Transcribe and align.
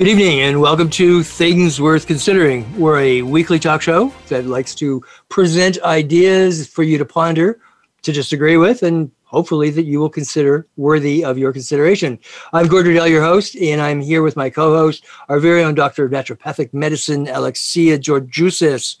Good 0.00 0.08
evening 0.08 0.40
and 0.40 0.62
welcome 0.62 0.88
to 0.92 1.22
Things 1.22 1.78
Worth 1.78 2.06
Considering. 2.06 2.64
We're 2.80 3.00
a 3.00 3.20
weekly 3.20 3.58
talk 3.58 3.82
show 3.82 4.10
that 4.28 4.46
likes 4.46 4.74
to 4.76 5.04
present 5.28 5.78
ideas 5.82 6.66
for 6.66 6.82
you 6.82 6.96
to 6.96 7.04
ponder, 7.04 7.60
to 8.00 8.10
disagree 8.10 8.56
with, 8.56 8.82
and 8.82 9.10
hopefully 9.24 9.68
that 9.68 9.82
you 9.82 10.00
will 10.00 10.08
consider 10.08 10.66
worthy 10.78 11.22
of 11.22 11.36
your 11.36 11.52
consideration. 11.52 12.18
I'm 12.54 12.66
Gordon 12.66 12.92
Riddell, 12.92 13.08
your 13.08 13.22
host, 13.22 13.54
and 13.56 13.78
I'm 13.82 14.00
here 14.00 14.22
with 14.22 14.36
my 14.36 14.48
co-host, 14.48 15.04
our 15.28 15.38
very 15.38 15.62
own 15.62 15.74
doctor 15.74 16.06
of 16.06 16.12
naturopathic 16.12 16.72
medicine, 16.72 17.28
Alexia 17.28 17.98
Georgiousis. 17.98 18.96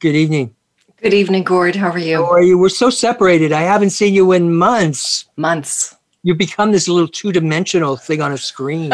Good 0.00 0.16
evening. 0.16 0.56
Good 1.00 1.14
evening, 1.14 1.44
Gord. 1.44 1.76
How 1.76 1.90
are 1.90 1.98
you? 1.98 2.16
How 2.16 2.32
are 2.32 2.42
you? 2.42 2.58
We're 2.58 2.70
so 2.70 2.90
separated. 2.90 3.52
I 3.52 3.62
haven't 3.62 3.90
seen 3.90 4.14
you 4.14 4.32
in 4.32 4.52
months. 4.52 5.26
Months 5.36 5.94
you 6.22 6.34
become 6.34 6.72
this 6.72 6.88
little 6.88 7.08
two-dimensional 7.08 7.96
thing 7.96 8.20
on 8.20 8.32
a 8.32 8.38
screen. 8.38 8.92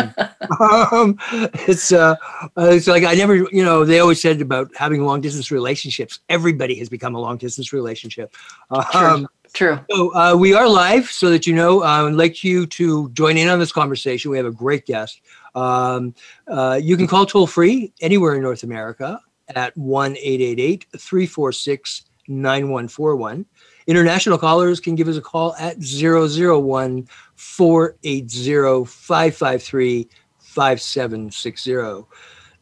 um, 0.61 1.19
it's 1.67 1.93
uh, 1.93 2.15
uh, 2.57 2.71
it's 2.71 2.87
like 2.87 3.05
I 3.05 3.15
never, 3.15 3.37
you 3.37 3.65
know, 3.65 3.85
they 3.85 3.99
always 3.99 4.21
said 4.21 4.41
about 4.41 4.71
having 4.77 5.05
long-distance 5.05 5.51
relationships. 5.51 6.21
Everybody 6.29 6.77
has 6.79 6.89
become 6.89 7.15
a 7.15 7.21
long-distance 7.21 7.73
relationship. 7.73 8.35
Um, 8.71 8.83
True. 8.93 9.27
True. 9.53 9.81
So 9.91 10.15
uh, 10.15 10.37
we 10.37 10.53
are 10.53 10.69
live, 10.69 11.07
so 11.07 11.31
that 11.31 11.47
you 11.47 11.55
know. 11.55 11.83
Uh, 11.83 11.87
I 11.87 12.03
would 12.03 12.15
like 12.15 12.45
you 12.45 12.67
to 12.67 13.09
join 13.11 13.39
in 13.39 13.49
on 13.49 13.59
this 13.59 13.73
conversation. 13.73 14.31
We 14.31 14.37
have 14.37 14.45
a 14.45 14.53
great 14.53 14.85
guest. 14.85 15.23
Um, 15.55 16.15
uh, 16.47 16.79
you 16.83 16.97
can 16.97 17.07
call 17.07 17.25
toll 17.25 17.47
free 17.47 17.93
anywhere 18.03 18.35
in 18.35 18.43
North 18.43 18.65
America 18.65 19.19
at 19.49 19.75
1 19.77 20.15
346 20.15 22.05
9141. 22.29 23.47
International 23.87 24.37
callers 24.37 24.81
can 24.81 24.95
give 24.95 25.09
us 25.09 25.17
a 25.17 25.21
call 25.21 25.55
at 25.57 25.77
001 25.79 27.09
480 27.37 28.85
553 28.85 30.09
5760. 30.39 32.07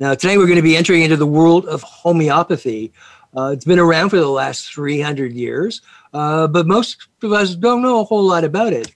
Now, 0.00 0.14
today 0.14 0.36
we're 0.36 0.46
going 0.46 0.56
to 0.56 0.62
be 0.62 0.76
entering 0.76 1.02
into 1.02 1.16
the 1.16 1.26
world 1.26 1.66
of 1.66 1.80
homeopathy. 1.82 2.92
Uh, 3.36 3.50
it's 3.52 3.64
been 3.64 3.78
around 3.78 4.10
for 4.10 4.16
the 4.16 4.28
last 4.28 4.72
300 4.74 5.32
years, 5.32 5.80
uh, 6.12 6.46
but 6.46 6.66
most 6.66 7.08
of 7.22 7.32
us 7.32 7.54
don't 7.54 7.82
know 7.82 8.00
a 8.00 8.04
whole 8.04 8.22
lot 8.22 8.44
about 8.44 8.72
it. 8.72 8.94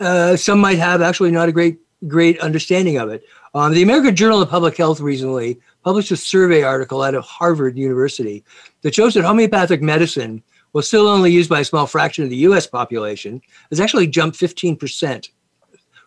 Uh, 0.00 0.36
some 0.36 0.60
might 0.60 0.78
have 0.78 1.02
actually 1.02 1.30
not 1.30 1.48
a 1.48 1.52
great 1.52 1.78
great 2.08 2.40
understanding 2.40 2.96
of 2.98 3.10
it. 3.10 3.22
Um, 3.54 3.74
the 3.74 3.82
American 3.82 4.16
Journal 4.16 4.42
of 4.42 4.48
Public 4.48 4.76
Health 4.76 5.00
recently 5.00 5.60
published 5.84 6.10
a 6.10 6.16
survey 6.16 6.62
article 6.62 7.02
out 7.02 7.14
of 7.14 7.24
Harvard 7.24 7.76
University 7.76 8.44
that 8.82 8.94
shows 8.94 9.14
that 9.14 9.24
homeopathic 9.24 9.82
medicine 9.82 10.42
while 10.72 10.82
still 10.82 11.06
only 11.06 11.30
used 11.30 11.48
by 11.48 11.60
a 11.60 11.64
small 11.64 11.86
fraction 11.86 12.24
of 12.24 12.30
the 12.30 12.36
US 12.48 12.66
population, 12.66 13.40
has 13.70 13.80
actually 13.80 14.06
jumped 14.06 14.38
15%, 14.38 15.28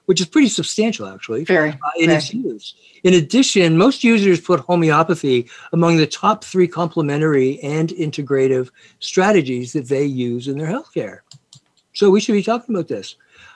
which 0.05 0.19
is 0.19 0.27
pretty 0.27 0.49
substantial, 0.49 1.07
actually, 1.07 1.45
very, 1.45 1.69
uh, 1.69 1.75
in 1.97 2.07
very. 2.07 2.17
its 2.17 2.33
use. 2.33 2.75
In 3.03 3.13
addition, 3.13 3.77
most 3.77 4.03
users 4.03 4.41
put 4.41 4.59
homeopathy 4.59 5.49
among 5.71 5.97
the 5.97 6.07
top 6.07 6.43
three 6.43 6.67
complementary 6.67 7.59
and 7.61 7.89
integrative 7.89 8.69
strategies 8.99 9.73
that 9.73 9.87
they 9.87 10.05
use 10.05 10.47
in 10.47 10.57
their 10.57 10.67
healthcare. 10.67 11.19
So 11.93 12.09
we 12.09 12.19
should 12.19 12.33
be 12.33 12.43
talking 12.43 12.75
about 12.75 12.89
this. 12.89 13.15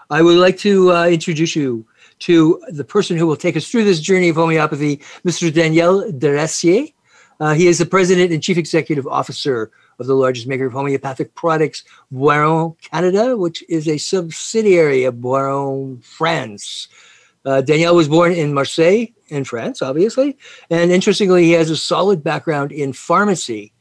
I 0.10 0.22
would 0.22 0.38
like 0.38 0.58
to 0.60 0.92
uh, 0.92 1.08
introduce 1.08 1.56
you 1.56 1.86
to 2.20 2.62
the 2.70 2.84
person 2.84 3.18
who 3.18 3.28
will 3.28 3.36
take 3.36 3.56
us 3.56 3.70
through 3.70 3.84
this 3.84 4.00
journey 4.00 4.30
of 4.30 4.36
homeopathy, 4.36 4.98
Mr. 5.26 5.54
Daniel 5.54 6.12
Deracier. 6.12 6.94
Uh, 7.40 7.54
he 7.54 7.68
is 7.68 7.78
the 7.78 7.86
president 7.86 8.32
and 8.32 8.44
chief 8.44 8.58
executive 8.58 9.08
officer 9.08 9.72
of 10.00 10.08
the 10.08 10.16
largest 10.16 10.48
maker 10.48 10.66
of 10.66 10.74
homeopathic 10.74 11.36
products, 11.36 11.84
Boiron 12.12 12.76
Canada, 12.82 13.38
which 13.38 13.64
is 13.70 13.88
a 13.88 13.98
subsidiary 13.98 15.04
of 15.04 15.16
Boiron 15.16 16.04
France. 16.04 16.88
Uh, 17.46 17.62
Daniel 17.62 17.96
was 17.96 18.08
born 18.08 18.32
in 18.32 18.54
Marseille, 18.54 19.08
in 19.30 19.44
France, 19.44 19.82
obviously. 19.82 20.38
And 20.70 20.92
interestingly, 20.92 21.46
he 21.46 21.52
has 21.52 21.70
a 21.70 21.78
solid 21.78 22.24
background 22.24 22.72
in 22.72 22.94
pharmacy. 22.94 23.74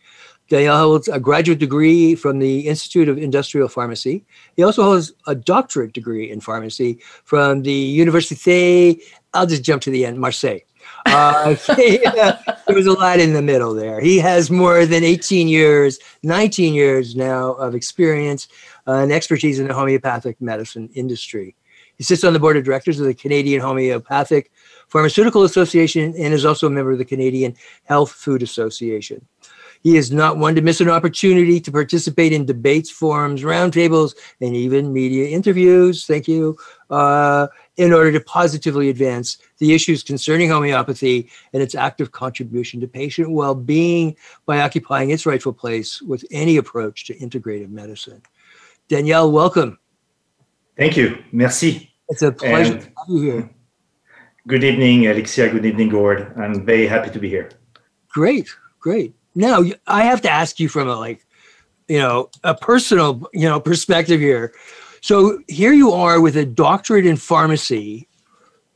Daniel 0.49 0.79
holds 0.79 1.09
a 1.09 1.21
graduate 1.21 1.59
degree 1.59 2.15
from 2.15 2.39
the 2.39 2.61
Institute 2.61 3.09
of 3.09 3.19
Industrial 3.19 3.69
Pharmacy. 3.69 4.25
He 4.57 4.63
also 4.63 4.83
holds 4.83 5.13
a 5.27 5.35
doctorate 5.35 5.93
degree 5.93 6.31
in 6.31 6.41
pharmacy 6.41 7.01
from 7.25 7.63
the 7.63 7.99
Université, 7.99 9.01
I'll 9.35 9.47
just 9.47 9.63
jump 9.63 9.83
to 9.83 9.91
the 9.91 10.07
end, 10.07 10.19
Marseille. 10.19 10.61
Uh, 11.09 11.57
there 12.67 12.77
was 12.77 12.87
a 12.87 12.93
lot 12.93 13.19
in 13.19 13.33
the 13.33 13.43
middle 13.43 13.75
there. 13.75 14.01
He 14.01 14.19
has 14.19 14.51
more 14.51 14.87
than 14.87 15.03
18 15.03 15.49
years, 15.49 15.99
19 16.23 16.75
years 16.75 17.17
now 17.17 17.53
of 17.55 17.75
experience 17.75 18.47
uh, 18.87 18.95
and 18.95 19.11
expertise 19.11 19.59
in 19.59 19.69
the 19.69 19.75
homeopathic 19.75 20.41
medicine 20.41 20.91
industry. 20.95 21.57
He 21.97 22.05
sits 22.05 22.25
on 22.25 22.33
the 22.33 22.39
board 22.39 22.57
of 22.57 22.65
directors 22.65 23.01
of 23.01 23.07
the 23.07 23.15
Canadian 23.15 23.61
Homeopathic 23.61 24.53
Pharmaceutical 24.89 25.43
Association 25.43 26.15
and 26.17 26.33
is 26.33 26.45
also 26.45 26.69
a 26.69 26.71
member 26.71 26.93
of 26.93 26.99
the 26.99 27.05
Canadian 27.05 27.57
Health 27.85 28.13
Food 28.13 28.43
Association. 28.43 29.27
He 29.83 29.97
is 29.97 30.11
not 30.11 30.39
one 30.39 30.55
to 30.55 30.61
miss 30.61 30.81
an 30.81 30.89
opportunity 30.89 31.61
to 31.61 31.73
participate 31.73 32.33
in 32.33 32.45
debates, 32.45 32.91
forums, 32.91 33.43
roundtables, 33.43 34.15
and 34.41 34.55
even 34.55 34.93
media 34.93 35.29
interviews. 35.29 36.07
Thank 36.07 36.27
you. 36.27 36.57
Uh, 36.91 37.49
in 37.77 37.93
order 37.93 38.11
to 38.13 38.21
positively 38.21 38.89
advance 38.91 39.39
the 39.59 39.75
issues 39.75 40.03
concerning 40.03 40.49
homeopathy 40.49 41.31
and 41.53 41.63
its 41.63 41.75
active 41.75 42.13
contribution 42.13 42.81
to 42.81 42.89
patient 42.89 43.31
well 43.31 43.55
being 43.55 44.17
by 44.47 44.61
occupying 44.61 45.11
its 45.11 45.27
rightful 45.27 45.53
place 45.53 46.01
with 46.03 46.25
any 46.31 46.57
approach 46.57 47.07
to 47.07 47.15
integrative 47.15 47.71
medicine. 47.71 48.23
Danielle, 48.89 49.31
welcome. 49.31 49.79
Thank 50.77 50.97
you. 50.97 51.23
Merci. 51.33 51.93
It's 52.09 52.23
a 52.23 52.33
pleasure 52.33 52.73
and 52.73 52.81
to 52.81 52.87
have 52.87 53.09
you 53.09 53.21
here. 53.21 53.51
Good 54.47 54.65
evening, 54.65 55.07
Alexia. 55.07 55.51
Good 55.51 55.67
evening, 55.67 55.91
Gord. 55.91 56.33
I'm 56.39 56.65
very 56.65 56.87
happy 56.87 57.11
to 57.11 57.19
be 57.19 57.29
here. 57.29 57.51
Great, 58.09 58.49
great. 58.81 59.15
Now, 59.35 59.63
I 59.87 60.05
have 60.05 60.23
to 60.23 60.31
ask 60.31 60.59
you 60.59 60.69
from 60.69 60.89
a 60.89 60.97
like, 60.97 61.27
you 61.87 61.99
know, 61.99 62.31
a 62.45 62.55
personal, 62.55 63.29
you 63.35 63.49
know, 63.49 63.61
perspective 63.61 64.21
here 64.21 64.53
so 65.01 65.39
here 65.49 65.73
you 65.73 65.93
are 65.93 66.21
with 66.21 66.37
a 66.37 66.45
doctorate 66.45 67.07
in 67.07 67.17
pharmacy, 67.17 68.09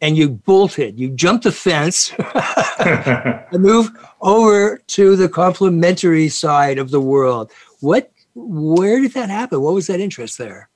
and 0.02 0.16
you 0.18 0.28
bolted, 0.28 0.98
you 0.98 1.08
jumped 1.10 1.44
the 1.44 1.52
fence 1.52 2.12
and 2.84 3.62
moved 3.62 3.96
over 4.20 4.82
to 4.88 5.16
the 5.16 5.28
complementary 5.28 6.28
side 6.28 6.76
of 6.76 6.90
the 6.90 7.00
world. 7.00 7.52
What, 7.80 8.10
where 8.34 9.00
did 9.00 9.12
that 9.12 9.30
happen? 9.30 9.62
What 9.62 9.74
was 9.74 9.86
that 9.86 10.00
interest 10.00 10.38
there? 10.38 10.68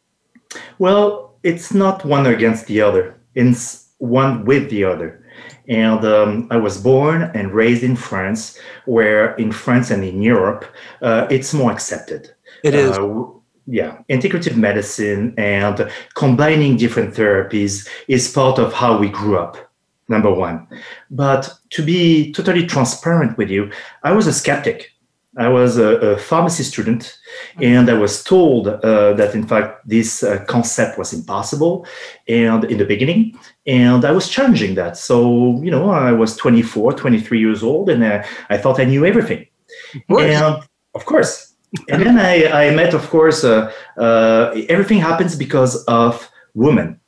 Well, 0.78 1.34
it's 1.42 1.74
not 1.74 2.04
one 2.04 2.26
against 2.26 2.66
the 2.68 2.80
other. 2.80 3.18
It's 3.34 3.88
one 3.98 4.44
with 4.44 4.70
the 4.70 4.84
other. 4.84 5.24
And 5.68 6.04
um, 6.04 6.46
I 6.52 6.56
was 6.56 6.80
born 6.80 7.22
and 7.34 7.52
raised 7.52 7.82
in 7.82 7.96
France, 7.96 8.56
where 8.84 9.34
in 9.34 9.50
France 9.50 9.90
and 9.90 10.04
in 10.04 10.22
Europe, 10.22 10.64
uh, 11.02 11.26
it's 11.28 11.52
more 11.52 11.72
accepted. 11.72 12.32
It 12.62 12.74
is. 12.74 12.96
Uh, 12.96 13.24
yeah, 13.66 13.98
integrative 14.08 14.56
medicine 14.56 15.34
and 15.36 15.90
combining 16.14 16.76
different 16.76 17.14
therapies 17.14 17.88
is 18.08 18.30
part 18.30 18.58
of 18.58 18.72
how 18.72 18.96
we 18.96 19.08
grew 19.08 19.38
up, 19.38 19.56
number 20.08 20.32
one. 20.32 20.66
But 21.10 21.52
to 21.70 21.82
be 21.82 22.32
totally 22.32 22.66
transparent 22.66 23.36
with 23.36 23.50
you, 23.50 23.70
I 24.02 24.12
was 24.12 24.26
a 24.26 24.32
skeptic. 24.32 24.92
I 25.38 25.48
was 25.48 25.76
a, 25.76 25.96
a 25.98 26.16
pharmacy 26.16 26.62
student, 26.62 27.18
and 27.60 27.90
I 27.90 27.92
was 27.92 28.24
told 28.24 28.68
uh, 28.68 29.12
that 29.12 29.34
in 29.34 29.46
fact 29.46 29.86
this 29.86 30.22
uh, 30.22 30.42
concept 30.48 30.96
was 30.96 31.12
impossible, 31.12 31.86
and 32.26 32.64
in 32.64 32.78
the 32.78 32.86
beginning, 32.86 33.38
and 33.66 34.04
I 34.06 34.12
was 34.12 34.30
challenging 34.30 34.76
that. 34.76 34.96
So 34.96 35.60
you 35.62 35.70
know, 35.70 35.90
I 35.90 36.12
was 36.12 36.36
24, 36.36 36.94
23 36.94 37.38
years 37.38 37.62
old, 37.62 37.90
and 37.90 38.02
uh, 38.02 38.22
I 38.48 38.56
thought 38.56 38.80
I 38.80 38.84
knew 38.84 39.04
everything. 39.04 39.46
And 40.08 40.64
of 40.94 41.04
course, 41.04 41.45
and 41.88 42.02
then 42.02 42.18
I, 42.18 42.68
I 42.68 42.74
met, 42.74 42.94
of 42.94 43.08
course, 43.10 43.44
uh, 43.44 43.72
uh, 43.96 44.60
everything 44.68 44.98
happens 44.98 45.36
because 45.36 45.84
of 45.84 46.30
women. 46.54 47.00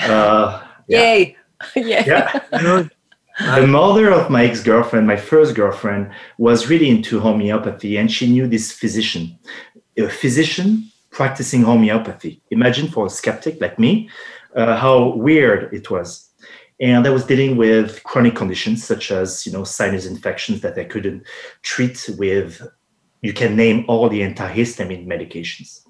Uh, 0.00 0.62
yeah. 0.88 0.98
Yay! 1.02 1.36
Yay. 1.76 2.04
Yeah. 2.06 2.40
the 2.52 3.66
mother 3.66 4.10
of 4.10 4.30
my 4.30 4.44
ex-girlfriend, 4.44 5.06
my 5.06 5.16
first 5.16 5.54
girlfriend, 5.54 6.10
was 6.38 6.68
really 6.68 6.88
into 6.88 7.20
homeopathy, 7.20 7.96
and 7.96 8.10
she 8.10 8.30
knew 8.30 8.46
this 8.46 8.72
physician, 8.72 9.38
a 9.98 10.08
physician 10.08 10.90
practicing 11.10 11.62
homeopathy. 11.62 12.40
Imagine 12.50 12.88
for 12.88 13.06
a 13.06 13.10
skeptic 13.10 13.60
like 13.60 13.78
me, 13.78 14.08
uh, 14.56 14.76
how 14.76 15.14
weird 15.16 15.72
it 15.72 15.90
was. 15.90 16.28
and 16.80 17.06
I 17.06 17.10
was 17.10 17.24
dealing 17.24 17.56
with 17.56 18.02
chronic 18.02 18.34
conditions 18.34 18.84
such 18.84 19.12
as 19.12 19.46
you 19.46 19.52
know 19.52 19.64
sinus 19.64 20.04
infections 20.06 20.60
that 20.62 20.76
I 20.78 20.84
couldn't 20.84 21.24
treat 21.62 22.10
with. 22.18 22.60
You 23.22 23.32
can 23.32 23.56
name 23.56 23.84
all 23.88 24.08
the 24.08 24.20
antihistamine 24.20 25.06
medications. 25.06 25.80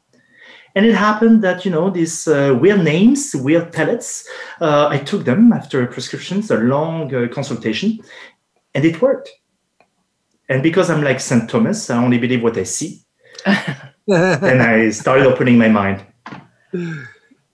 And 0.75 0.87
it 0.87 0.95
happened 0.95 1.43
that 1.43 1.65
you 1.65 1.71
know 1.71 1.91
these 1.91 2.27
uh, 2.27 2.57
weird 2.59 2.83
names, 2.83 3.35
weird 3.35 3.73
pellets. 3.73 4.27
Uh, 4.61 4.89
I 4.89 4.99
took 4.99 5.25
them 5.25 5.53
after 5.53 5.87
prescriptions, 5.87 6.51
a 6.51 6.57
long 6.57 7.15
uh, 7.15 7.29
consultation, 7.29 7.99
and 8.75 8.85
it 8.85 9.03
worked. 9.03 9.31
And 10.49 10.63
because 10.63 10.91
I'm 10.91 11.03
like 11.03 11.21
St. 11.21 11.49
Thomas, 11.49 11.91
I 11.91 12.03
only 12.03 12.19
believe 12.19 12.43
what 12.43 12.57
I 12.57 12.63
see. 12.63 13.01
and 13.47 14.63
I 14.63 14.91
started 14.91 15.27
opening 15.27 15.59
my 15.59 15.69
mind. 15.69 16.05
Really? 16.73 17.01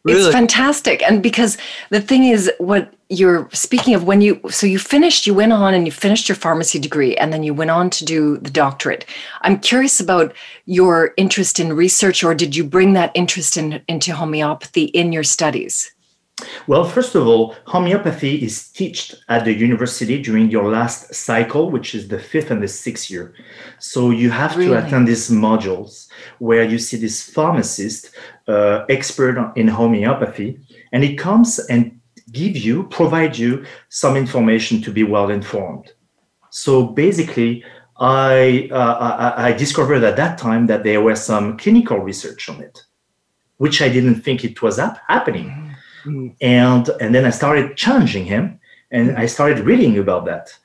It's 0.06 0.32
fantastic. 0.32 1.02
And 1.02 1.22
because 1.22 1.58
the 1.90 2.00
thing 2.00 2.24
is, 2.24 2.50
what 2.58 2.94
you're 3.10 3.48
speaking 3.52 3.94
of, 3.94 4.04
when 4.04 4.20
you, 4.20 4.40
so 4.50 4.66
you 4.66 4.78
finished, 4.78 5.26
you 5.26 5.34
went 5.34 5.52
on 5.52 5.74
and 5.74 5.86
you 5.86 5.92
finished 5.92 6.28
your 6.28 6.36
pharmacy 6.36 6.78
degree 6.78 7.16
and 7.16 7.32
then 7.32 7.42
you 7.42 7.54
went 7.54 7.70
on 7.70 7.88
to 7.90 8.04
do 8.04 8.36
the 8.38 8.50
doctorate. 8.50 9.06
I'm 9.42 9.58
curious 9.60 9.98
about 9.98 10.34
your 10.66 11.14
interest 11.16 11.58
in 11.58 11.72
research, 11.72 12.22
or 12.22 12.34
did 12.34 12.54
you 12.54 12.64
bring 12.64 12.92
that 12.92 13.12
interest 13.14 13.56
in, 13.56 13.82
into 13.88 14.14
homeopathy 14.14 14.84
in 14.84 15.12
your 15.12 15.24
studies? 15.24 15.90
Well, 16.68 16.84
first 16.84 17.16
of 17.16 17.26
all, 17.26 17.56
homeopathy 17.66 18.44
is 18.44 18.70
taught 18.70 19.14
at 19.28 19.44
the 19.44 19.52
university 19.52 20.22
during 20.22 20.50
your 20.50 20.70
last 20.70 21.12
cycle, 21.12 21.70
which 21.70 21.94
is 21.94 22.06
the 22.06 22.20
fifth 22.20 22.52
and 22.52 22.62
the 22.62 22.68
sixth 22.68 23.10
year. 23.10 23.34
So 23.80 24.10
you 24.10 24.30
have 24.30 24.56
really? 24.56 24.70
to 24.70 24.86
attend 24.86 25.08
these 25.08 25.30
modules 25.30 26.08
where 26.38 26.62
you 26.62 26.78
see 26.78 26.96
this 26.96 27.28
pharmacist, 27.28 28.10
uh, 28.46 28.84
expert 28.88 29.52
in 29.56 29.66
homeopathy, 29.66 30.60
and 30.92 31.02
it 31.02 31.16
comes 31.16 31.58
and 31.58 31.97
give 32.32 32.56
you, 32.56 32.84
provide 32.84 33.36
you 33.36 33.64
some 33.88 34.16
information 34.16 34.80
to 34.82 34.90
be 34.92 35.04
well 35.04 35.30
informed. 35.30 35.92
So 36.50 36.86
basically, 36.86 37.64
I, 37.98 38.68
uh, 38.70 39.34
I, 39.38 39.48
I 39.48 39.52
discovered 39.52 40.04
at 40.04 40.16
that 40.16 40.38
time 40.38 40.66
that 40.66 40.84
there 40.84 41.00
was 41.00 41.24
some 41.24 41.56
clinical 41.56 41.98
research 41.98 42.48
on 42.48 42.60
it, 42.60 42.82
which 43.56 43.82
I 43.82 43.88
didn't 43.88 44.22
think 44.22 44.44
it 44.44 44.62
was 44.62 44.78
happening. 44.78 45.46
Mm-hmm 45.46 45.68
Mm. 46.04 46.34
And 46.40 46.88
and 47.00 47.14
then 47.14 47.24
I 47.24 47.30
started 47.30 47.76
challenging 47.76 48.24
him, 48.24 48.60
and 48.90 49.16
I 49.16 49.26
started 49.26 49.60
reading 49.60 49.98
about 49.98 50.24
that, 50.26 50.56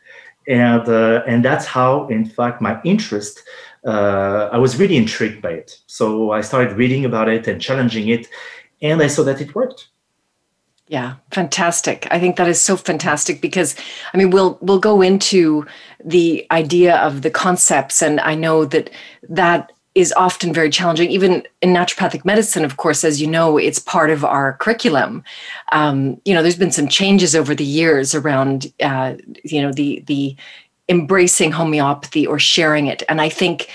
and 0.48 0.88
uh, 0.88 1.24
and 1.28 1.44
that's 1.44 1.66
how, 1.66 2.08
in 2.08 2.26
fact, 2.26 2.62
my 2.62 2.82
interest. 2.84 3.44
Uh, 3.86 4.50
I 4.54 4.58
was 4.58 4.80
really 4.80 4.96
intrigued 4.96 5.42
by 5.42 5.52
it, 5.52 5.78
so 5.88 6.32
I 6.32 6.42
started 6.42 6.78
reading 6.78 7.04
about 7.04 7.28
it 7.28 7.48
and 7.48 7.60
challenging 7.62 8.08
it, 8.10 8.28
and 8.82 9.02
I 9.02 9.08
saw 9.08 9.24
that 9.24 9.42
it 9.42 9.54
worked. 9.54 9.90
Yeah, 10.88 11.16
fantastic. 11.32 12.08
I 12.12 12.20
think 12.20 12.36
that 12.36 12.48
is 12.48 12.62
so 12.62 12.76
fantastic 12.76 13.42
because 13.42 13.76
I 14.14 14.18
mean 14.18 14.32
we'll 14.32 14.58
we'll 14.62 14.80
go 14.80 15.02
into 15.02 15.66
the 16.04 16.46
idea 16.52 16.98
of 16.98 17.22
the 17.22 17.32
concepts 17.32 18.02
and 18.02 18.20
I 18.20 18.36
know 18.36 18.66
that 18.66 18.90
that 19.30 19.72
is 19.96 20.12
often 20.14 20.52
very 20.54 20.70
challenging. 20.70 21.10
Even 21.10 21.44
in 21.62 21.70
naturopathic 21.74 22.26
medicine, 22.26 22.66
of 22.66 22.78
course, 22.78 23.04
as 23.04 23.22
you 23.22 23.28
know, 23.28 23.58
it's 23.58 23.80
part 23.80 24.10
of 24.10 24.26
our 24.26 24.54
curriculum. 24.54 25.24
Um, 25.72 26.20
you 26.26 26.34
know, 26.34 26.42
there's 26.42 26.58
been 26.58 26.72
some 26.72 26.88
changes 26.88 27.36
over 27.36 27.54
the 27.54 27.64
years 27.64 28.16
around, 28.16 28.74
uh, 28.82 29.16
you 29.44 29.62
know, 29.62 29.72
the 29.72 30.04
the 30.08 30.36
embracing 30.90 31.52
homeopathy 31.52 32.28
or 32.28 32.40
sharing 32.40 32.88
it. 32.88 33.04
And 33.08 33.22
I 33.22 33.30
think 33.30 33.70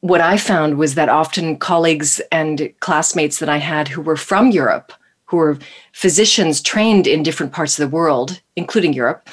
what 0.00 0.20
I 0.20 0.36
found 0.36 0.78
was 0.78 0.94
that 0.94 1.08
often 1.08 1.56
colleagues 1.56 2.20
and 2.30 2.72
classmates 2.80 3.38
that 3.38 3.48
I 3.48 3.58
had 3.58 3.88
who 3.88 4.00
were 4.00 4.16
from 4.16 4.50
Europe, 4.50 4.92
who 5.32 5.38
were 5.38 5.58
physicians 5.92 6.60
trained 6.60 7.06
in 7.06 7.22
different 7.22 7.52
parts 7.52 7.78
of 7.78 7.82
the 7.82 7.96
world, 7.96 8.42
including 8.54 8.92
Europe, 8.92 9.26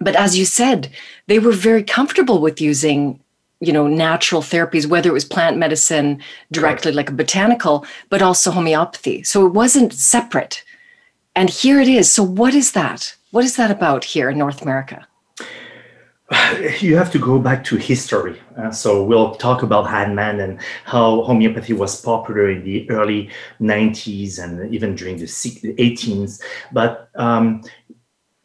but 0.00 0.14
as 0.14 0.38
you 0.38 0.44
said, 0.44 0.90
they 1.26 1.40
were 1.40 1.52
very 1.52 1.82
comfortable 1.82 2.40
with 2.40 2.60
using 2.60 3.20
you 3.60 3.72
know 3.72 3.88
natural 3.88 4.40
therapies 4.40 4.86
whether 4.86 5.10
it 5.10 5.18
was 5.20 5.24
plant 5.24 5.56
medicine 5.56 6.22
directly 6.52 6.92
like 6.92 7.10
a 7.10 7.20
botanical 7.20 7.84
but 8.08 8.22
also 8.22 8.52
homeopathy. 8.52 9.24
So 9.24 9.44
it 9.44 9.52
wasn't 9.52 9.92
separate. 9.92 10.62
And 11.34 11.50
here 11.50 11.80
it 11.80 11.88
is. 11.88 12.08
So 12.08 12.22
what 12.22 12.54
is 12.54 12.70
that? 12.72 13.16
What 13.32 13.44
is 13.44 13.56
that 13.56 13.72
about 13.72 14.04
here 14.04 14.30
in 14.30 14.38
north 14.38 14.62
america? 14.62 15.06
You 16.80 16.96
have 16.96 17.10
to 17.10 17.18
go 17.18 17.40
back 17.40 17.64
to 17.64 17.76
history. 17.76 18.36
Uh, 18.58 18.70
so 18.70 19.04
we'll 19.04 19.34
talk 19.36 19.62
about 19.62 19.86
Hahnemann 19.86 20.40
and 20.40 20.60
how 20.84 21.22
homeopathy 21.22 21.72
was 21.72 22.00
popular 22.00 22.50
in 22.50 22.64
the 22.64 22.90
early 22.90 23.30
90s 23.60 24.42
and 24.42 24.74
even 24.74 24.94
during 24.94 25.16
the 25.16 25.24
18s. 25.24 26.42
But 26.72 27.08
um, 27.14 27.62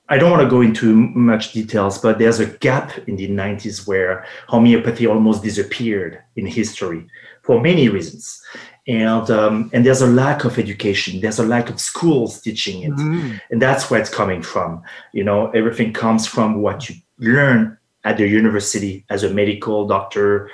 I 0.10 0.18
don't 0.18 0.30
want 0.30 0.44
to 0.44 0.50
go 0.50 0.62
into 0.62 0.94
much 0.94 1.54
details, 1.54 1.98
but 1.98 2.20
there's 2.20 2.40
a 2.40 2.46
gap 2.46 2.98
in 3.08 3.16
the 3.16 3.28
90s 3.28 3.88
where 3.88 4.26
homeopathy 4.48 5.08
almost 5.08 5.42
disappeared 5.42 6.22
in 6.36 6.46
history 6.46 7.08
for 7.42 7.60
many 7.60 7.90
reasons. 7.90 8.42
And, 8.86 9.30
um, 9.32 9.72
and 9.74 9.86
there's 9.86 10.02
a 10.02 10.08
lack 10.08 10.44
of 10.44 10.60
education. 10.60 11.22
There's 11.22 11.40
a 11.40 11.46
lack 11.46 11.70
of 11.70 11.80
schools 11.80 12.42
teaching 12.42 12.84
it. 12.84 12.92
Mm-hmm. 12.92 13.38
And 13.50 13.62
that's 13.62 13.90
where 13.90 14.00
it's 14.00 14.10
coming 14.10 14.42
from. 14.42 14.84
You 15.14 15.24
know, 15.24 15.50
everything 15.52 15.94
comes 15.94 16.28
from 16.28 16.62
what 16.62 16.90
you 16.90 16.96
learn 17.18 17.78
at 18.04 18.18
the 18.18 18.28
university 18.28 19.06
as 19.10 19.24
a 19.24 19.30
medical 19.30 19.88
doctor, 19.88 20.50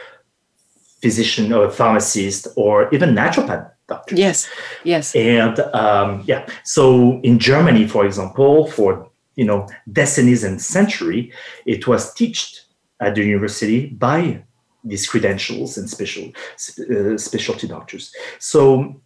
physician 1.02 1.52
or 1.54 1.70
pharmacist, 1.70 2.48
or 2.56 2.94
even 2.94 3.16
naturopath 3.16 3.72
doctor. 3.88 4.16
Yes, 4.16 4.50
yes. 4.84 5.16
And 5.16 5.60
um, 5.74 6.24
yeah, 6.26 6.48
so 6.64 7.20
in 7.22 7.40
Germany, 7.40 7.88
for 7.88 8.06
example, 8.06 8.68
for 8.68 9.10
you 9.36 9.46
know 9.46 9.68
decades 9.92 10.44
and 10.44 10.62
century, 10.62 11.34
it 11.66 11.88
was 11.88 12.14
taught 12.14 12.66
at 13.00 13.16
the 13.16 13.24
university 13.24 13.88
by 13.88 14.44
these 14.84 15.08
credentials 15.08 15.78
and 15.78 15.90
special 15.90 16.32
uh, 16.80 17.18
specialty 17.18 17.68
doctors. 17.68 18.14
So, 18.40 19.02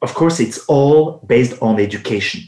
of 0.00 0.14
course, 0.14 0.40
it's 0.40 0.58
all 0.66 1.20
based 1.26 1.60
on 1.62 1.78
education. 1.78 2.42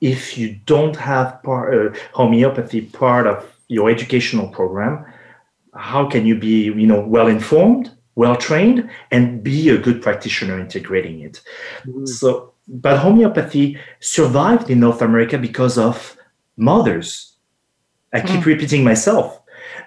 If 0.00 0.36
you 0.36 0.56
don't 0.66 0.96
have 0.96 1.42
part, 1.42 1.74
uh, 1.74 1.98
homeopathy 2.12 2.82
part 2.82 3.26
of 3.26 3.53
your 3.68 3.90
educational 3.90 4.48
program, 4.48 5.04
how 5.74 6.08
can 6.08 6.26
you 6.26 6.38
be, 6.38 6.64
you 6.64 6.86
know, 6.86 7.00
well 7.00 7.26
informed, 7.26 7.90
well 8.14 8.36
trained, 8.36 8.88
and 9.10 9.42
be 9.42 9.68
a 9.70 9.78
good 9.78 10.02
practitioner 10.02 10.58
integrating 10.58 11.20
it? 11.20 11.40
Mm. 11.86 12.06
So, 12.06 12.52
but 12.68 12.98
homeopathy 12.98 13.78
survived 14.00 14.70
in 14.70 14.80
North 14.80 15.02
America 15.02 15.38
because 15.38 15.78
of 15.78 16.16
mothers. 16.56 17.36
I 18.12 18.20
keep 18.20 18.40
mm. 18.40 18.46
repeating 18.46 18.84
myself. 18.84 19.40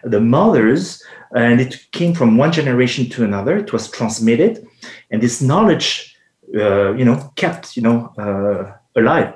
The 0.04 0.20
mothers, 0.20 1.04
and 1.36 1.62
it 1.62 1.92
came 1.92 2.14
from 2.14 2.38
one 2.38 2.52
generation 2.52 3.10
to 3.12 3.24
another. 3.24 3.58
It 3.58 3.74
was 3.74 3.90
transmitted, 3.90 4.68
and 5.12 5.22
this 5.22 5.42
knowledge, 5.42 6.16
uh, 6.56 6.94
you 6.94 7.06
know, 7.06 7.32
kept, 7.36 7.76
you 7.78 7.84
know, 7.84 8.14
uh, 8.18 8.74
alive. 9.00 9.34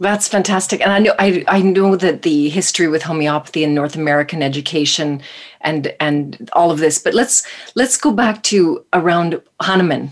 That's 0.00 0.28
fantastic, 0.28 0.80
and 0.80 0.92
I 0.92 0.98
know 0.98 1.14
I, 1.18 1.44
I 1.46 1.60
know 1.60 1.94
that 1.94 2.22
the 2.22 2.48
history 2.48 2.88
with 2.88 3.02
homeopathy 3.02 3.64
in 3.64 3.74
North 3.74 3.96
American 3.96 4.42
education 4.42 5.20
and 5.60 5.94
and 6.00 6.48
all 6.54 6.70
of 6.70 6.78
this. 6.78 6.98
But 6.98 7.12
let's 7.12 7.46
let's 7.74 7.98
go 7.98 8.10
back 8.10 8.42
to 8.44 8.84
around 8.94 9.40
Hahnemann. 9.60 10.10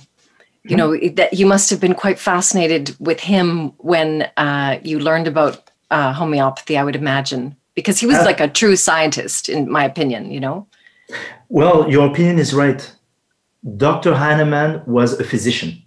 You 0.64 0.76
know 0.76 0.94
that 1.14 1.32
you 1.32 1.46
must 1.46 1.70
have 1.70 1.80
been 1.80 1.94
quite 1.94 2.18
fascinated 2.18 2.94
with 3.00 3.20
him 3.20 3.72
when 3.78 4.28
uh, 4.36 4.78
you 4.82 4.98
learned 5.00 5.26
about 5.26 5.68
uh, 5.90 6.12
homeopathy 6.12 6.76
i 6.76 6.84
would 6.84 6.96
imagine 6.96 7.56
because 7.74 7.98
he 7.98 8.06
was 8.06 8.18
uh, 8.18 8.24
like 8.24 8.40
a 8.40 8.48
true 8.48 8.76
scientist 8.76 9.48
in 9.48 9.70
my 9.70 9.84
opinion 9.84 10.30
you 10.30 10.40
know? 10.40 10.66
Well 11.48 11.90
your 11.90 12.06
opinion 12.08 12.38
is 12.38 12.52
right. 12.52 12.94
Dr 13.76 14.14
hahnemann 14.14 14.82
was 14.86 15.18
a 15.18 15.24
physician 15.24 15.82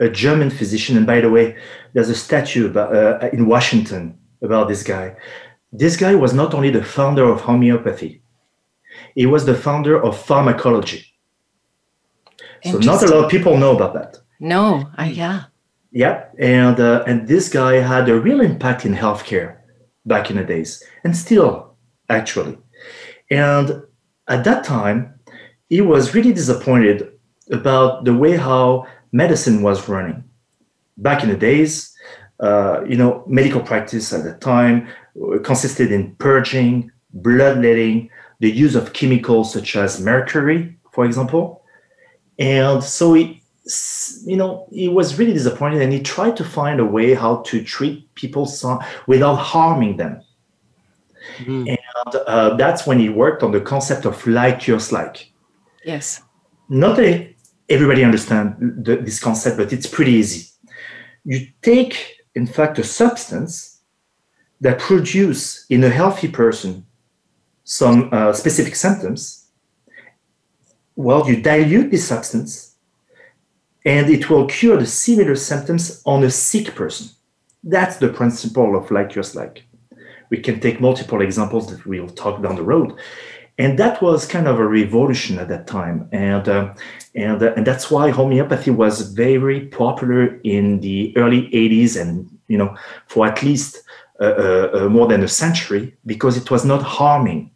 a 0.00 0.08
german 0.08 0.50
physician 0.50 0.96
and 0.96 1.06
by 1.06 1.20
the 1.20 1.30
way 1.30 1.56
there's 1.92 2.08
a 2.08 2.14
statue 2.14 2.66
about, 2.70 2.94
uh, 2.94 3.28
in 3.32 3.46
washington 3.46 4.18
about 4.42 4.68
this 4.68 4.82
guy 4.82 5.14
this 5.72 5.96
guy 5.96 6.14
was 6.14 6.34
not 6.34 6.54
only 6.54 6.70
the 6.70 6.84
founder 6.84 7.24
of 7.24 7.40
homeopathy 7.40 8.22
he 9.14 9.26
was 9.26 9.44
the 9.44 9.54
founder 9.54 10.02
of 10.02 10.18
pharmacology 10.18 11.12
so 12.64 12.78
not 12.78 13.02
a 13.02 13.06
lot 13.06 13.24
of 13.24 13.30
people 13.30 13.56
know 13.58 13.74
about 13.74 13.94
that. 13.94 14.18
No, 14.38 14.88
I, 14.96 15.10
yeah. 15.10 15.44
Yeah, 15.90 16.24
and 16.38 16.80
uh, 16.80 17.04
and 17.06 17.28
this 17.28 17.48
guy 17.48 17.74
had 17.74 18.08
a 18.08 18.18
real 18.18 18.40
impact 18.40 18.86
in 18.86 18.94
healthcare 18.94 19.58
back 20.06 20.30
in 20.30 20.36
the 20.36 20.44
days, 20.44 20.82
and 21.04 21.14
still 21.16 21.74
actually. 22.08 22.56
And 23.30 23.82
at 24.28 24.44
that 24.44 24.64
time, 24.64 25.14
he 25.68 25.80
was 25.80 26.14
really 26.14 26.32
disappointed 26.32 27.12
about 27.50 28.04
the 28.04 28.14
way 28.14 28.36
how 28.36 28.86
medicine 29.12 29.62
was 29.62 29.88
running. 29.88 30.24
Back 30.96 31.22
in 31.22 31.28
the 31.28 31.36
days, 31.36 31.94
uh, 32.40 32.82
you 32.86 32.96
know, 32.96 33.24
medical 33.26 33.60
practice 33.60 34.12
at 34.12 34.24
the 34.24 34.34
time 34.34 34.88
consisted 35.42 35.92
in 35.92 36.14
purging, 36.16 36.90
bloodletting, 37.12 38.10
the 38.40 38.50
use 38.50 38.74
of 38.74 38.92
chemicals 38.92 39.52
such 39.52 39.76
as 39.76 40.00
mercury, 40.00 40.76
for 40.90 41.04
example, 41.04 41.62
and 42.38 42.82
so 42.82 43.14
he, 43.14 43.40
you 44.24 44.36
know, 44.36 44.66
he 44.72 44.88
was 44.88 45.18
really 45.18 45.32
disappointed 45.32 45.80
and 45.82 45.92
he 45.92 46.00
tried 46.00 46.36
to 46.36 46.44
find 46.44 46.80
a 46.80 46.84
way 46.84 47.14
how 47.14 47.36
to 47.42 47.62
treat 47.62 48.12
people 48.14 48.50
without 49.06 49.36
harming 49.36 49.96
them. 49.96 50.22
Mm. 51.38 51.68
And 51.68 52.16
uh, 52.26 52.56
that's 52.56 52.86
when 52.86 52.98
he 52.98 53.08
worked 53.08 53.42
on 53.42 53.52
the 53.52 53.60
concept 53.60 54.06
of 54.06 54.26
like 54.26 54.60
cures 54.60 54.90
like. 54.90 55.30
Yes. 55.84 56.22
Not 56.68 56.96
that 56.96 57.31
everybody 57.68 58.04
understand 58.04 58.56
the, 58.84 58.96
this 58.96 59.20
concept, 59.20 59.56
but 59.56 59.72
it's 59.72 59.86
pretty 59.86 60.12
easy. 60.12 60.48
You 61.24 61.48
take, 61.62 62.22
in 62.34 62.46
fact, 62.46 62.78
a 62.78 62.84
substance 62.84 63.80
that 64.60 64.78
produce 64.78 65.66
in 65.68 65.82
a 65.84 65.90
healthy 65.90 66.28
person 66.28 66.86
some 67.64 68.08
uh, 68.12 68.32
specific 68.32 68.74
symptoms. 68.74 69.48
Well, 70.94 71.28
you 71.28 71.40
dilute 71.40 71.90
this 71.90 72.06
substance 72.06 72.76
and 73.84 74.08
it 74.10 74.30
will 74.30 74.46
cure 74.46 74.76
the 74.76 74.86
similar 74.86 75.34
symptoms 75.34 76.02
on 76.04 76.22
a 76.22 76.30
sick 76.30 76.74
person. 76.74 77.08
That's 77.64 77.96
the 77.96 78.08
principle 78.08 78.76
of 78.76 78.90
like 78.90 79.10
cures 79.10 79.34
like. 79.34 79.64
We 80.30 80.38
can 80.38 80.60
take 80.60 80.80
multiple 80.80 81.20
examples 81.20 81.68
that 81.68 81.84
we'll 81.84 82.08
talk 82.08 82.42
down 82.42 82.56
the 82.56 82.62
road. 82.62 82.94
And 83.62 83.78
that 83.78 84.02
was 84.02 84.26
kind 84.26 84.48
of 84.48 84.58
a 84.58 84.66
revolution 84.66 85.38
at 85.38 85.46
that 85.46 85.68
time. 85.68 86.08
And, 86.10 86.48
uh, 86.48 86.74
and, 87.14 87.40
uh, 87.40 87.52
and 87.56 87.64
that's 87.64 87.92
why 87.92 88.10
homeopathy 88.10 88.72
was 88.72 89.12
very 89.12 89.66
popular 89.66 90.40
in 90.42 90.80
the 90.80 91.16
early 91.16 91.42
80s 91.50 92.00
and, 92.00 92.28
you 92.48 92.58
know, 92.58 92.76
for 93.06 93.24
at 93.24 93.40
least 93.40 93.78
uh, 94.20 94.24
uh, 94.24 94.70
uh, 94.74 94.88
more 94.88 95.06
than 95.06 95.22
a 95.22 95.28
century 95.28 95.96
because 96.06 96.36
it 96.36 96.50
was 96.50 96.64
not 96.64 96.82
harming. 96.82 97.52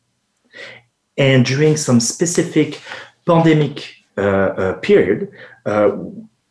And 1.18 1.44
during 1.44 1.76
some 1.76 1.98
specific 1.98 2.80
pandemic 3.26 3.96
uh, 4.16 4.74
period, 4.82 5.32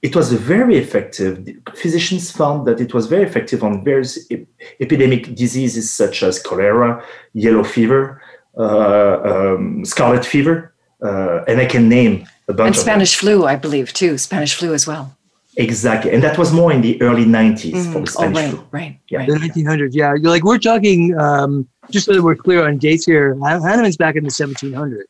it 0.02 0.16
was 0.16 0.34
very 0.34 0.76
effective. 0.78 1.48
Physicians 1.76 2.30
found 2.30 2.68
that 2.68 2.82
it 2.82 2.94
was 2.94 3.08
very 3.08 3.24
effective 3.24 3.64
on 3.64 3.86
various 3.86 4.20
ep- 4.30 4.48
epidemic 4.82 5.34
diseases 5.34 5.92
such 5.92 6.24
as 6.24 6.42
cholera, 6.42 7.02
yellow 7.34 7.64
fever, 7.64 8.22
um, 8.58 9.86
scarlet 9.86 10.26
fever, 10.26 10.74
uh, 11.04 11.44
and 11.48 11.60
I 11.60 11.66
can 11.66 11.90
name 11.90 12.28
a 12.48 12.54
bunch. 12.54 12.68
And 12.68 12.76
Spanish 12.76 13.16
flu, 13.16 13.46
I 13.46 13.56
believe, 13.56 13.94
too. 13.94 14.18
Spanish 14.18 14.56
flu 14.56 14.74
as 14.74 14.88
well. 14.88 15.16
Exactly, 15.58 16.12
and 16.12 16.22
that 16.24 16.38
was 16.38 16.52
more 16.52 16.72
in 16.72 16.82
the 16.82 17.02
early 17.02 17.26
'90s 17.26 17.72
mm. 17.72 17.94
for 17.94 18.02
the 18.02 18.08
Spanish 18.08 18.38
oh, 18.38 18.42
right, 18.42 18.50
flu. 18.52 18.68
Right, 18.72 19.00
yeah. 19.10 19.20
right. 19.20 19.30
The 19.30 19.36
1900s, 19.36 19.94
yeah. 19.94 20.14
You're 20.14 20.32
like 20.32 20.44
we're 20.44 20.58
talking. 20.58 21.18
Um, 21.18 21.68
just 21.92 22.08
so 22.08 22.14
that 22.14 22.24
we're 22.24 22.36
clear 22.36 22.68
on 22.68 22.78
dates 22.78 23.06
here, 23.06 23.36
Hahnemann's 23.36 23.96
back 23.96 24.16
in 24.16 24.24
the 24.24 24.32
1700s. 24.32 25.04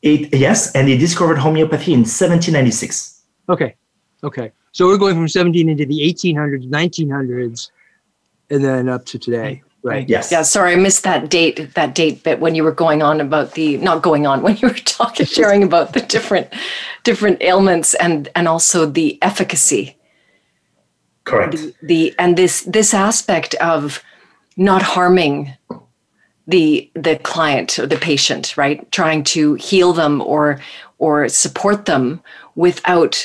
It, 0.00 0.34
yes, 0.34 0.72
and 0.74 0.88
he 0.88 0.96
discovered 0.96 1.36
homeopathy 1.36 1.92
in 1.92 2.00
1796. 2.00 3.20
Okay, 3.50 3.76
Okay. 4.26 4.52
So 4.72 4.86
we're 4.86 4.98
going 4.98 5.14
from 5.14 5.28
17 5.28 5.68
into 5.68 5.86
the 5.86 6.00
1800s, 6.00 6.68
1900s, 6.68 7.70
and 8.50 8.64
then 8.64 8.88
up 8.88 9.06
to 9.06 9.18
today. 9.18 9.62
Right. 9.86 10.08
Yes. 10.08 10.32
Yeah. 10.32 10.42
Sorry, 10.42 10.72
I 10.72 10.76
missed 10.76 11.04
that 11.04 11.30
date. 11.30 11.74
That 11.74 11.94
date 11.94 12.24
bit 12.24 12.40
when 12.40 12.56
you 12.56 12.64
were 12.64 12.72
going 12.72 13.04
on 13.04 13.20
about 13.20 13.52
the 13.52 13.76
not 13.76 14.02
going 14.02 14.26
on 14.26 14.42
when 14.46 14.56
you 14.56 14.66
were 14.66 14.74
talking, 14.74 15.26
sharing 15.26 15.62
about 15.62 15.92
the 15.92 16.00
different, 16.00 16.48
different 17.04 17.40
ailments 17.40 17.94
and 17.94 18.28
and 18.34 18.48
also 18.48 18.84
the 18.84 19.16
efficacy. 19.22 19.96
Correct. 21.22 21.52
The, 21.52 21.74
the 21.82 22.14
and 22.18 22.36
this 22.36 22.62
this 22.62 22.94
aspect 22.94 23.54
of 23.54 24.02
not 24.56 24.82
harming 24.82 25.52
the 26.48 26.90
the 26.94 27.16
client 27.22 27.78
or 27.78 27.86
the 27.86 27.96
patient, 27.96 28.56
right? 28.56 28.90
Trying 28.90 29.22
to 29.34 29.54
heal 29.54 29.92
them 29.92 30.20
or 30.20 30.60
or 30.98 31.28
support 31.28 31.84
them 31.84 32.20
without 32.56 33.24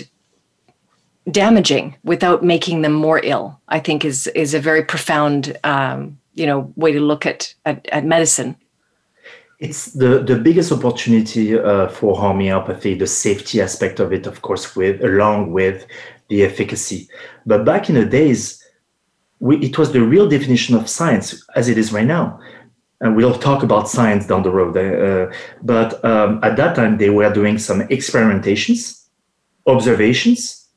damaging 1.29 1.95
without 2.03 2.43
making 2.43 2.81
them 2.81 2.93
more 2.93 3.21
ill 3.23 3.61
i 3.67 3.79
think 3.79 4.03
is 4.03 4.25
is 4.33 4.55
a 4.55 4.59
very 4.59 4.83
profound 4.83 5.55
um, 5.63 6.17
you 6.41 6.47
know 6.47 6.73
way 6.75 6.91
to 6.91 6.99
look 6.99 7.25
at 7.25 7.53
at, 7.65 7.87
at 7.97 8.03
medicine. 8.05 8.55
It's 9.59 9.93
the, 9.93 10.23
the 10.23 10.37
biggest 10.37 10.71
opportunity 10.71 11.57
uh, 11.57 11.87
for 11.87 12.17
homeopathy 12.17 12.95
the 12.95 13.05
safety 13.05 13.61
aspect 13.61 13.99
of 13.99 14.11
it 14.11 14.25
of 14.25 14.41
course 14.41 14.75
with 14.75 15.03
along 15.03 15.51
with 15.53 15.85
the 16.29 16.43
efficacy. 16.43 17.07
But 17.45 17.63
back 17.63 17.89
in 17.89 17.95
the 17.95 18.05
days 18.05 18.41
we, 19.39 19.57
it 19.67 19.77
was 19.77 19.91
the 19.91 20.01
real 20.01 20.27
definition 20.27 20.75
of 20.75 20.89
science 20.89 21.27
as 21.55 21.67
it 21.69 21.77
is 21.77 21.93
right 21.93 22.05
now. 22.17 22.39
And 23.01 23.15
we'll 23.15 23.37
talk 23.37 23.63
about 23.63 23.89
science 23.89 24.27
down 24.27 24.43
the 24.43 24.51
road 24.51 24.75
uh, 24.77 25.31
but 25.61 26.03
um, 26.03 26.39
at 26.43 26.55
that 26.57 26.75
time 26.75 26.97
they 26.97 27.11
were 27.11 27.31
doing 27.31 27.57
some 27.59 27.81
experimentations 27.89 28.81
observations 29.67 30.67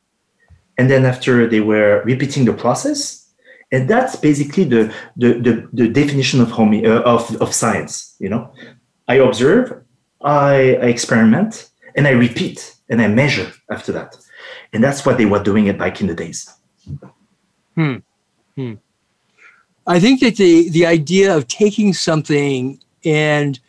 and 0.77 0.91
then 0.91 1.07
after 1.07 1.49
they 1.49 1.61
were 1.61 2.03
repeating 2.05 2.45
the 2.45 2.53
process 2.53 3.24
and 3.73 3.89
that's 3.89 4.17
basically 4.17 4.65
the 4.65 4.93
the, 5.17 5.35
the, 5.41 5.69
the 5.73 5.89
definition 5.89 6.41
of, 6.41 6.51
home, 6.51 6.75
uh, 6.85 7.01
of 7.01 7.35
of 7.41 7.55
science 7.55 8.15
you 8.19 8.29
know 8.29 8.53
i 9.09 9.15
observe 9.15 9.83
I, 10.23 10.77
I 10.77 10.87
experiment 10.87 11.71
and 11.97 12.07
i 12.07 12.11
repeat 12.11 12.75
and 12.89 13.01
i 13.01 13.09
measure 13.09 13.53
after 13.71 13.93
that 13.93 14.17
and 14.73 14.83
that's 14.83 15.05
what 15.07 15.19
they 15.19 15.27
were 15.27 15.43
doing 15.43 15.67
it 15.67 15.79
back 15.79 16.01
in 16.01 16.07
the 16.07 16.15
days 16.15 16.51
hmm. 17.75 17.97
hmm. 18.57 18.75
i 19.87 19.99
think 20.01 20.21
that 20.21 20.37
the 20.37 20.69
the 20.71 20.87
idea 20.87 21.37
of 21.37 21.49
taking 21.49 21.93
something 21.93 22.81
and 23.05 23.61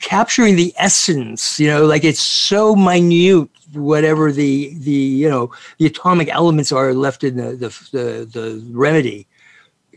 capturing 0.00 0.56
the 0.56 0.72
essence 0.78 1.60
you 1.60 1.68
know 1.68 1.84
like 1.84 2.04
it's 2.04 2.20
so 2.20 2.74
minute 2.74 3.50
whatever 3.72 4.32
the 4.32 4.74
the 4.78 4.90
you 4.90 5.28
know 5.28 5.50
the 5.78 5.86
atomic 5.86 6.28
elements 6.28 6.72
are 6.72 6.94
left 6.94 7.24
in 7.24 7.36
the 7.36 7.56
the 7.56 7.68
the, 7.92 8.24
the 8.24 8.64
remedy 8.72 9.26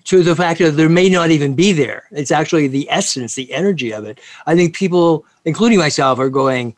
to 0.05 0.23
the 0.23 0.35
fact 0.35 0.59
that 0.59 0.71
there 0.71 0.89
may 0.89 1.09
not 1.09 1.29
even 1.29 1.53
be 1.53 1.71
there. 1.71 2.07
It's 2.11 2.31
actually 2.31 2.67
the 2.67 2.89
essence 2.89 3.35
the 3.35 3.51
energy 3.53 3.91
of 3.91 4.05
it. 4.05 4.19
I 4.45 4.55
think 4.55 4.75
people 4.75 5.25
including 5.45 5.77
myself 5.77 6.19
are 6.19 6.29
going 6.29 6.75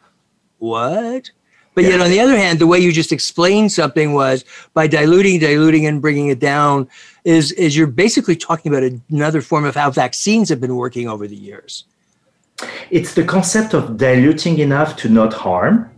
what? 0.59 1.31
But 1.73 1.85
yet 1.85 2.01
on 2.01 2.09
the 2.09 2.19
other 2.19 2.37
hand 2.37 2.59
the 2.59 2.67
way 2.67 2.79
you 2.79 2.91
just 2.91 3.11
explained 3.11 3.71
something 3.71 4.13
was 4.13 4.43
by 4.73 4.87
diluting 4.87 5.39
diluting 5.39 5.85
and 5.85 6.01
bringing 6.01 6.27
it 6.27 6.39
down 6.39 6.89
is 7.23 7.51
is 7.53 7.77
you're 7.77 7.87
basically 7.87 8.35
talking 8.35 8.73
about 8.73 8.89
another 9.09 9.41
form 9.41 9.65
of 9.65 9.75
how 9.75 9.91
vaccines 9.91 10.49
have 10.49 10.59
been 10.59 10.75
working 10.75 11.07
over 11.07 11.27
the 11.27 11.35
years. 11.35 11.85
It's 12.89 13.13
the 13.13 13.23
concept 13.23 13.73
of 13.73 13.97
diluting 13.97 14.59
enough 14.59 14.95
to 14.97 15.09
not 15.09 15.33
harm. 15.33 15.90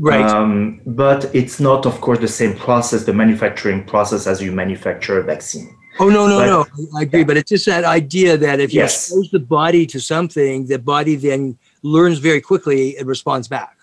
Right. 0.00 0.24
Um, 0.24 0.80
but 0.86 1.34
it's 1.34 1.60
not, 1.60 1.86
of 1.86 2.00
course, 2.00 2.20
the 2.20 2.28
same 2.28 2.56
process, 2.56 3.04
the 3.04 3.12
manufacturing 3.12 3.84
process 3.84 4.26
as 4.26 4.42
you 4.42 4.52
manufacture 4.52 5.18
a 5.18 5.24
vaccine. 5.24 5.74
Oh 6.00 6.08
no, 6.08 6.28
no, 6.28 6.38
but, 6.38 6.46
no! 6.46 6.98
I 6.98 7.02
agree, 7.02 7.20
yeah. 7.20 7.26
but 7.26 7.36
it's 7.36 7.48
just 7.48 7.66
that 7.66 7.84
idea 7.84 8.36
that 8.36 8.60
if 8.60 8.72
you 8.72 8.80
yes. 8.80 9.08
expose 9.08 9.30
the 9.30 9.40
body 9.40 9.84
to 9.86 9.98
something, 9.98 10.66
the 10.66 10.78
body 10.78 11.16
then 11.16 11.58
learns 11.82 12.18
very 12.18 12.40
quickly 12.40 12.96
and 12.96 13.08
responds 13.08 13.48
back. 13.48 13.76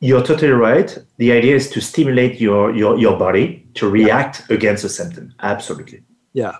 You're 0.00 0.22
totally 0.22 0.52
right. 0.52 0.98
The 1.16 1.32
idea 1.32 1.56
is 1.56 1.70
to 1.70 1.80
stimulate 1.80 2.38
your 2.38 2.74
your, 2.76 2.98
your 2.98 3.18
body 3.18 3.66
to 3.74 3.88
react 3.88 4.42
yeah. 4.48 4.56
against 4.56 4.84
a 4.84 4.90
symptom. 4.90 5.34
Absolutely. 5.40 6.02
Yeah. 6.34 6.56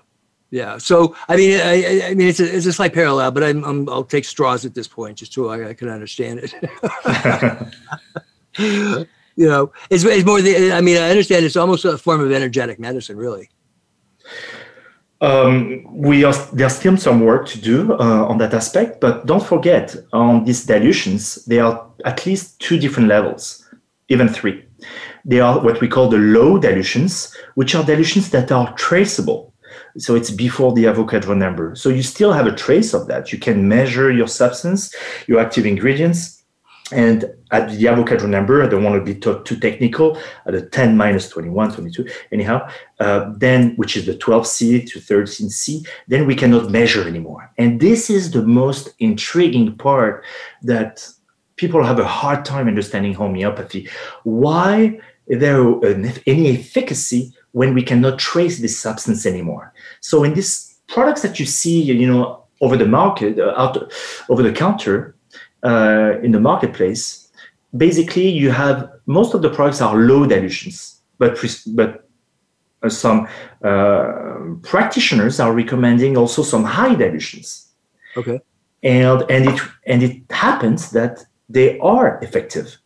Yeah. 0.49 0.79
So 0.79 1.15
I 1.29 1.35
mean, 1.35 1.59
I, 1.59 2.09
I 2.09 2.13
mean, 2.15 2.27
it's 2.27 2.39
a, 2.39 2.55
it's 2.55 2.65
a 2.65 2.73
slight 2.73 2.93
parallel, 2.93 3.29
but 3.31 3.43
I'm, 3.43 3.63
i 3.63 3.71
will 3.71 4.03
take 4.03 4.25
straws 4.25 4.65
at 4.65 4.73
this 4.73 4.87
point 4.87 5.17
just 5.17 5.33
so 5.33 5.49
I, 5.49 5.69
I 5.69 5.73
can 5.75 5.89
understand 5.89 6.39
it. 6.39 6.53
you 9.35 9.47
know, 9.47 9.71
it's, 9.89 10.03
it's 10.03 10.25
more 10.25 10.41
the. 10.41 10.71
I 10.71 10.81
mean, 10.81 10.97
I 10.97 11.09
understand 11.09 11.45
it's 11.45 11.55
almost 11.55 11.85
a 11.85 11.97
form 11.97 12.21
of 12.21 12.31
energetic 12.31 12.79
medicine, 12.79 13.17
really. 13.17 13.49
Um, 15.21 15.85
we 15.91 16.23
are 16.23 16.33
there's 16.53 16.75
still 16.75 16.97
some 16.97 17.21
work 17.21 17.47
to 17.47 17.59
do 17.59 17.93
uh, 17.93 18.25
on 18.25 18.37
that 18.39 18.53
aspect, 18.53 18.99
but 18.99 19.25
don't 19.25 19.43
forget 19.43 19.95
on 20.11 20.43
these 20.43 20.65
dilutions 20.65 21.45
there 21.45 21.63
are 21.63 21.87
at 22.03 22.25
least 22.25 22.59
two 22.59 22.77
different 22.77 23.09
levels, 23.09 23.65
even 24.09 24.27
three. 24.27 24.63
They 25.23 25.39
are 25.39 25.59
what 25.59 25.79
we 25.81 25.87
call 25.87 26.09
the 26.09 26.17
low 26.17 26.59
dilutions, 26.59 27.35
which 27.55 27.73
are 27.75 27.83
dilutions 27.83 28.29
that 28.31 28.51
are 28.51 28.73
traceable 28.73 29.53
so 29.97 30.15
it's 30.15 30.31
before 30.31 30.73
the 30.73 30.85
Avogadro 30.85 31.37
number. 31.37 31.75
So 31.75 31.89
you 31.89 32.03
still 32.03 32.33
have 32.33 32.47
a 32.47 32.55
trace 32.55 32.93
of 32.93 33.07
that. 33.07 33.31
You 33.31 33.39
can 33.39 33.67
measure 33.67 34.11
your 34.11 34.27
substance, 34.27 34.93
your 35.27 35.39
active 35.39 35.65
ingredients, 35.65 36.34
and 36.91 37.25
at 37.51 37.69
the 37.69 37.85
Avogadro 37.85 38.29
number, 38.29 38.61
I 38.61 38.67
don't 38.67 38.83
want 38.83 38.95
to 38.95 39.13
be 39.13 39.19
too, 39.19 39.41
too 39.43 39.59
technical, 39.59 40.17
at 40.45 40.53
the 40.53 40.61
10 40.61 40.95
minus 40.95 41.29
21, 41.29 41.73
22, 41.73 42.07
anyhow, 42.31 42.67
uh, 42.99 43.31
then, 43.37 43.75
which 43.75 43.97
is 43.97 44.05
the 44.05 44.13
12C 44.13 44.87
to 44.91 44.99
13C, 44.99 45.87
then 46.07 46.27
we 46.27 46.35
cannot 46.35 46.69
measure 46.69 47.07
anymore. 47.07 47.51
And 47.57 47.79
this 47.79 48.09
is 48.09 48.31
the 48.31 48.43
most 48.43 48.89
intriguing 48.99 49.75
part 49.77 50.23
that 50.61 51.07
people 51.55 51.83
have 51.83 51.99
a 51.99 52.07
hard 52.07 52.45
time 52.45 52.67
understanding 52.67 53.13
homeopathy. 53.13 53.89
Why 54.23 54.99
there 55.27 55.63
any 56.27 56.57
efficacy 56.59 57.33
when 57.53 57.73
we 57.73 57.81
cannot 57.81 58.19
trace 58.19 58.59
this 58.59 58.77
substance 58.77 59.25
anymore. 59.25 59.73
So 60.01 60.23
in 60.23 60.33
these 60.33 60.77
products 60.87 61.21
that 61.21 61.39
you 61.39 61.45
see, 61.45 61.81
you 61.81 62.05
know, 62.05 62.43
over 62.61 62.77
the 62.77 62.85
market, 62.85 63.39
uh, 63.39 63.53
out 63.57 63.91
over 64.29 64.43
the 64.43 64.51
counter, 64.51 65.14
uh, 65.65 66.19
in 66.21 66.31
the 66.31 66.39
marketplace, 66.39 67.29
basically 67.75 68.29
you 68.29 68.51
have 68.51 68.89
most 69.05 69.33
of 69.33 69.41
the 69.41 69.49
products 69.49 69.81
are 69.81 69.95
low 69.97 70.25
dilutions. 70.25 71.01
but 71.17 71.37
but 71.75 72.07
uh, 72.83 72.89
some 72.89 73.27
uh, 73.63 74.11
practitioners 74.61 75.39
are 75.39 75.53
recommending 75.53 76.17
also 76.17 76.43
some 76.43 76.63
high 76.63 76.95
dilutions. 76.95 77.69
Okay. 78.17 78.39
And 78.83 79.23
and 79.29 79.49
it 79.49 79.59
and 79.85 80.03
it 80.03 80.15
happens 80.29 80.91
that 80.91 81.25
they 81.49 81.79
are 81.79 82.19
effective. 82.21 82.77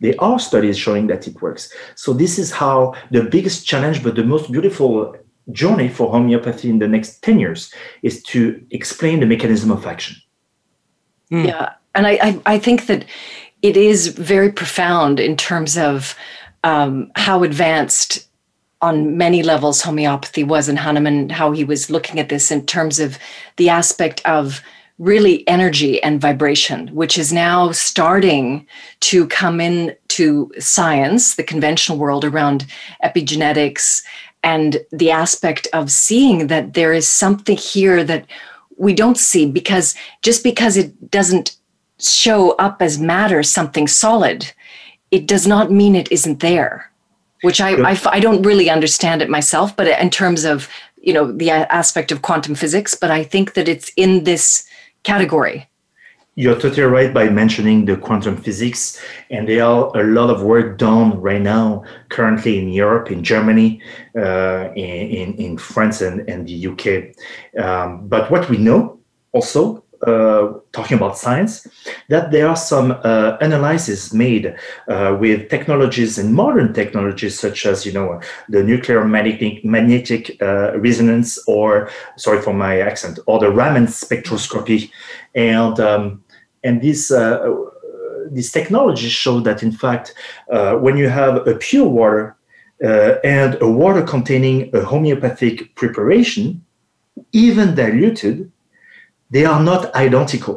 There 0.00 0.14
are 0.18 0.38
studies 0.38 0.76
showing 0.76 1.06
that 1.08 1.26
it 1.28 1.40
works. 1.40 1.72
So 1.94 2.12
this 2.12 2.38
is 2.38 2.50
how 2.50 2.94
the 3.10 3.22
biggest 3.22 3.66
challenge, 3.66 4.02
but 4.02 4.14
the 4.16 4.24
most 4.24 4.50
beautiful 4.50 5.14
journey 5.52 5.88
for 5.88 6.10
homeopathy 6.10 6.68
in 6.68 6.78
the 6.78 6.88
next 6.88 7.22
10 7.22 7.38
years 7.38 7.72
is 8.02 8.22
to 8.24 8.60
explain 8.70 9.20
the 9.20 9.26
mechanism 9.26 9.70
of 9.70 9.86
action. 9.86 10.16
Mm. 11.30 11.46
Yeah. 11.46 11.74
And 11.94 12.06
I, 12.06 12.18
I, 12.22 12.40
I, 12.46 12.58
think 12.58 12.86
that 12.86 13.04
it 13.62 13.76
is 13.76 14.08
very 14.08 14.50
profound 14.50 15.20
in 15.20 15.36
terms 15.36 15.78
of 15.78 16.16
um, 16.64 17.10
how 17.16 17.42
advanced 17.42 18.28
on 18.82 19.16
many 19.16 19.42
levels 19.42 19.80
homeopathy 19.80 20.44
was 20.44 20.68
in 20.68 20.76
Hahnemann, 20.76 21.30
how 21.30 21.52
he 21.52 21.64
was 21.64 21.90
looking 21.90 22.18
at 22.18 22.28
this 22.28 22.50
in 22.50 22.66
terms 22.66 23.00
of 23.00 23.18
the 23.56 23.68
aspect 23.68 24.20
of 24.26 24.60
really 24.98 25.46
energy 25.48 26.02
and 26.02 26.20
vibration, 26.20 26.88
which 26.88 27.18
is 27.18 27.32
now 27.32 27.72
starting 27.72 28.66
to 29.00 29.26
come 29.28 29.60
in 29.60 29.94
to 30.08 30.52
science, 30.58 31.34
the 31.34 31.42
conventional 31.42 31.98
world 31.98 32.24
around 32.24 32.66
epigenetics, 33.02 34.02
and 34.42 34.78
the 34.92 35.10
aspect 35.10 35.66
of 35.72 35.90
seeing 35.90 36.46
that 36.48 36.74
there 36.74 36.92
is 36.92 37.08
something 37.08 37.56
here 37.56 38.04
that 38.04 38.26
we 38.76 38.92
don't 38.92 39.18
see 39.18 39.50
because 39.50 39.94
just 40.22 40.44
because 40.44 40.76
it 40.76 41.10
doesn't 41.10 41.56
show 42.00 42.52
up 42.52 42.82
as 42.82 42.98
matter, 42.98 43.42
something 43.42 43.86
solid, 43.86 44.52
it 45.10 45.26
does 45.26 45.46
not 45.46 45.70
mean 45.70 45.94
it 45.94 46.10
isn't 46.10 46.40
there. 46.40 46.90
Which 47.42 47.60
I, 47.60 47.74
I, 47.90 48.00
I 48.06 48.20
don't 48.20 48.42
really 48.42 48.70
understand 48.70 49.20
it 49.20 49.28
myself, 49.28 49.76
but 49.76 49.86
in 49.86 50.08
terms 50.08 50.44
of 50.44 50.68
you 51.04 51.12
know 51.12 51.30
the 51.30 51.50
aspect 51.50 52.10
of 52.10 52.22
quantum 52.22 52.54
physics, 52.54 52.94
but 52.94 53.10
I 53.10 53.22
think 53.22 53.54
that 53.54 53.68
it's 53.68 53.92
in 53.96 54.24
this 54.24 54.66
category. 55.02 55.68
You're 56.36 56.58
totally 56.58 56.82
right 56.82 57.14
by 57.14 57.28
mentioning 57.28 57.84
the 57.84 57.96
quantum 57.96 58.36
physics, 58.36 59.00
and 59.30 59.48
there 59.48 59.64
are 59.64 59.96
a 59.96 60.02
lot 60.02 60.30
of 60.30 60.42
work 60.42 60.78
done 60.78 61.20
right 61.20 61.40
now, 61.40 61.84
currently 62.08 62.58
in 62.58 62.70
Europe, 62.70 63.12
in 63.12 63.22
Germany, 63.22 63.80
uh, 64.18 64.70
in, 64.74 65.34
in 65.34 65.58
France, 65.58 66.00
and, 66.00 66.28
and 66.28 66.48
the 66.48 66.66
UK. 66.66 67.64
Um, 67.64 68.08
but 68.08 68.32
what 68.32 68.48
we 68.48 68.56
know 68.56 68.98
also 69.32 69.83
talking 70.72 70.96
about 70.96 71.16
science, 71.16 71.66
that 72.08 72.30
there 72.30 72.48
are 72.48 72.56
some 72.56 72.92
uh, 73.04 73.36
analyses 73.40 74.12
made 74.12 74.54
uh, 74.88 75.16
with 75.18 75.48
technologies 75.48 76.18
and 76.18 76.34
modern 76.34 76.72
technologies 76.72 77.38
such 77.38 77.66
as 77.66 77.86
you 77.86 77.92
know 77.92 78.20
the 78.48 78.62
nuclear 78.62 79.04
magnetic, 79.04 79.64
magnetic 79.64 80.36
uh, 80.42 80.78
resonance 80.78 81.38
or 81.46 81.90
sorry 82.16 82.40
for 82.42 82.52
my 82.52 82.80
accent 82.80 83.18
or 83.26 83.38
the 83.38 83.50
Raman 83.50 83.86
spectroscopy, 83.86 84.90
and 85.34 85.78
um, 85.80 86.24
and 86.62 86.80
these. 86.80 87.10
Uh, 87.10 87.54
these 88.30 88.50
technologies 88.50 89.12
show 89.12 89.38
that, 89.40 89.62
in 89.62 89.70
fact, 89.70 90.14
uh, 90.50 90.74
when 90.76 90.96
you 90.96 91.10
have 91.10 91.46
a 91.46 91.54
pure 91.56 91.86
water 91.86 92.34
and 92.80 93.60
a 93.60 93.68
water 93.68 94.02
containing 94.02 94.74
a 94.74 94.80
homeopathic 94.80 95.74
preparation, 95.76 96.64
even 97.32 97.74
diluted, 97.74 98.50
they 99.34 99.44
are 99.44 99.60
not 99.60 99.92
identical, 99.96 100.56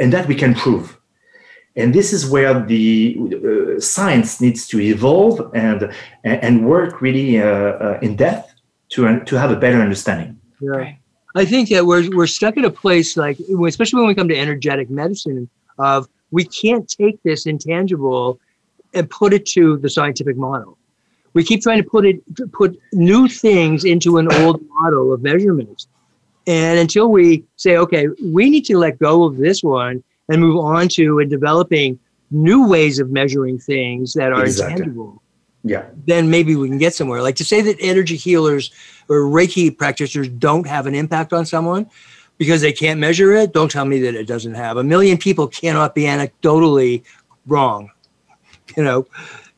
and 0.00 0.10
that 0.14 0.26
we 0.26 0.34
can 0.34 0.54
prove. 0.54 0.98
And 1.76 1.94
this 1.94 2.12
is 2.12 2.22
where 2.34 2.54
the 2.72 3.18
uh, 3.20 3.80
science 3.80 4.40
needs 4.40 4.66
to 4.68 4.80
evolve 4.80 5.36
and 5.54 5.92
and 6.24 6.54
work 6.64 7.02
really 7.02 7.30
uh, 7.38 7.46
uh, 7.86 7.98
in 8.00 8.16
depth 8.16 8.48
to 8.92 9.20
to 9.28 9.34
have 9.42 9.50
a 9.50 9.58
better 9.64 9.80
understanding. 9.86 10.40
Yeah. 10.60 10.94
I 11.42 11.44
think 11.44 11.68
that 11.68 11.84
we're 11.84 12.08
we're 12.16 12.34
stuck 12.38 12.56
in 12.56 12.64
a 12.64 12.70
place 12.84 13.10
like, 13.24 13.36
especially 13.72 13.98
when 14.00 14.08
we 14.08 14.14
come 14.14 14.28
to 14.28 14.38
energetic 14.46 14.88
medicine, 14.88 15.50
of 15.78 16.08
we 16.30 16.44
can't 16.44 16.88
take 16.88 17.22
this 17.24 17.44
intangible 17.44 18.40
and 18.94 19.04
put 19.10 19.34
it 19.34 19.44
to 19.56 19.76
the 19.84 19.90
scientific 19.90 20.36
model. 20.36 20.78
We 21.34 21.42
keep 21.44 21.60
trying 21.62 21.82
to 21.82 21.88
put 21.94 22.06
it 22.06 22.16
put 22.52 22.70
new 22.92 23.28
things 23.28 23.84
into 23.84 24.16
an 24.16 24.32
old 24.40 24.58
model 24.80 25.12
of 25.12 25.20
measurements 25.22 25.88
and 26.46 26.78
until 26.78 27.08
we 27.08 27.44
say, 27.56 27.76
okay, 27.76 28.08
we 28.22 28.50
need 28.50 28.64
to 28.66 28.78
let 28.78 28.98
go 28.98 29.24
of 29.24 29.38
this 29.38 29.62
one 29.62 30.02
and 30.28 30.40
move 30.40 30.58
on 30.58 30.88
to 30.88 31.18
and 31.18 31.30
developing 31.30 31.98
new 32.30 32.66
ways 32.66 32.98
of 32.98 33.10
measuring 33.10 33.58
things 33.58 34.12
that 34.14 34.32
are 34.32 34.44
exactly. 34.44 34.72
intangible. 34.72 35.22
Yeah. 35.62 35.86
Then 36.06 36.28
maybe 36.28 36.56
we 36.56 36.68
can 36.68 36.78
get 36.78 36.94
somewhere. 36.94 37.22
Like 37.22 37.36
to 37.36 37.44
say 37.44 37.62
that 37.62 37.76
energy 37.80 38.16
healers 38.16 38.70
or 39.08 39.22
Reiki 39.22 39.76
practitioners 39.76 40.28
don't 40.28 40.66
have 40.66 40.86
an 40.86 40.94
impact 40.94 41.32
on 41.32 41.46
someone 41.46 41.88
because 42.36 42.60
they 42.60 42.72
can't 42.72 43.00
measure 43.00 43.32
it, 43.32 43.52
don't 43.52 43.70
tell 43.70 43.84
me 43.84 44.00
that 44.00 44.14
it 44.14 44.26
doesn't 44.26 44.54
have. 44.54 44.76
A 44.76 44.84
million 44.84 45.16
people 45.16 45.46
cannot 45.46 45.94
be 45.94 46.02
anecdotally 46.02 47.04
wrong. 47.46 47.90
You 48.76 48.84
know. 48.84 49.06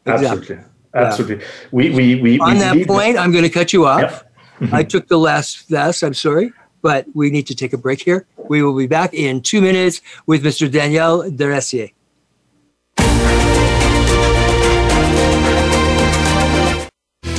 Exactly. 0.05 0.57
Absolutely. 0.57 0.65
Absolutely. 0.95 1.37
Yeah. 1.39 1.51
We, 1.73 1.91
we, 1.91 2.15
we, 2.21 2.39
on 2.39 2.55
we 2.55 2.59
that 2.61 2.87
point, 2.87 3.17
that. 3.17 3.23
I'm 3.23 3.33
going 3.33 3.45
to 3.45 3.51
cut 3.51 3.73
you 3.73 3.87
off. 3.87 4.25
Yep. 4.61 4.73
I 4.73 4.83
took 4.85 5.09
the 5.09 5.19
last 5.19 5.71
last. 5.71 6.03
I'm 6.03 6.15
sorry 6.15 6.53
but 6.87 7.05
we 7.15 7.31
need 7.31 7.49
to 7.49 7.55
take 7.57 7.73
a 7.73 7.77
break 7.77 8.01
here. 8.01 8.27
We 8.49 8.63
will 8.63 8.77
be 8.77 8.87
back 8.87 9.13
in 9.13 9.41
two 9.41 9.61
minutes 9.61 10.01
with 10.25 10.45
Mr. 10.45 10.71
Daniel 10.71 11.25
Deressier. 11.25 11.91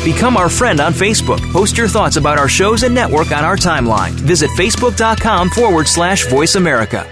Become 0.03 0.35
our 0.35 0.49
friend 0.49 0.81
on 0.81 0.91
Facebook. 0.91 1.39
Post 1.53 1.77
your 1.77 1.87
thoughts 1.87 2.17
about 2.17 2.37
our 2.37 2.49
shows 2.49 2.83
and 2.83 2.93
network 2.93 3.31
on 3.31 3.45
our 3.45 3.55
timeline. 3.55 4.11
Visit 4.11 4.49
facebook.com 4.49 5.49
forward 5.51 5.87
slash 5.87 6.27
voice 6.27 6.55
America. 6.55 7.07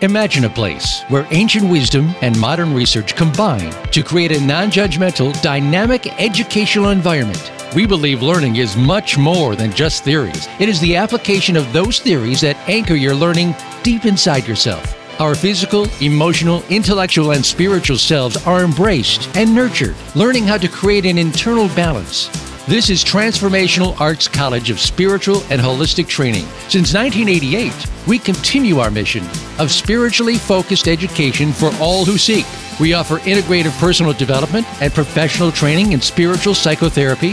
Imagine 0.00 0.46
a 0.46 0.50
place 0.50 1.02
where 1.10 1.26
ancient 1.30 1.70
wisdom 1.70 2.14
and 2.22 2.40
modern 2.40 2.72
research 2.74 3.14
combine 3.16 3.70
to 3.90 4.02
create 4.02 4.32
a 4.32 4.40
non 4.40 4.70
judgmental, 4.70 5.30
dynamic 5.42 6.06
educational 6.18 6.88
environment 6.88 7.52
we 7.74 7.86
believe 7.86 8.22
learning 8.22 8.56
is 8.56 8.76
much 8.76 9.16
more 9.16 9.56
than 9.56 9.72
just 9.72 10.04
theories. 10.04 10.48
It 10.58 10.68
is 10.68 10.80
the 10.80 10.96
application 10.96 11.56
of 11.56 11.72
those 11.72 12.00
theories 12.00 12.42
that 12.42 12.56
anchor 12.68 12.94
your 12.94 13.14
learning 13.14 13.54
deep 13.82 14.04
inside 14.04 14.46
yourself. 14.46 14.98
Our 15.20 15.34
physical, 15.34 15.86
emotional, 16.00 16.62
intellectual, 16.68 17.32
and 17.32 17.44
spiritual 17.44 17.98
selves 17.98 18.36
are 18.46 18.64
embraced 18.64 19.34
and 19.36 19.54
nurtured, 19.54 19.94
learning 20.14 20.44
how 20.44 20.58
to 20.58 20.68
create 20.68 21.06
an 21.06 21.18
internal 21.18 21.68
balance. 21.68 22.28
This 22.66 22.90
is 22.90 23.04
Transformational 23.04 23.98
Arts 24.00 24.28
College 24.28 24.70
of 24.70 24.78
Spiritual 24.78 25.42
and 25.50 25.60
Holistic 25.60 26.06
Training. 26.06 26.44
Since 26.68 26.94
1988, 26.94 27.72
we 28.06 28.18
continue 28.18 28.78
our 28.78 28.90
mission 28.90 29.24
of 29.58 29.70
spiritually 29.70 30.36
focused 30.36 30.88
education 30.88 31.52
for 31.52 31.72
all 31.80 32.04
who 32.04 32.18
seek. 32.18 32.46
We 32.78 32.94
offer 32.94 33.18
integrative 33.18 33.78
personal 33.80 34.12
development 34.12 34.66
and 34.80 34.92
professional 34.92 35.50
training 35.50 35.92
in 35.92 36.00
spiritual 36.00 36.54
psychotherapy, 36.54 37.32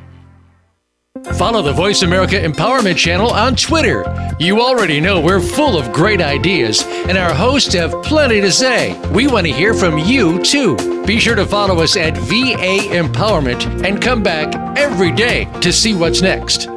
Follow 1.33 1.61
the 1.61 1.73
Voice 1.73 2.01
America 2.03 2.35
Empowerment 2.35 2.95
Channel 2.97 3.31
on 3.31 3.55
Twitter. 3.55 4.03
You 4.39 4.61
already 4.61 4.99
know 4.99 5.19
we're 5.19 5.39
full 5.39 5.77
of 5.77 5.91
great 5.93 6.21
ideas, 6.21 6.83
and 6.85 7.17
our 7.17 7.33
hosts 7.33 7.73
have 7.73 7.91
plenty 8.03 8.39
to 8.41 8.51
say. 8.51 8.99
We 9.11 9.27
want 9.27 9.47
to 9.47 9.53
hear 9.53 9.73
from 9.73 9.97
you, 9.97 10.41
too. 10.43 10.75
Be 11.05 11.19
sure 11.19 11.35
to 11.35 11.45
follow 11.45 11.79
us 11.81 11.95
at 11.97 12.15
VA 12.17 12.79
Empowerment 12.95 13.85
and 13.85 14.01
come 14.01 14.23
back 14.23 14.55
every 14.77 15.11
day 15.11 15.45
to 15.61 15.71
see 15.73 15.93
what's 15.93 16.21
next. 16.21 16.67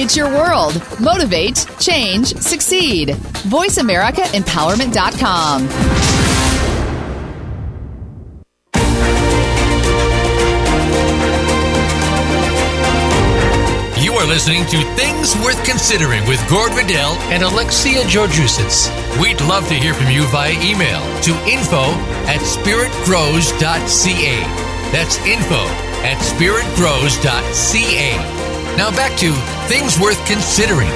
It's 0.00 0.16
your 0.16 0.28
world. 0.28 0.80
Motivate, 1.00 1.66
change, 1.78 2.34
succeed. 2.36 3.08
VoiceAmericaEmpowerment.com. 3.08 5.97
listening 14.28 14.66
to 14.66 14.76
Things 14.94 15.34
Worth 15.36 15.64
Considering 15.64 16.26
with 16.28 16.38
Gord 16.50 16.74
Riddell 16.74 17.12
and 17.32 17.42
Alexia 17.42 18.02
Georgiousis. 18.02 18.90
We'd 19.18 19.40
love 19.40 19.66
to 19.68 19.74
hear 19.74 19.94
from 19.94 20.10
you 20.10 20.26
via 20.26 20.52
email 20.52 21.00
to 21.22 21.30
info 21.48 21.80
at 22.28 22.40
spiritgrows.ca. 22.40 24.42
That's 24.92 25.16
info 25.24 25.64
at 26.04 26.18
spiritgrows.ca. 26.18 28.16
Now 28.76 28.90
back 28.90 29.18
to 29.18 29.32
things 29.66 29.98
worth 29.98 30.22
considering. 30.26 30.90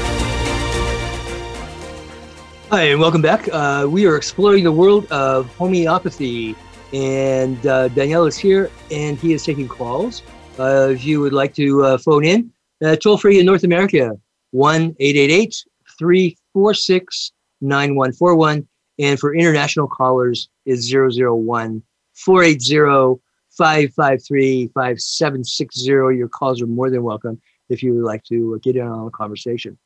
Hi, 2.69 2.83
and 2.83 3.01
welcome 3.01 3.23
back. 3.23 3.49
Uh, 3.51 3.87
we 3.89 4.05
are 4.05 4.19
exploring 4.19 4.63
the 4.63 4.73
world 4.73 5.11
of 5.11 5.47
homeopathy, 5.57 6.55
and 6.93 7.67
uh, 7.67 7.89
Daniel 7.89 8.27
is 8.27 8.37
here, 8.37 8.71
and 8.91 9.17
he 9.17 9.33
is 9.33 9.43
taking 9.43 9.69
calls. 9.69 10.23
Uh, 10.59 10.89
if 10.91 11.03
you 11.03 11.19
would 11.21 11.33
like 11.33 11.55
to 11.55 11.83
uh, 11.83 11.97
phone 11.97 12.27
in, 12.27 12.53
uh, 12.83 12.97
toll 12.97 13.17
free 13.17 13.39
in 13.39 13.47
North 13.47 13.65
America, 13.65 14.13
1 14.51 14.97
888 14.99 15.65
346 15.99 17.33
9141. 17.61 18.67
And 18.99 19.19
for 19.19 19.35
international 19.35 19.89
callers, 19.89 20.49
is 20.67 20.93
001 20.93 21.83
480 22.15 23.21
553 23.57 24.69
5760. 24.69 26.17
Your 26.17 26.29
calls 26.29 26.63
are 26.63 26.67
more 26.67 26.91
than 26.91 27.03
welcome 27.03 27.41
if 27.69 27.83
you 27.83 27.95
would 27.95 28.05
like 28.05 28.25
to 28.25 28.59
get 28.63 28.77
in 28.77 28.87
on 28.87 29.07
the 29.07 29.11
conversation. 29.11 29.79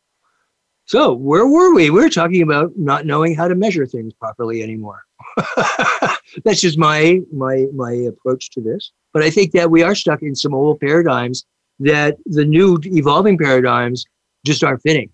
So, 0.87 1.15
where 1.15 1.47
were 1.47 1.75
we? 1.75 1.91
We 1.91 2.01
were 2.01 2.11
talking 2.11 2.43
about 2.43 2.73
not 2.77 3.07
knowing 3.07 3.35
how 3.35 3.49
to 3.49 3.57
measure 3.57 3.87
things 3.87 4.13
properly 4.15 4.63
anymore. 4.63 5.03
That's 6.45 6.61
just 6.61 6.79
my 6.79 7.21
my 7.33 7.67
my 7.75 7.93
approach 7.93 8.51
to 8.51 8.61
this. 8.61 8.93
But 9.13 9.25
I 9.25 9.31
think 9.31 9.53
that 9.53 9.71
we 9.71 9.83
are 9.83 9.97
stuck 9.97 10.23
in 10.23 10.37
some 10.37 10.55
old 10.55 10.79
paradigms 10.79 11.45
that 11.81 12.17
the 12.25 12.45
new 12.45 12.79
evolving 12.85 13.39
paradigms 13.39 14.07
just 14.45 14.65
aren't 14.65 14.83
fitting. 14.83 15.11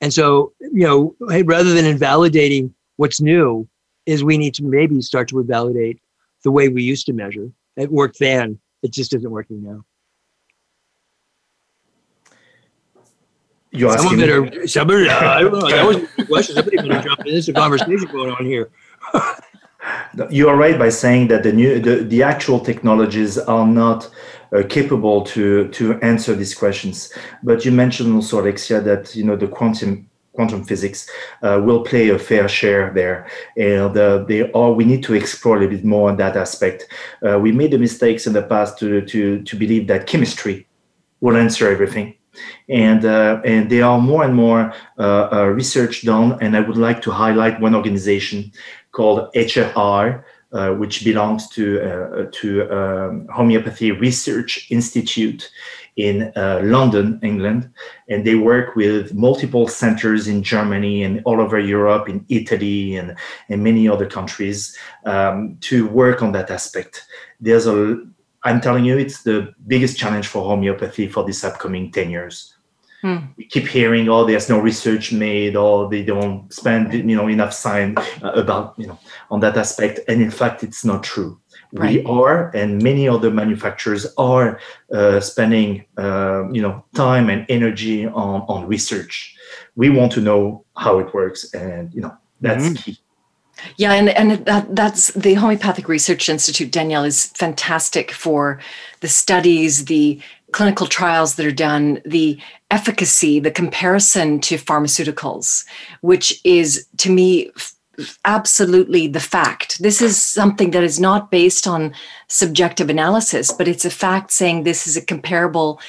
And 0.00 0.12
so, 0.12 0.52
you 0.60 0.86
know, 0.86 1.14
hey, 1.28 1.42
rather 1.42 1.72
than 1.72 1.84
invalidating 1.84 2.74
what's 2.96 3.20
new, 3.20 3.68
is 4.04 4.24
we 4.24 4.36
need 4.36 4.54
to 4.54 4.64
maybe 4.64 5.00
start 5.00 5.28
to 5.28 5.38
invalidate 5.38 6.00
the 6.42 6.50
way 6.50 6.68
we 6.68 6.82
used 6.82 7.06
to 7.06 7.12
measure. 7.12 7.50
It 7.76 7.90
worked 7.90 8.18
then; 8.18 8.58
it 8.82 8.92
just 8.92 9.14
isn't 9.14 9.30
working 9.30 9.62
now. 9.62 9.84
You 13.70 13.88
asking 13.88 14.10
Someone 14.10 14.16
me? 14.16 14.50
better, 14.50 14.66
somebody, 14.66 15.08
uh, 15.08 15.18
I 15.18 15.40
don't 15.40 15.52
know, 15.52 15.70
that 15.70 15.86
was 15.86 15.96
a 16.18 16.26
question. 16.26 16.56
Somebody 16.56 16.76
better 16.76 17.00
jump 17.00 17.20
in. 17.20 17.32
There's 17.32 17.48
a 17.48 17.52
conversation 17.54 18.08
going 18.10 18.32
on 18.32 18.44
here. 18.44 18.70
You 20.30 20.48
are 20.48 20.56
right 20.56 20.78
by 20.78 20.90
saying 20.90 21.26
that 21.28 21.42
the 21.42 21.52
new 21.52 21.80
the, 21.80 22.04
the 22.04 22.22
actual 22.22 22.60
technologies 22.60 23.36
are 23.36 23.66
not 23.66 24.08
uh, 24.54 24.62
capable 24.68 25.22
to 25.22 25.68
to 25.68 26.00
answer 26.00 26.34
these 26.34 26.54
questions. 26.54 27.12
But 27.42 27.64
you 27.64 27.72
mentioned 27.72 28.14
also, 28.14 28.40
Alexia, 28.40 28.80
that 28.80 29.14
you 29.16 29.24
know 29.24 29.36
the 29.36 29.48
quantum 29.48 30.08
quantum 30.32 30.64
physics 30.64 31.08
uh, 31.42 31.60
will 31.62 31.82
play 31.84 32.08
a 32.08 32.18
fair 32.18 32.48
share 32.48 32.90
there, 32.94 33.28
and 33.56 33.96
uh, 33.96 34.24
they 34.24 34.50
are. 34.52 34.72
We 34.72 34.84
need 34.84 35.02
to 35.04 35.14
explore 35.14 35.56
a 35.56 35.60
little 35.60 35.76
bit 35.76 35.84
more 35.84 36.10
on 36.10 36.16
that 36.16 36.36
aspect. 36.36 36.88
Uh, 37.26 37.38
we 37.38 37.52
made 37.52 37.70
the 37.70 37.78
mistakes 37.78 38.26
in 38.26 38.32
the 38.32 38.42
past 38.42 38.78
to 38.78 39.02
to 39.02 39.42
to 39.42 39.56
believe 39.56 39.86
that 39.88 40.06
chemistry 40.06 40.66
will 41.20 41.36
answer 41.36 41.70
everything. 41.70 42.14
And 42.68 43.04
uh, 43.04 43.40
and 43.44 43.70
there 43.70 43.84
are 43.84 44.00
more 44.00 44.24
and 44.24 44.34
more 44.34 44.72
uh, 44.98 45.28
uh, 45.32 45.46
research 45.46 46.04
done, 46.04 46.38
and 46.40 46.56
I 46.56 46.60
would 46.60 46.78
like 46.78 47.02
to 47.02 47.10
highlight 47.10 47.60
one 47.60 47.74
organization 47.74 48.52
called 48.92 49.32
HRI, 49.34 50.22
uh, 50.52 50.70
which 50.70 51.04
belongs 51.04 51.48
to 51.48 51.80
uh, 51.80 52.26
to 52.32 52.70
um, 52.70 53.26
Homeopathy 53.28 53.90
Research 53.90 54.66
Institute 54.70 55.50
in 55.96 56.32
uh, 56.36 56.60
London, 56.62 57.20
England, 57.22 57.70
and 58.08 58.26
they 58.26 58.34
work 58.34 58.76
with 58.76 59.14
multiple 59.14 59.68
centers 59.68 60.28
in 60.28 60.42
Germany 60.42 61.04
and 61.04 61.22
all 61.24 61.40
over 61.40 61.58
Europe, 61.58 62.08
in 62.08 62.24
Italy, 62.28 62.96
and 62.96 63.16
and 63.48 63.62
many 63.62 63.88
other 63.88 64.06
countries 64.06 64.76
um, 65.04 65.56
to 65.60 65.86
work 65.88 66.22
on 66.22 66.32
that 66.32 66.50
aspect. 66.50 67.04
There's 67.40 67.66
a 67.66 68.02
I'm 68.44 68.60
telling 68.60 68.84
you, 68.84 68.98
it's 68.98 69.22
the 69.22 69.54
biggest 69.66 69.96
challenge 69.96 70.26
for 70.26 70.44
homeopathy 70.44 71.08
for 71.08 71.24
this 71.24 71.44
upcoming 71.44 71.92
10 71.92 72.10
years. 72.10 72.51
Hmm. 73.02 73.18
We 73.36 73.46
keep 73.46 73.66
hearing, 73.66 74.08
oh, 74.08 74.24
there's 74.24 74.48
no 74.48 74.60
research 74.60 75.12
made, 75.12 75.56
or 75.56 75.90
they 75.90 76.04
don't 76.04 76.52
spend, 76.52 76.94
you 76.94 77.16
know, 77.16 77.26
enough 77.26 77.60
time 77.60 77.96
uh, 78.22 78.30
about, 78.34 78.74
you 78.78 78.86
know, 78.86 78.98
on 79.28 79.40
that 79.40 79.56
aspect. 79.56 79.98
And 80.06 80.22
in 80.22 80.30
fact, 80.30 80.62
it's 80.62 80.84
not 80.84 81.02
true. 81.02 81.40
Right. 81.72 81.94
We 81.94 82.04
are, 82.04 82.50
and 82.54 82.82
many 82.82 83.08
other 83.08 83.30
manufacturers 83.30 84.06
are 84.18 84.60
uh, 84.94 85.20
spending, 85.20 85.84
uh, 85.98 86.48
you 86.52 86.62
know, 86.62 86.84
time 86.94 87.28
and 87.30 87.44
energy 87.48 88.06
on 88.06 88.42
on 88.48 88.68
research. 88.68 89.34
We 89.74 89.88
want 89.88 90.12
to 90.12 90.20
know 90.20 90.64
how 90.76 90.98
it 91.00 91.12
works, 91.14 91.52
and 91.54 91.92
you 91.94 92.02
know, 92.02 92.14
that's 92.40 92.68
Mhm. 92.68 92.76
key. 92.76 92.98
Yeah, 93.76 93.92
and, 93.92 94.08
and 94.10 94.44
that, 94.46 94.74
that's 94.74 95.12
the 95.14 95.34
Homeopathic 95.34 95.88
Research 95.88 96.28
Institute, 96.28 96.72
Danielle, 96.72 97.04
is 97.04 97.26
fantastic 97.26 98.10
for 98.10 98.58
the 99.00 99.08
studies, 99.08 99.84
the 99.84 100.20
clinical 100.52 100.86
trials 100.86 101.34
that 101.34 101.46
are 101.46 101.52
done, 101.52 102.00
the 102.04 102.38
efficacy, 102.70 103.40
the 103.40 103.50
comparison 103.50 104.40
to 104.40 104.56
pharmaceuticals, 104.56 105.64
which 106.00 106.40
is 106.44 106.86
to 106.98 107.10
me 107.10 107.50
absolutely 108.24 109.06
the 109.06 109.20
fact. 109.20 109.82
This 109.82 110.00
is 110.00 110.20
something 110.20 110.70
that 110.70 110.82
is 110.82 110.98
not 110.98 111.30
based 111.30 111.66
on 111.66 111.94
subjective 112.28 112.88
analysis, 112.88 113.52
but 113.52 113.68
it's 113.68 113.84
a 113.84 113.90
fact 113.90 114.30
saying 114.30 114.62
this 114.62 114.86
is 114.86 114.96
a 114.96 115.04
comparable 115.04 115.80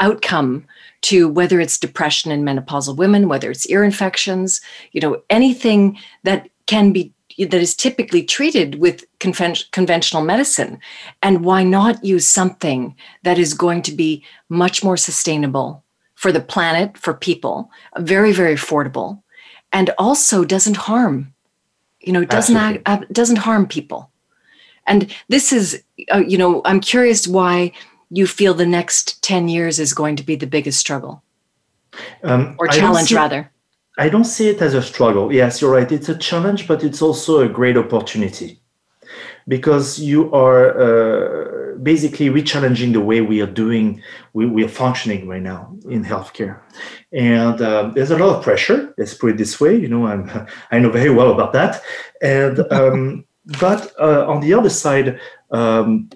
outcome 0.00 0.66
to 1.02 1.28
whether 1.28 1.60
it's 1.60 1.78
depression 1.78 2.30
in 2.30 2.42
menopausal 2.42 2.96
women, 2.96 3.28
whether 3.28 3.50
it's 3.50 3.66
ear 3.66 3.84
infections, 3.84 4.60
you 4.92 5.00
know, 5.00 5.22
anything 5.30 5.98
that 6.24 6.48
can 6.66 6.92
be 6.92 7.12
that 7.38 7.54
is 7.54 7.74
typically 7.74 8.22
treated 8.22 8.76
with 8.76 9.04
conven- 9.18 9.70
conventional 9.70 10.22
medicine. 10.22 10.78
And 11.22 11.44
why 11.44 11.62
not 11.62 12.04
use 12.04 12.26
something 12.28 12.94
that 13.22 13.38
is 13.38 13.54
going 13.54 13.82
to 13.82 13.92
be 13.92 14.24
much 14.48 14.84
more 14.84 14.96
sustainable 14.96 15.84
for 16.14 16.30
the 16.30 16.40
planet 16.40 16.96
for 16.96 17.14
people 17.14 17.68
very 17.98 18.32
very 18.32 18.54
affordable 18.54 19.20
and 19.72 19.90
also 19.98 20.44
doesn't 20.44 20.76
harm 20.76 21.34
you 22.02 22.12
know 22.12 22.24
doesn't 22.24 22.56
act, 22.56 22.82
uh, 22.86 23.00
doesn't 23.10 23.36
harm 23.36 23.66
people. 23.66 24.10
And 24.86 25.12
this 25.28 25.52
is 25.52 25.82
uh, 26.12 26.18
you 26.18 26.38
know 26.38 26.62
i'm 26.64 26.80
curious 26.80 27.26
why 27.26 27.72
you 28.10 28.26
feel 28.26 28.54
the 28.54 28.66
next 28.66 29.22
10 29.22 29.48
years 29.48 29.78
is 29.78 29.94
going 29.94 30.16
to 30.16 30.22
be 30.22 30.36
the 30.36 30.46
biggest 30.46 30.78
struggle. 30.78 31.22
Um, 32.22 32.56
or 32.58 32.68
challenge 32.68 33.12
rather 33.12 33.50
I 33.98 34.08
don't 34.08 34.24
see 34.24 34.48
it 34.48 34.62
as 34.62 34.74
a 34.74 34.82
struggle. 34.82 35.32
Yes, 35.32 35.60
you're 35.60 35.72
right. 35.72 35.90
It's 35.90 36.08
a 36.08 36.16
challenge, 36.16 36.66
but 36.66 36.82
it's 36.82 37.02
also 37.02 37.40
a 37.40 37.48
great 37.48 37.76
opportunity 37.76 38.62
because 39.48 39.98
you 39.98 40.32
are 40.32 40.80
uh, 40.80 41.76
basically 41.78 42.28
re-challenging 42.30 42.92
the 42.92 43.00
way 43.00 43.20
we 43.20 43.40
are 43.40 43.46
doing, 43.46 44.02
we, 44.32 44.46
we 44.46 44.64
are 44.64 44.68
functioning 44.68 45.28
right 45.28 45.42
now 45.42 45.74
in 45.88 46.04
healthcare. 46.04 46.60
And 47.12 47.60
um, 47.60 47.92
there's 47.92 48.10
a 48.10 48.18
lot 48.18 48.36
of 48.36 48.42
pressure. 48.42 48.94
Let's 48.96 49.14
put 49.14 49.30
it 49.30 49.36
this 49.36 49.60
way. 49.60 49.76
You 49.76 49.88
know, 49.88 50.06
I'm 50.06 50.30
I 50.70 50.78
know 50.78 50.90
very 50.90 51.10
well 51.10 51.32
about 51.32 51.52
that. 51.52 51.82
And 52.20 52.60
um, 52.72 53.24
but 53.60 53.92
uh, 53.98 54.26
on 54.26 54.40
the 54.40 54.54
other 54.54 54.70
side, 54.70 55.20
um, 55.50 56.10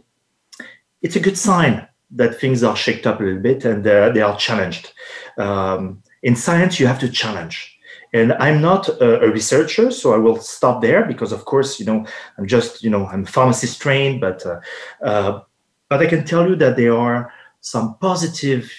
it's 1.02 1.16
a 1.16 1.20
good 1.20 1.36
sign 1.36 1.86
that 2.12 2.40
things 2.40 2.62
are 2.62 2.76
shaked 2.76 3.06
up 3.06 3.20
a 3.20 3.22
little 3.22 3.42
bit 3.42 3.64
and 3.64 3.86
uh, 3.86 4.10
they 4.10 4.22
are 4.22 4.36
challenged. 4.36 4.92
Um, 5.36 6.02
in 6.26 6.34
science, 6.34 6.80
you 6.80 6.88
have 6.88 6.98
to 6.98 7.08
challenge. 7.08 7.78
And 8.12 8.32
I'm 8.34 8.60
not 8.60 8.88
a, 9.00 9.30
researcher, 9.30 9.92
so 9.92 10.12
I 10.12 10.18
will 10.18 10.38
stop 10.38 10.82
there 10.82 11.04
because, 11.04 11.32
of 11.32 11.44
course, 11.44 11.78
you 11.78 11.86
know, 11.86 12.04
I'm 12.36 12.46
just, 12.46 12.82
you 12.82 12.90
know, 12.90 13.06
I'm 13.06 13.24
pharmacist 13.24 13.80
trained, 13.80 14.20
but 14.20 14.44
uh, 14.44 14.60
uh, 15.02 15.40
but 15.88 16.00
I 16.00 16.06
can 16.06 16.24
tell 16.24 16.48
you 16.48 16.56
that 16.56 16.76
there 16.76 16.96
are 16.96 17.32
some 17.60 17.96
positive, 18.00 18.72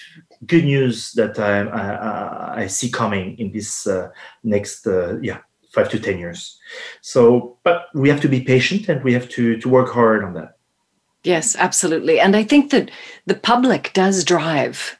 good 0.44 0.64
news 0.64 1.12
that 1.12 1.38
I 1.38 1.52
I, 1.82 2.62
I 2.62 2.66
see 2.66 2.90
coming 2.90 3.38
in 3.38 3.52
this 3.52 3.86
uh, 3.86 4.08
next, 4.42 4.86
yeah, 5.22 5.38
five 5.72 5.88
to 5.90 5.98
ten 5.98 6.18
years. 6.18 6.58
So, 7.00 7.56
but 7.64 7.86
we 7.94 8.08
have 8.10 8.20
to 8.20 8.28
be 8.28 8.40
patient 8.40 8.88
and 8.88 9.02
we 9.04 9.14
have 9.14 9.28
to 9.36 9.56
to 9.62 9.68
work 9.68 9.90
hard 9.92 10.24
on 10.24 10.34
that. 10.34 10.50
Yes, 11.24 11.56
absolutely. 11.56 12.20
And 12.20 12.36
I 12.36 12.44
think 12.44 12.70
that 12.70 12.90
the 13.26 13.40
public 13.52 13.92
does 13.94 14.24
drive 14.24 14.97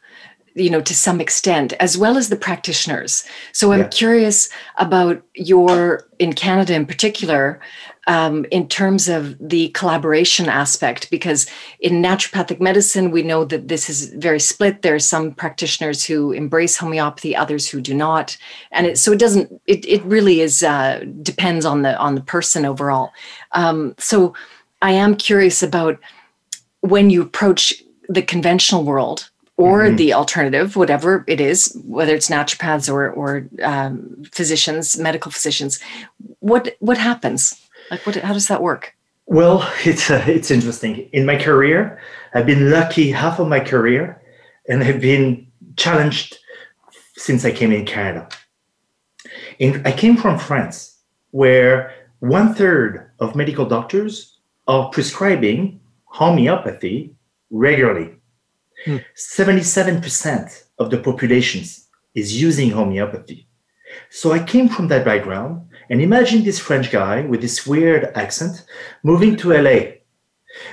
you 0.58 0.70
know 0.70 0.80
to 0.80 0.94
some 0.94 1.20
extent 1.20 1.72
as 1.74 1.96
well 1.96 2.16
as 2.16 2.28
the 2.28 2.36
practitioners. 2.36 3.24
So 3.52 3.72
i'm 3.72 3.80
yeah. 3.80 3.88
curious 3.88 4.48
about 4.76 5.22
your 5.34 6.06
in 6.18 6.32
canada 6.32 6.74
in 6.74 6.86
particular 6.86 7.60
um, 8.08 8.46
in 8.50 8.66
terms 8.68 9.06
of 9.06 9.36
the 9.38 9.68
collaboration 9.68 10.48
aspect 10.48 11.10
because 11.10 11.46
in 11.78 12.02
naturopathic 12.02 12.58
medicine 12.58 13.10
we 13.10 13.22
know 13.22 13.44
that 13.44 13.68
this 13.68 13.90
is 13.90 14.14
very 14.14 14.40
split. 14.40 14.80
There 14.80 14.94
are 14.94 14.98
some 14.98 15.32
practitioners 15.32 16.04
who 16.06 16.32
embrace 16.32 16.78
homeopathy 16.78 17.36
others 17.36 17.68
who 17.68 17.82
do 17.82 17.94
not. 17.94 18.38
And 18.72 18.86
it, 18.86 18.98
so 18.98 19.12
it 19.12 19.18
doesn't 19.18 19.60
it, 19.66 19.84
it 19.86 20.02
really 20.04 20.40
is 20.40 20.62
uh, 20.62 21.04
depends 21.22 21.66
on 21.66 21.82
the 21.82 21.96
on 21.98 22.14
the 22.14 22.22
person 22.22 22.64
overall. 22.64 23.12
Um, 23.52 23.94
so 23.98 24.34
i 24.80 24.92
am 24.92 25.16
curious 25.16 25.62
about 25.62 25.98
when 26.80 27.10
you 27.10 27.20
approach 27.22 27.82
the 28.08 28.22
conventional 28.22 28.84
world 28.84 29.30
or 29.58 29.82
mm-hmm. 29.82 29.96
the 29.96 30.14
alternative, 30.14 30.76
whatever 30.76 31.24
it 31.26 31.40
is, 31.40 31.76
whether 31.84 32.14
it's 32.14 32.30
naturopaths 32.30 32.90
or 32.90 33.10
or 33.10 33.46
um, 33.62 34.24
physicians, 34.32 34.96
medical 34.96 35.30
physicians, 35.30 35.80
what 36.38 36.76
what 36.78 36.96
happens? 36.96 37.60
Like, 37.90 38.06
what? 38.06 38.16
How 38.16 38.32
does 38.32 38.48
that 38.48 38.62
work? 38.62 38.96
Well, 39.26 39.68
it's 39.84 40.10
uh, 40.10 40.24
it's 40.26 40.50
interesting. 40.50 41.08
In 41.12 41.26
my 41.26 41.36
career, 41.36 42.00
I've 42.32 42.46
been 42.46 42.70
lucky 42.70 43.10
half 43.10 43.38
of 43.38 43.48
my 43.48 43.60
career, 43.60 44.22
and 44.68 44.82
I've 44.82 45.00
been 45.00 45.46
challenged 45.76 46.38
since 47.16 47.44
I 47.44 47.50
came 47.50 47.72
in 47.72 47.84
Canada. 47.84 48.28
In, 49.58 49.84
I 49.84 49.92
came 49.92 50.16
from 50.16 50.38
France, 50.38 50.96
where 51.32 51.92
one 52.20 52.54
third 52.54 53.10
of 53.18 53.34
medical 53.34 53.66
doctors 53.66 54.38
are 54.68 54.88
prescribing 54.90 55.80
homeopathy 56.04 57.14
regularly. 57.50 58.17
Hmm. 58.84 58.98
77% 59.16 60.64
of 60.78 60.90
the 60.90 60.98
populations 60.98 61.88
is 62.14 62.40
using 62.40 62.70
homeopathy. 62.70 63.48
So 64.10 64.32
I 64.32 64.38
came 64.40 64.68
from 64.68 64.88
that 64.88 65.04
background 65.04 65.68
and 65.90 66.00
imagine 66.00 66.44
this 66.44 66.58
French 66.58 66.90
guy 66.90 67.22
with 67.22 67.40
this 67.40 67.66
weird 67.66 68.04
accent 68.14 68.64
moving 69.02 69.36
to 69.36 69.52
LA. 69.52 69.80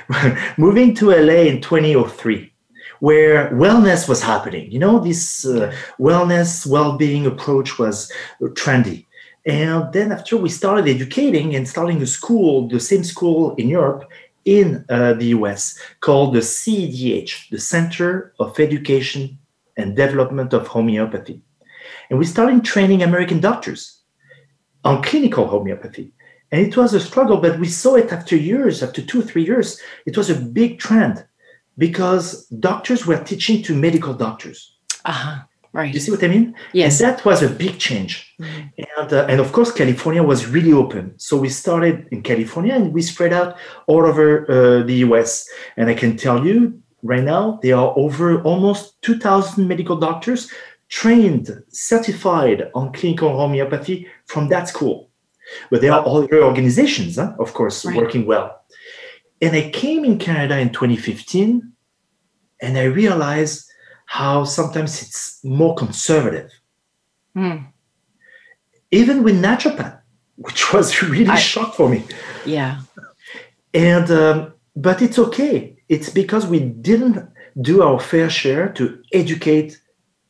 moving 0.57 0.95
to 0.95 1.11
LA 1.11 1.43
in 1.51 1.61
2003 1.61 2.51
where 2.99 3.49
wellness 3.51 4.07
was 4.07 4.21
happening. 4.21 4.71
You 4.71 4.79
know, 4.79 4.99
this 4.99 5.45
uh, 5.45 5.73
wellness, 5.99 6.65
well-being 6.65 7.25
approach 7.25 7.77
was 7.77 8.11
trendy. 8.41 9.05
And 9.45 9.93
then 9.93 10.11
after 10.11 10.37
we 10.37 10.49
started 10.49 10.87
educating 10.87 11.55
and 11.55 11.67
starting 11.67 12.01
a 12.01 12.07
school, 12.07 12.67
the 12.67 12.79
same 12.79 13.03
school 13.03 13.53
in 13.55 13.69
Europe, 13.69 14.09
in 14.45 14.86
uh, 14.89 15.13
the 15.13 15.27
US, 15.27 15.77
called 15.99 16.34
the 16.34 16.39
CEDH, 16.39 17.49
the 17.49 17.60
Center 17.60 18.34
of 18.39 18.60
Education 18.60 19.38
and 19.75 19.95
Development 19.95 20.53
of 20.53 20.67
Homeopathy. 20.67 21.41
And 22.10 22.19
we 22.19 22.25
started 22.25 22.63
training 22.63 23.03
American 23.03 23.39
doctors 23.39 24.01
on 24.84 25.03
clinical 25.03 25.47
homeopathy. 25.47 26.13
And 26.51 26.65
it 26.65 26.77
was 26.77 26.93
a 26.93 26.99
struggle, 26.99 27.38
but 27.38 27.60
we 27.60 27.67
saw 27.67 27.95
it 27.95 28.13
after 28.13 28.38
years, 28.38 28.84
after 28.84 29.01
two, 29.01 29.23
three 29.23 29.43
years. 29.43 29.81
It 30.05 30.15
was 30.15 30.29
a 30.29 30.36
big 30.39 30.79
trend 30.79 31.25
because 31.77 32.47
doctors 32.47 33.05
were 33.05 33.21
teaching 33.23 33.63
to 33.63 33.75
medical 33.75 34.13
doctors. 34.13 34.77
Uh-huh. 35.03 35.41
Right. 35.75 35.93
You 35.93 35.99
see 35.99 36.11
what 36.11 36.23
I 36.23 36.29
mean? 36.29 36.55
Yes. 36.71 37.01
And 37.01 37.09
that 37.09 37.25
was 37.25 37.43
a 37.43 37.49
big 37.49 37.79
change. 37.79 38.33
Mm-hmm. 38.39 38.83
And, 38.97 39.13
uh, 39.13 39.25
and 39.27 39.41
of 39.41 39.51
course, 39.51 39.73
California 39.73 40.23
was 40.23 40.47
really 40.47 40.71
open. 40.71 41.13
So 41.17 41.35
we 41.35 41.49
started 41.49 42.07
in 42.11 42.23
California 42.23 42.73
and 42.73 42.93
we 42.93 43.01
spread 43.01 43.33
out 43.33 43.57
all 43.85 44.05
over 44.05 44.49
uh, 44.49 44.83
the 44.83 44.95
US. 45.07 45.45
And 45.75 45.89
I 45.89 45.93
can 45.93 46.15
tell 46.15 46.47
you 46.47 46.81
right 47.03 47.25
now, 47.25 47.59
there 47.61 47.75
are 47.75 47.93
over 47.97 48.41
almost 48.43 49.01
2,000 49.01 49.67
medical 49.67 49.97
doctors 49.97 50.49
trained, 50.88 51.49
certified 51.67 52.71
on 52.73 52.93
clinical 52.93 53.35
homeopathy 53.35 54.07
from 54.27 54.47
that 54.47 54.69
school. 54.69 55.09
But 55.69 55.81
there 55.81 55.91
are 55.91 56.07
other 56.07 56.41
organizations, 56.41 57.17
huh, 57.17 57.33
of 57.38 57.53
course, 57.53 57.83
right. 57.83 57.97
working 57.97 58.25
well. 58.25 58.61
And 59.41 59.53
I 59.53 59.71
came 59.71 60.05
in 60.05 60.19
Canada 60.19 60.57
in 60.57 60.69
2015 60.69 61.73
and 62.61 62.77
I 62.77 62.85
realized 62.85 63.64
how 64.05 64.43
sometimes 64.43 65.01
it's 65.01 65.43
more 65.43 65.75
conservative. 65.75 66.51
Mm. 67.35 67.67
Even 68.91 69.23
with 69.23 69.41
naturopath, 69.41 69.99
which 70.37 70.73
was 70.73 71.01
really 71.01 71.29
I, 71.29 71.35
shock 71.35 71.75
for 71.75 71.89
me. 71.89 72.03
Yeah. 72.45 72.81
And 73.73 74.09
um, 74.11 74.53
but 74.75 75.01
it's 75.01 75.19
okay. 75.19 75.77
It's 75.89 76.09
because 76.09 76.47
we 76.47 76.59
didn't 76.59 77.29
do 77.61 77.83
our 77.83 77.99
fair 77.99 78.29
share 78.29 78.69
to 78.73 79.01
educate, 79.13 79.79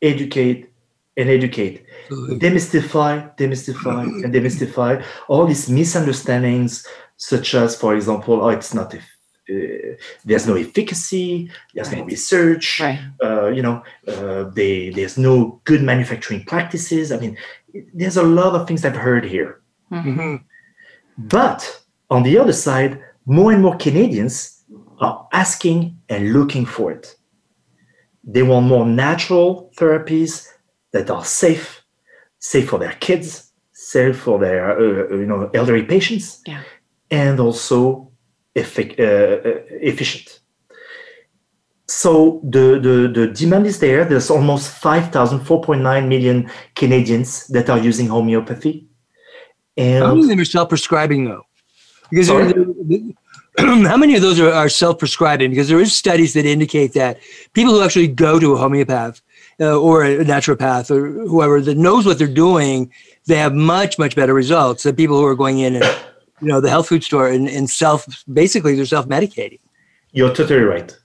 educate, 0.01 0.69
and 1.17 1.29
educate. 1.29 1.85
Demystify, 2.09 3.35
demystify, 3.37 4.03
and 4.23 4.33
demystify 4.33 5.03
all 5.27 5.45
these 5.47 5.69
misunderstandings 5.69 6.85
such 7.17 7.55
as, 7.55 7.75
for 7.75 7.95
example, 7.95 8.41
oh, 8.43 8.49
it's 8.49 8.73
not 8.73 8.93
if 8.93 9.14
uh, 9.49 9.95
there's 10.23 10.47
no 10.47 10.55
efficacy, 10.55 11.49
there's 11.73 11.89
right. 11.89 11.99
no 11.99 12.05
research, 12.05 12.79
right. 12.79 12.99
uh, 13.23 13.47
you 13.47 13.61
know, 13.61 13.83
uh, 14.07 14.43
they, 14.49 14.89
there's 14.89 15.17
no 15.17 15.61
good 15.63 15.81
manufacturing 15.81 16.43
practices. 16.43 17.11
I 17.11 17.17
mean, 17.19 17.37
there's 17.93 18.17
a 18.17 18.23
lot 18.23 18.55
of 18.55 18.67
things 18.67 18.83
I've 18.83 18.95
heard 18.95 19.25
here. 19.25 19.61
Mm-hmm. 19.91 20.37
But 21.17 21.81
on 22.09 22.23
the 22.23 22.37
other 22.37 22.53
side, 22.53 23.01
more 23.25 23.51
and 23.51 23.61
more 23.61 23.75
Canadians 23.77 24.63
are 24.99 25.27
asking 25.31 25.97
and 26.09 26.33
looking 26.33 26.65
for 26.65 26.91
it. 26.91 27.15
They 28.23 28.43
want 28.43 28.65
more 28.65 28.85
natural 28.85 29.71
therapies 29.77 30.47
that 30.91 31.09
are 31.09 31.23
safe, 31.23 31.83
safe 32.39 32.69
for 32.69 32.79
their 32.79 32.93
kids, 32.93 33.51
safe 33.73 34.17
for 34.17 34.39
their 34.39 34.71
uh, 34.71 35.15
you 35.15 35.25
know 35.25 35.51
elderly 35.53 35.83
patients. 35.83 36.41
Yeah 36.47 36.63
and 37.11 37.39
also 37.39 38.11
effic- 38.55 38.99
uh, 38.99 39.49
uh, 39.49 39.61
efficient. 39.81 40.39
So 41.87 42.41
the, 42.43 42.79
the, 42.79 43.11
the 43.13 43.27
demand 43.27 43.67
is 43.67 43.79
there. 43.79 44.05
There's 44.05 44.31
almost 44.31 44.71
5,000, 44.71 45.41
4.9 45.41 46.07
million 46.07 46.49
Canadians 46.75 47.47
that 47.47 47.69
are 47.69 47.77
using 47.77 48.07
homeopathy. 48.07 48.87
And 49.77 50.03
how 50.03 50.09
many 50.15 50.23
of 50.23 50.29
them 50.29 50.39
are 50.39 50.45
self-prescribing 50.45 51.25
though? 51.25 51.43
Because 52.09 52.29
how 53.57 53.97
many 53.97 54.15
of 54.15 54.21
those 54.21 54.39
are, 54.39 54.51
are 54.51 54.69
self-prescribing? 54.69 55.51
Because 55.51 55.67
there 55.67 55.79
is 55.79 55.93
studies 55.93 56.33
that 56.33 56.45
indicate 56.45 56.93
that 56.93 57.19
people 57.53 57.73
who 57.73 57.81
actually 57.81 58.07
go 58.07 58.39
to 58.39 58.53
a 58.53 58.57
homeopath 58.57 59.21
uh, 59.59 59.77
or 59.77 60.03
a 60.03 60.17
naturopath 60.23 60.89
or 60.89 61.09
whoever 61.27 61.61
that 61.61 61.77
knows 61.77 62.05
what 62.05 62.17
they're 62.17 62.27
doing, 62.27 62.91
they 63.27 63.35
have 63.35 63.53
much 63.53 63.99
much 63.99 64.15
better 64.15 64.33
results 64.33 64.83
than 64.83 64.95
people 64.95 65.17
who 65.17 65.25
are 65.25 65.35
going 65.35 65.59
in 65.59 65.75
and 65.75 65.85
you 66.41 66.47
know 66.47 66.61
the 66.61 66.69
health 66.69 66.87
food 66.89 67.03
store 67.03 67.29
and, 67.29 67.47
and 67.47 67.69
self 67.69 68.05
basically 68.31 68.75
they're 68.75 68.85
self 68.85 69.07
medicating. 69.07 69.59
You're 70.11 70.33
totally 70.33 70.61
right. 70.61 70.95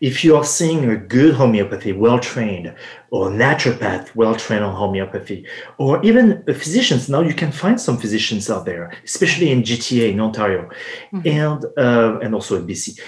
If 0.00 0.24
you 0.24 0.36
are 0.36 0.44
seeing 0.44 0.90
a 0.90 0.96
good 0.96 1.34
homeopathy, 1.34 1.92
well 1.92 2.18
trained, 2.18 2.74
or 3.10 3.30
naturopath, 3.30 4.14
well 4.14 4.34
trained 4.34 4.64
on 4.64 4.74
homeopathy, 4.74 5.46
or 5.78 6.02
even 6.04 6.42
physicians, 6.46 7.08
now 7.08 7.22
you 7.22 7.34
can 7.34 7.50
find 7.50 7.80
some 7.80 7.96
physicians 7.96 8.50
out 8.50 8.66
there, 8.66 8.92
especially 9.04 9.50
in 9.50 9.62
GTA 9.62 10.12
in 10.12 10.20
Ontario, 10.20 10.68
mm-hmm. 11.12 11.26
and 11.26 11.64
uh, 11.78 12.18
and 12.20 12.34
also 12.34 12.56
in 12.56 12.66
BC. 12.66 13.00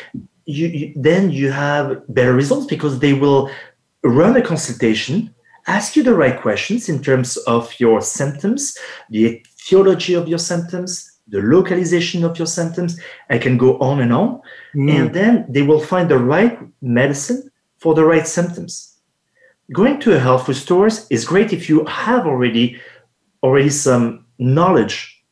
You, 0.45 0.67
you, 0.69 0.93
then 0.97 1.31
you 1.31 1.53
have 1.53 2.03
better 2.09 2.33
results 2.33 2.67
because 2.67 2.99
they 2.99 3.13
will 3.13 3.51
run 4.03 4.37
a 4.37 4.43
consultation, 4.43 5.33
ask 5.67 5.95
you 5.95 6.03
the 6.03 6.15
right 6.15 6.41
questions 6.41 6.89
in 6.89 7.03
terms 7.03 7.37
of 7.47 7.79
your 7.79 8.01
symptoms, 8.01 8.77
the 9.11 9.41
etiology 9.67 10.15
of 10.15 10.27
your 10.27 10.41
symptoms, 10.41 11.12
the 11.33 11.41
localization 11.41 12.23
of 12.25 12.39
your 12.39 12.47
symptoms. 12.47 13.01
I 13.29 13.39
can 13.39 13.57
go 13.57 13.79
on 13.79 14.01
and 14.01 14.13
on. 14.13 14.41
Mm. 14.77 14.91
And 14.95 15.15
then 15.15 15.47
they 15.49 15.63
will 15.63 15.81
find 15.81 16.09
the 16.09 16.19
right 16.19 16.57
medicine 16.81 17.51
for 17.79 17.95
the 17.95 18.05
right 18.05 18.27
symptoms. 18.27 18.99
Going 19.73 19.99
to 20.01 20.15
a 20.15 20.19
health 20.19 20.47
food 20.47 20.57
stores 20.57 21.07
is 21.11 21.25
great 21.25 21.53
if 21.53 21.69
you 21.69 21.85
have 21.87 22.27
already 22.27 22.81
already 23.43 23.71
some 23.71 24.27
knowledge 24.39 25.25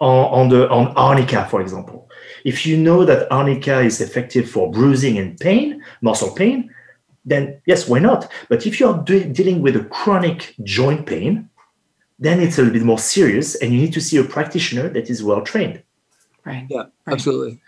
on, 0.00 0.24
on 0.38 0.48
the 0.48 0.70
on 0.70 0.88
arnica, 0.96 1.46
for 1.50 1.60
example. 1.60 2.08
If 2.44 2.64
you 2.64 2.76
know 2.76 3.04
that 3.04 3.30
arnica 3.30 3.80
is 3.80 4.00
effective 4.00 4.48
for 4.48 4.70
bruising 4.70 5.18
and 5.18 5.38
pain, 5.38 5.82
muscle 6.00 6.34
pain, 6.34 6.72
then 7.24 7.60
yes, 7.66 7.88
why 7.88 7.98
not? 7.98 8.30
But 8.48 8.66
if 8.66 8.80
you 8.80 8.88
are 8.88 9.02
de- 9.02 9.24
dealing 9.24 9.60
with 9.60 9.76
a 9.76 9.84
chronic 9.84 10.54
joint 10.62 11.06
pain, 11.06 11.49
then 12.20 12.40
it's 12.40 12.58
a 12.58 12.62
little 12.62 12.74
bit 12.78 12.84
more 12.84 12.98
serious 12.98 13.54
and 13.56 13.72
you 13.72 13.80
need 13.80 13.92
to 13.92 14.00
see 14.00 14.18
a 14.18 14.24
practitioner 14.24 14.88
that 14.88 15.10
is 15.10 15.22
well 15.22 15.42
trained 15.42 15.82
right 16.44 16.66
yeah 16.68 16.78
right. 16.78 17.14
absolutely 17.14 17.60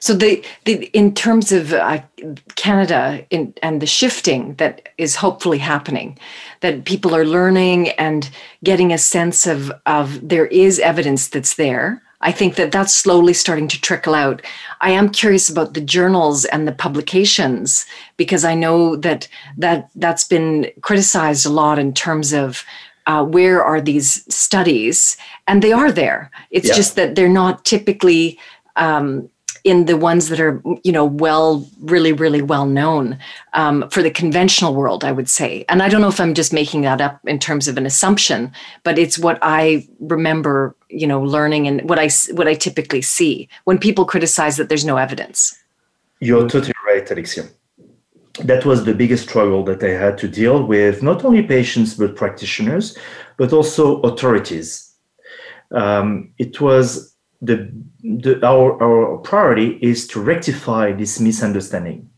so 0.00 0.14
the, 0.14 0.44
the 0.64 0.84
in 0.92 1.14
terms 1.14 1.52
of 1.52 1.72
uh, 1.72 2.00
Canada 2.54 3.24
in, 3.30 3.54
and 3.62 3.80
the 3.80 3.86
shifting 3.86 4.54
that 4.54 4.90
is 4.98 5.16
hopefully 5.16 5.58
happening, 5.58 6.18
that 6.60 6.84
people 6.84 7.14
are 7.14 7.24
learning 7.24 7.90
and 7.90 8.30
getting 8.62 8.92
a 8.92 8.98
sense 8.98 9.46
of 9.46 9.72
of 9.86 10.28
there 10.28 10.46
is 10.46 10.78
evidence 10.78 11.28
that's 11.28 11.56
there. 11.56 12.02
I 12.20 12.32
think 12.32 12.56
that 12.56 12.72
that's 12.72 12.94
slowly 12.94 13.34
starting 13.34 13.68
to 13.68 13.80
trickle 13.80 14.14
out. 14.14 14.42
I 14.80 14.90
am 14.90 15.10
curious 15.10 15.48
about 15.48 15.74
the 15.74 15.80
journals 15.80 16.44
and 16.46 16.66
the 16.66 16.72
publications 16.72 17.84
because 18.16 18.44
I 18.44 18.54
know 18.54 18.96
that 18.96 19.28
that 19.58 19.90
that's 19.94 20.24
been 20.24 20.70
criticized 20.82 21.46
a 21.46 21.50
lot 21.50 21.78
in 21.78 21.92
terms 21.92 22.32
of 22.32 22.64
uh, 23.06 23.24
where 23.24 23.62
are 23.62 23.80
these 23.80 24.22
studies? 24.34 25.16
And 25.46 25.62
they 25.62 25.72
are 25.72 25.92
there. 25.92 26.30
It's 26.50 26.68
yeah. 26.68 26.74
just 26.74 26.96
that 26.96 27.14
they're 27.14 27.28
not 27.28 27.64
typically 27.64 28.38
um, 28.76 29.28
in 29.64 29.86
the 29.86 29.96
ones 29.96 30.28
that 30.28 30.38
are, 30.38 30.62
you 30.84 30.92
know, 30.92 31.04
well, 31.04 31.68
really, 31.80 32.12
really 32.12 32.42
well 32.42 32.66
known 32.66 33.18
um, 33.54 33.88
for 33.90 34.02
the 34.02 34.10
conventional 34.10 34.74
world, 34.74 35.02
I 35.04 35.10
would 35.10 35.28
say. 35.28 35.64
And 35.68 35.82
I 35.82 35.88
don't 35.88 36.00
know 36.00 36.08
if 36.08 36.20
I'm 36.20 36.34
just 36.34 36.52
making 36.52 36.82
that 36.82 37.00
up 37.00 37.20
in 37.26 37.38
terms 37.38 37.66
of 37.66 37.76
an 37.76 37.86
assumption, 37.86 38.52
but 38.84 38.98
it's 38.98 39.18
what 39.18 39.38
I 39.42 39.88
remember, 39.98 40.76
you 40.88 41.06
know, 41.06 41.20
learning 41.20 41.66
and 41.66 41.88
what 41.88 41.98
I 41.98 42.10
what 42.32 42.46
I 42.46 42.54
typically 42.54 43.02
see 43.02 43.48
when 43.64 43.78
people 43.78 44.04
criticize 44.04 44.56
that 44.56 44.68
there's 44.68 44.84
no 44.84 44.98
evidence. 44.98 45.58
You're 46.20 46.48
totally 46.48 46.72
right, 46.86 47.10
Alexia 47.10 47.46
that 48.44 48.64
was 48.64 48.84
the 48.84 48.94
biggest 48.94 49.28
struggle 49.28 49.64
that 49.64 49.82
I 49.82 49.90
had 49.90 50.18
to 50.18 50.28
deal 50.28 50.62
with, 50.64 51.02
not 51.02 51.24
only 51.24 51.42
patients, 51.42 51.94
but 51.94 52.16
practitioners, 52.16 52.96
but 53.36 53.52
also 53.52 54.00
authorities. 54.02 54.94
Um, 55.70 56.32
it 56.38 56.60
was 56.60 57.16
the, 57.40 57.70
the 58.02 58.44
our, 58.46 58.80
our 58.82 59.18
priority 59.18 59.78
is 59.82 60.06
to 60.08 60.20
rectify 60.20 60.92
this 60.92 61.20
misunderstanding. 61.20 62.08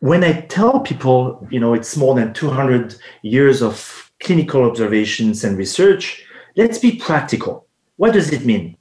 When 0.00 0.22
I 0.22 0.42
tell 0.42 0.80
people, 0.80 1.46
you 1.50 1.60
know, 1.60 1.74
it's 1.74 1.96
more 1.96 2.14
than 2.14 2.34
200 2.34 2.96
years 3.22 3.62
of 3.62 4.12
clinical 4.20 4.64
observations 4.64 5.44
and 5.44 5.56
research, 5.56 6.24
let's 6.56 6.78
be 6.78 6.96
practical. 6.96 7.66
What 7.96 8.12
does 8.12 8.32
it 8.32 8.44
mean? 8.44 8.76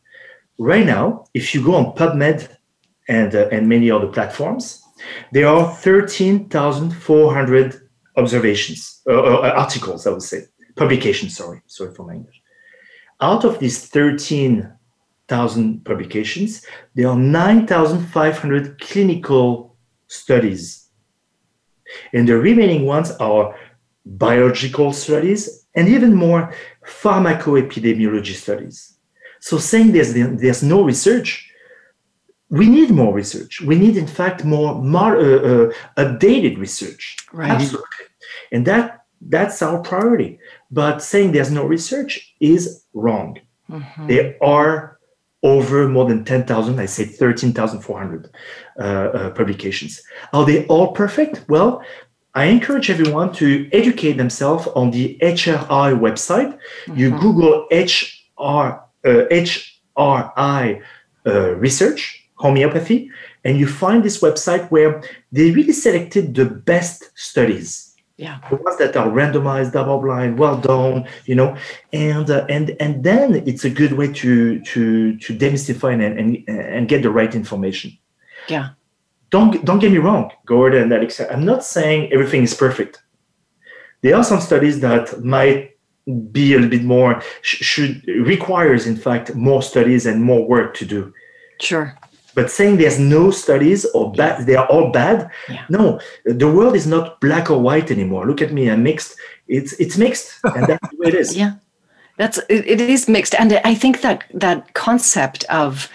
Right 0.58 0.86
now, 0.86 1.26
if 1.34 1.56
you 1.56 1.64
go 1.64 1.76
on 1.76 1.96
PubMed 1.96 2.56
and, 3.08 3.34
uh, 3.34 3.48
and 3.52 3.70
many 3.70 3.90
other 3.90 4.08
platforms, 4.08 4.83
there 5.32 5.48
are 5.48 5.74
13,400 5.76 7.90
observations, 8.16 9.02
uh, 9.08 9.14
uh, 9.14 9.54
articles, 9.56 10.08
I 10.08 10.12
would 10.12 10.22
say, 10.22 10.44
publications, 10.76 11.38
sorry, 11.38 11.62
sorry 11.68 11.94
for 11.94 12.06
my 12.06 12.14
English. 12.14 12.42
Out 13.22 13.46
of 13.46 13.60
these 13.60 13.88
13,000 13.88 15.86
publications, 15.86 16.66
there 16.96 17.08
are 17.08 17.16
9,500 17.16 18.82
clinical 18.82 19.78
studies. 20.08 20.90
And 22.14 22.28
the 22.28 22.38
remaining 22.38 22.86
ones 22.86 23.12
are 23.12 23.56
biological 24.06 24.92
studies 24.94 25.66
and 25.76 25.88
even 25.88 26.14
more 26.14 26.54
pharmacoepidemiology 26.86 28.34
studies. 28.34 28.98
So 29.40 29.58
saying 29.58 29.92
there's, 29.92 30.14
there's 30.14 30.64
no 30.64 30.84
research, 30.84 31.52
we 32.54 32.70
need 32.70 32.92
more 32.92 33.14
research. 33.14 33.62
We 33.62 33.76
need, 33.76 33.98
in 33.98 34.06
fact, 34.06 34.46
more, 34.46 34.76
more 34.76 35.18
uh, 35.18 35.22
uh, 35.22 35.74
updated 35.98 36.60
research. 36.60 37.18
Right. 37.34 37.50
Absolutely. 37.50 38.06
And 38.52 38.66
that 38.68 38.86
that's 39.36 39.62
our 39.62 39.80
priority. 39.82 40.38
But 40.70 41.02
saying 41.02 41.32
there's 41.32 41.50
no 41.52 41.66
research 41.66 42.36
is 42.40 42.86
wrong. 42.94 43.40
Mm-hmm. 43.70 44.08
There 44.08 44.36
are 44.44 45.00
over 45.42 45.90
more 45.90 46.06
than 46.06 46.24
10,000, 46.24 46.80
I 46.80 46.86
say 46.86 47.06
13,400 47.06 48.30
uh, 48.80 48.82
uh, 48.82 49.30
publications. 49.32 50.02
Are 50.32 50.46
they 50.46 50.66
all 50.68 50.94
perfect? 50.94 51.44
Well, 51.50 51.82
I 52.36 52.46
encourage 52.46 52.90
everyone 52.90 53.34
to 53.34 53.68
educate 53.74 54.14
themselves 54.14 54.68
on 54.76 54.92
the 54.92 55.18
HRI 55.22 56.00
website. 56.00 56.58
Mm-hmm. 56.86 56.98
You 56.98 57.12
Google 57.20 57.68
HR, 57.72 58.84
uh, 59.06 59.26
HRI 59.32 60.82
uh, 61.26 61.56
research, 61.56 62.23
homeopathy, 62.36 63.12
and 63.44 63.58
you 63.58 63.68
find 63.68 64.04
this 64.04 64.22
website 64.22 64.70
where 64.72 65.04
they 65.32 65.52
really 65.52 65.74
selected 65.74 66.36
the 66.36 66.46
best 66.46 67.12
studies. 67.16 67.96
Yeah. 68.18 68.40
The 68.50 68.58
ones 68.58 68.78
that 68.78 68.96
are 68.96 69.08
randomized, 69.08 69.72
double 69.72 70.00
blind, 70.00 70.38
well 70.38 70.58
done, 70.58 71.08
you 71.26 71.36
know, 71.36 71.58
and 71.92 72.30
uh, 72.30 72.46
and 72.48 72.76
and 72.80 73.04
then 73.04 73.36
it's 73.48 73.66
a 73.66 73.70
good 73.70 73.94
way 73.94 74.14
to 74.14 74.60
to 74.62 75.18
to 75.18 75.36
demystify 75.36 75.94
and 75.94 76.20
and, 76.20 76.50
and 76.50 76.88
get 76.88 77.02
the 77.02 77.10
right 77.10 77.34
information. 77.34 77.98
Yeah 78.48 78.70
don't 79.34 79.66
don't 79.66 79.80
get 79.80 79.92
me 79.92 79.98
wrong, 79.98 80.32
Gordon 80.46 80.84
and 80.84 80.94
Alexa. 80.94 81.24
I'm 81.34 81.44
not 81.44 81.64
saying 81.64 82.14
everything 82.14 82.44
is 82.44 82.54
perfect. 82.54 83.02
There 84.02 84.16
are 84.16 84.24
some 84.24 84.40
studies 84.40 84.80
that 84.82 85.24
might 85.24 85.72
be 86.32 86.54
a 86.54 86.58
little 86.58 86.70
bit 86.70 86.84
more 86.84 87.22
should 87.42 88.06
requires 88.34 88.86
in 88.86 88.96
fact 88.96 89.34
more 89.34 89.64
studies 89.64 90.06
and 90.06 90.22
more 90.22 90.48
work 90.48 90.76
to 90.76 90.86
do. 90.86 91.12
Sure. 91.60 91.98
But 92.36 92.50
saying 92.50 92.78
there's 92.78 93.00
no 93.00 93.32
studies 93.32 93.86
or 93.94 94.12
bad, 94.12 94.46
they 94.46 94.56
are 94.56 94.66
all 94.68 94.92
bad. 94.92 95.30
Yeah. 95.50 95.66
No, 95.70 96.00
the 96.26 96.52
world 96.52 96.76
is 96.76 96.88
not 96.88 97.22
black 97.22 97.50
or 97.50 97.60
white 97.60 97.92
anymore. 97.92 98.26
Look 98.26 98.42
at 98.42 98.52
me, 98.52 98.70
I'm 98.70 98.84
mixed. 98.84 99.16
It's 99.48 99.74
it's 99.74 99.98
mixed, 99.98 100.40
and 100.44 100.66
that's 100.68 100.90
the 100.90 100.98
way 100.98 101.08
it 101.10 101.16
is. 101.16 101.38
Yeah, 101.44 101.54
that's 102.18 102.38
it, 102.50 102.68
it 102.68 102.82
is 102.82 103.08
mixed, 103.08 103.36
and 103.36 103.60
I 103.64 103.76
think 103.76 104.02
that 104.02 104.24
that 104.34 104.74
concept 104.74 105.44
of 105.46 105.90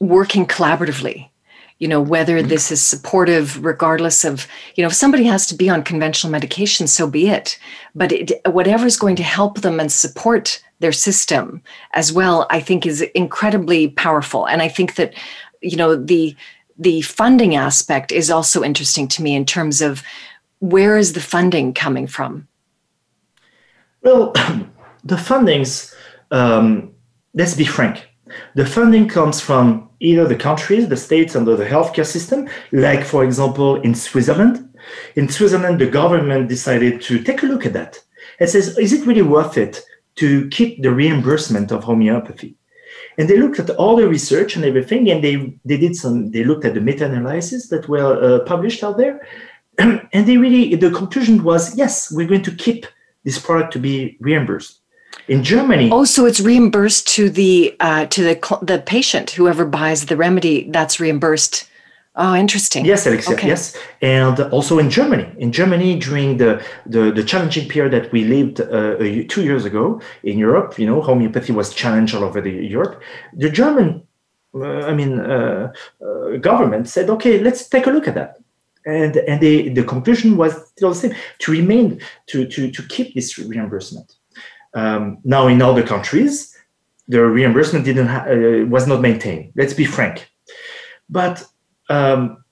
working 0.00 0.46
collaboratively 0.46 1.28
you 1.82 1.88
know 1.88 2.00
whether 2.00 2.38
mm-hmm. 2.38 2.48
this 2.48 2.70
is 2.70 2.80
supportive 2.80 3.64
regardless 3.64 4.24
of 4.24 4.46
you 4.76 4.82
know 4.82 4.86
if 4.86 4.94
somebody 4.94 5.24
has 5.24 5.48
to 5.48 5.54
be 5.56 5.68
on 5.68 5.82
conventional 5.82 6.30
medication 6.30 6.86
so 6.86 7.08
be 7.08 7.28
it 7.28 7.58
but 7.96 8.12
it, 8.12 8.30
whatever 8.46 8.86
is 8.86 8.96
going 8.96 9.16
to 9.16 9.24
help 9.24 9.60
them 9.62 9.80
and 9.80 9.90
support 9.90 10.62
their 10.78 10.92
system 10.92 11.60
as 11.92 12.12
well 12.12 12.46
i 12.50 12.60
think 12.60 12.86
is 12.86 13.02
incredibly 13.16 13.88
powerful 13.88 14.46
and 14.46 14.62
i 14.62 14.68
think 14.68 14.94
that 14.94 15.12
you 15.62 15.76
know 15.76 15.96
the 15.96 16.36
the 16.78 17.00
funding 17.02 17.54
aspect 17.54 18.12
is 18.12 18.30
also 18.30 18.62
interesting 18.62 19.06
to 19.08 19.22
me 19.22 19.34
in 19.34 19.44
terms 19.44 19.80
of 19.80 20.02
where 20.58 20.96
is 20.96 21.12
the 21.12 21.20
funding 21.20 21.72
coming 21.72 22.06
from 22.06 22.48
well 24.02 24.32
the 25.04 25.16
fundings 25.16 25.94
um, 26.30 26.92
let's 27.34 27.54
be 27.54 27.64
frank 27.64 28.08
the 28.54 28.66
funding 28.66 29.08
comes 29.08 29.40
from 29.40 29.90
either 30.00 30.26
the 30.26 30.36
countries, 30.36 30.88
the 30.88 30.96
states 30.96 31.36
under 31.36 31.56
the 31.56 31.64
healthcare 31.64 32.06
system, 32.06 32.48
like, 32.72 33.04
for 33.04 33.24
example, 33.24 33.76
in 33.82 33.94
Switzerland. 33.94 34.68
In 35.14 35.28
Switzerland, 35.28 35.80
the 35.80 35.86
government 35.86 36.48
decided 36.48 37.00
to 37.02 37.22
take 37.22 37.42
a 37.42 37.46
look 37.46 37.64
at 37.64 37.72
that 37.72 37.98
and 38.40 38.50
says, 38.50 38.76
is 38.78 38.92
it 38.92 39.06
really 39.06 39.22
worth 39.22 39.56
it 39.56 39.82
to 40.16 40.48
keep 40.48 40.82
the 40.82 40.92
reimbursement 40.92 41.70
of 41.70 41.84
homeopathy? 41.84 42.56
And 43.18 43.28
they 43.28 43.36
looked 43.36 43.58
at 43.58 43.70
all 43.70 43.96
the 43.96 44.08
research 44.08 44.56
and 44.56 44.64
everything, 44.64 45.10
and 45.10 45.22
they, 45.22 45.58
they 45.64 45.76
did 45.76 45.96
some, 45.96 46.30
they 46.30 46.44
looked 46.44 46.64
at 46.64 46.74
the 46.74 46.80
meta-analysis 46.80 47.68
that 47.68 47.88
were 47.88 48.00
uh, 48.22 48.40
published 48.44 48.82
out 48.82 48.96
there. 48.96 49.26
and 49.78 50.26
they 50.26 50.36
really, 50.36 50.74
the 50.74 50.90
conclusion 50.90 51.42
was, 51.44 51.76
yes, 51.76 52.10
we're 52.12 52.28
going 52.28 52.42
to 52.42 52.54
keep 52.54 52.86
this 53.24 53.38
product 53.38 53.72
to 53.74 53.78
be 53.78 54.16
reimbursed. 54.20 54.80
In 55.28 55.44
Germany, 55.44 55.90
oh, 55.92 56.04
so 56.04 56.26
it's 56.26 56.40
reimbursed 56.40 57.06
to 57.08 57.28
the 57.30 57.76
uh, 57.80 58.06
to 58.06 58.24
the 58.24 58.58
the 58.62 58.82
patient, 58.84 59.30
whoever 59.30 59.64
buys 59.64 60.06
the 60.06 60.16
remedy. 60.16 60.68
That's 60.70 60.98
reimbursed. 60.98 61.68
Oh, 62.14 62.34
interesting. 62.34 62.84
Yes, 62.84 63.06
Alexia. 63.06 63.34
Okay. 63.36 63.48
Yes, 63.48 63.74
and 64.02 64.38
also 64.52 64.78
in 64.78 64.90
Germany. 64.90 65.26
In 65.38 65.50
Germany, 65.50 65.98
during 65.98 66.36
the 66.36 66.62
the, 66.84 67.10
the 67.10 67.24
challenging 67.24 67.68
period 67.68 67.92
that 67.92 68.12
we 68.12 68.24
lived 68.24 68.60
uh, 68.60 68.96
two 69.28 69.42
years 69.42 69.64
ago 69.64 70.00
in 70.22 70.38
Europe, 70.38 70.78
you 70.78 70.86
know, 70.86 71.00
homeopathy 71.00 71.52
was 71.52 71.72
challenged 71.72 72.14
all 72.14 72.24
over 72.24 72.40
the 72.42 72.50
Europe. 72.50 73.00
The 73.32 73.48
German, 73.48 74.02
uh, 74.54 74.90
I 74.90 74.92
mean, 74.92 75.20
uh, 75.20 75.72
uh, 76.04 76.36
government 76.36 76.88
said, 76.88 77.08
okay, 77.08 77.38
let's 77.38 77.68
take 77.68 77.86
a 77.86 77.90
look 77.90 78.06
at 78.08 78.14
that 78.14 78.38
and 78.84 79.16
and 79.16 79.40
the, 79.40 79.68
the 79.68 79.84
conclusion 79.84 80.36
was 80.36 80.52
still 80.70 80.88
the 80.88 80.96
same 80.96 81.14
to 81.38 81.52
remain 81.52 82.00
to 82.26 82.46
to 82.46 82.70
to 82.70 82.82
keep 82.88 83.14
this 83.14 83.38
reimbursement 83.38 84.16
um, 84.74 85.18
now, 85.24 85.48
in 85.48 85.60
other 85.60 85.82
countries, 85.82 86.56
the 87.08 87.24
reimbursement 87.24 87.84
didn't 87.84 88.06
ha- 88.06 88.26
uh, 88.28 88.66
was 88.66 88.86
not 88.86 89.00
maintained. 89.00 89.52
Let's 89.56 89.74
be 89.74 89.84
frank. 89.84 90.30
But 91.08 91.44
um, 91.92 92.44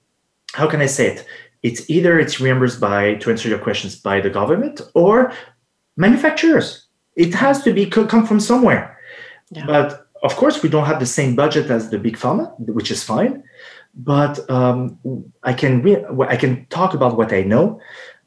how 0.52 0.66
can 0.68 0.80
I 0.80 0.86
say 0.86 1.06
it? 1.12 1.26
It's 1.62 1.88
either 1.90 2.18
it's 2.18 2.40
reimbursed 2.40 2.80
by 2.80 3.14
to 3.20 3.30
answer 3.30 3.48
your 3.48 3.58
questions 3.58 3.92
by 3.96 4.20
the 4.20 4.30
government 4.30 4.80
or 4.94 5.32
manufacturers. 5.96 6.86
It 7.16 7.34
has 7.34 7.62
to 7.64 7.72
be 7.72 7.86
come 7.86 8.26
from 8.26 8.40
somewhere. 8.40 8.98
Yeah. 9.50 9.66
But 9.66 10.06
of 10.22 10.36
course, 10.36 10.62
we 10.62 10.68
don't 10.68 10.86
have 10.86 11.00
the 11.00 11.12
same 11.18 11.34
budget 11.34 11.70
as 11.70 11.90
the 11.90 11.98
big 11.98 12.16
pharma, 12.16 12.44
which 12.58 12.90
is 12.90 13.02
fine. 13.02 13.42
But 13.94 14.34
um, 14.48 14.98
I 15.42 15.52
can 15.52 15.82
re- 15.82 16.04
I 16.34 16.36
can 16.36 16.66
talk 16.66 16.94
about 16.94 17.16
what 17.16 17.32
I 17.32 17.42
know 17.42 17.80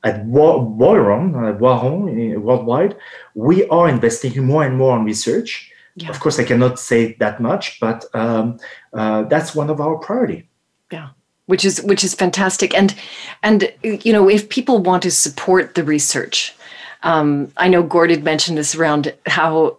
at 0.03 0.25
Boiron, 0.25 1.33
uh, 1.33 1.57
Boiron 1.57 2.37
worldwide, 2.39 2.97
we 3.35 3.67
are 3.69 3.87
investing 3.87 4.45
more 4.45 4.63
and 4.63 4.77
more 4.77 4.97
on 4.97 5.05
research. 5.05 5.71
Yeah. 5.95 6.09
Of 6.09 6.19
course, 6.19 6.39
I 6.39 6.43
cannot 6.43 6.79
say 6.79 7.13
that 7.19 7.39
much, 7.39 7.79
but 7.79 8.05
um, 8.13 8.57
uh, 8.93 9.23
that's 9.23 9.55
one 9.55 9.69
of 9.69 9.79
our 9.79 9.97
priority. 9.97 10.49
Yeah, 10.93 11.09
which 11.47 11.65
is 11.65 11.81
which 11.81 12.03
is 12.03 12.13
fantastic, 12.13 12.75
and 12.75 12.93
and 13.41 13.73
you 13.81 14.13
know 14.13 14.29
if 14.29 14.47
people 14.49 14.77
want 14.77 15.01
to 15.03 15.11
support 15.11 15.73
the 15.73 15.83
research, 15.83 16.53
um, 17.01 17.51
I 17.57 17.67
know 17.67 17.81
Gord 17.81 18.11
had 18.11 18.23
mentioned 18.23 18.59
this 18.59 18.75
around 18.75 19.13
how 19.25 19.77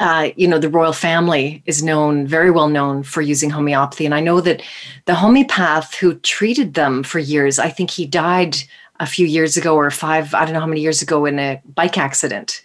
uh, 0.00 0.30
you 0.34 0.48
know, 0.48 0.58
the 0.58 0.68
royal 0.68 0.92
family 0.92 1.62
is 1.64 1.80
known, 1.80 2.26
very 2.26 2.50
well 2.50 2.68
known 2.68 3.04
for 3.04 3.22
using 3.22 3.50
homeopathy. 3.50 4.04
And 4.04 4.14
I 4.14 4.20
know 4.20 4.40
that 4.40 4.60
the 5.04 5.14
homeopath 5.14 5.94
who 5.94 6.14
treated 6.14 6.74
them 6.74 7.04
for 7.04 7.20
years, 7.20 7.60
I 7.60 7.68
think 7.68 7.90
he 7.90 8.04
died 8.04 8.56
a 8.98 9.06
few 9.06 9.26
years 9.26 9.56
ago 9.56 9.76
or 9.76 9.88
five, 9.92 10.34
I 10.34 10.44
don't 10.44 10.54
know 10.54 10.60
how 10.60 10.66
many 10.66 10.80
years 10.80 11.02
ago 11.02 11.24
in 11.24 11.38
a 11.38 11.62
bike 11.76 11.98
accident. 11.98 12.62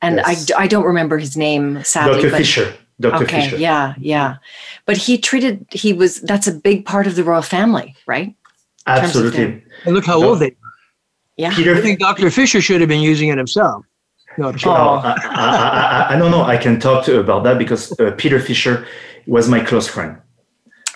And 0.00 0.16
yes. 0.16 0.50
I, 0.50 0.64
I 0.64 0.66
don't 0.66 0.82
remember 0.84 1.18
his 1.18 1.36
name, 1.36 1.84
sadly. 1.84 2.14
Dr. 2.14 2.30
But, 2.30 2.38
Fisher. 2.38 2.74
Dr. 3.00 3.24
Okay, 3.24 3.42
Fisher. 3.42 3.56
yeah, 3.56 3.94
yeah. 3.98 4.36
But 4.86 4.96
he 4.96 5.18
treated, 5.18 5.66
he 5.70 5.92
was, 5.92 6.20
that's 6.20 6.46
a 6.46 6.52
big 6.52 6.84
part 6.84 7.06
of 7.06 7.16
the 7.16 7.24
royal 7.24 7.42
family, 7.42 7.96
right? 8.06 8.34
Absolutely. 8.86 9.62
And 9.84 9.94
look 9.94 10.04
how 10.04 10.20
no. 10.20 10.30
old 10.30 10.40
they 10.40 10.48
are. 10.48 10.56
Yeah. 11.36 11.54
Peter, 11.54 11.74
I 11.74 11.80
think 11.80 11.98
Dr. 11.98 12.30
Fisher 12.30 12.60
should 12.60 12.80
have 12.80 12.88
been 12.88 13.00
using 13.00 13.28
it 13.28 13.38
himself. 13.38 13.84
No, 14.38 14.52
oh. 14.64 14.70
I, 14.70 15.12
I, 15.12 16.06
I, 16.10 16.14
I, 16.14 16.18
don't 16.18 16.30
know. 16.30 16.42
I 16.42 16.56
can 16.56 16.80
talk 16.80 17.04
to 17.04 17.20
about 17.20 17.44
that 17.44 17.58
because 17.58 17.98
uh, 18.00 18.12
Peter 18.16 18.40
Fisher 18.40 18.86
was 19.26 19.48
my 19.48 19.60
close 19.60 19.86
friend. 19.86 20.16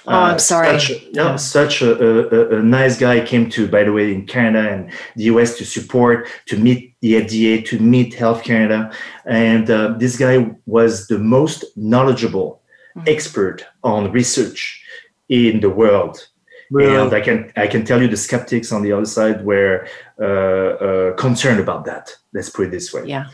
Oh, 0.06 0.12
I'm 0.12 0.34
uh, 0.34 0.38
sorry. 0.38 0.78
Such, 0.78 1.02
yeah, 1.10 1.36
such 1.36 1.82
a, 1.82 2.54
a, 2.54 2.58
a, 2.58 2.62
nice 2.62 2.96
guy 2.96 3.24
came 3.26 3.50
to, 3.50 3.66
by 3.66 3.82
the 3.82 3.92
way, 3.92 4.14
in 4.14 4.24
Canada 4.24 4.70
and 4.70 4.92
the 5.16 5.24
US 5.24 5.58
to 5.58 5.64
support, 5.64 6.28
to 6.46 6.56
meet 6.56 6.94
the 7.00 7.14
FDA, 7.14 7.64
to 7.66 7.78
meet 7.80 8.14
Health 8.14 8.44
Canada. 8.44 8.92
And 9.24 9.68
uh, 9.68 9.94
this 9.98 10.16
guy 10.16 10.54
was 10.66 11.08
the 11.08 11.18
most 11.18 11.64
knowledgeable 11.76 12.62
mm-hmm. 12.96 13.08
expert 13.08 13.64
on 13.82 14.12
research 14.12 14.80
in 15.28 15.60
the 15.60 15.70
world. 15.70 16.28
Really? 16.70 16.96
And 16.96 17.12
I 17.12 17.20
can 17.20 17.52
I 17.56 17.66
can 17.66 17.84
tell 17.84 18.02
you 18.02 18.08
the 18.08 18.16
skeptics 18.16 18.72
on 18.72 18.82
the 18.82 18.92
other 18.92 19.06
side 19.06 19.44
were 19.44 19.86
uh, 20.20 20.24
uh, 20.24 21.12
concerned 21.14 21.60
about 21.60 21.84
that. 21.84 22.14
Let's 22.32 22.50
put 22.50 22.66
it 22.66 22.70
this 22.70 22.92
way. 22.92 23.06
Yeah. 23.06 23.26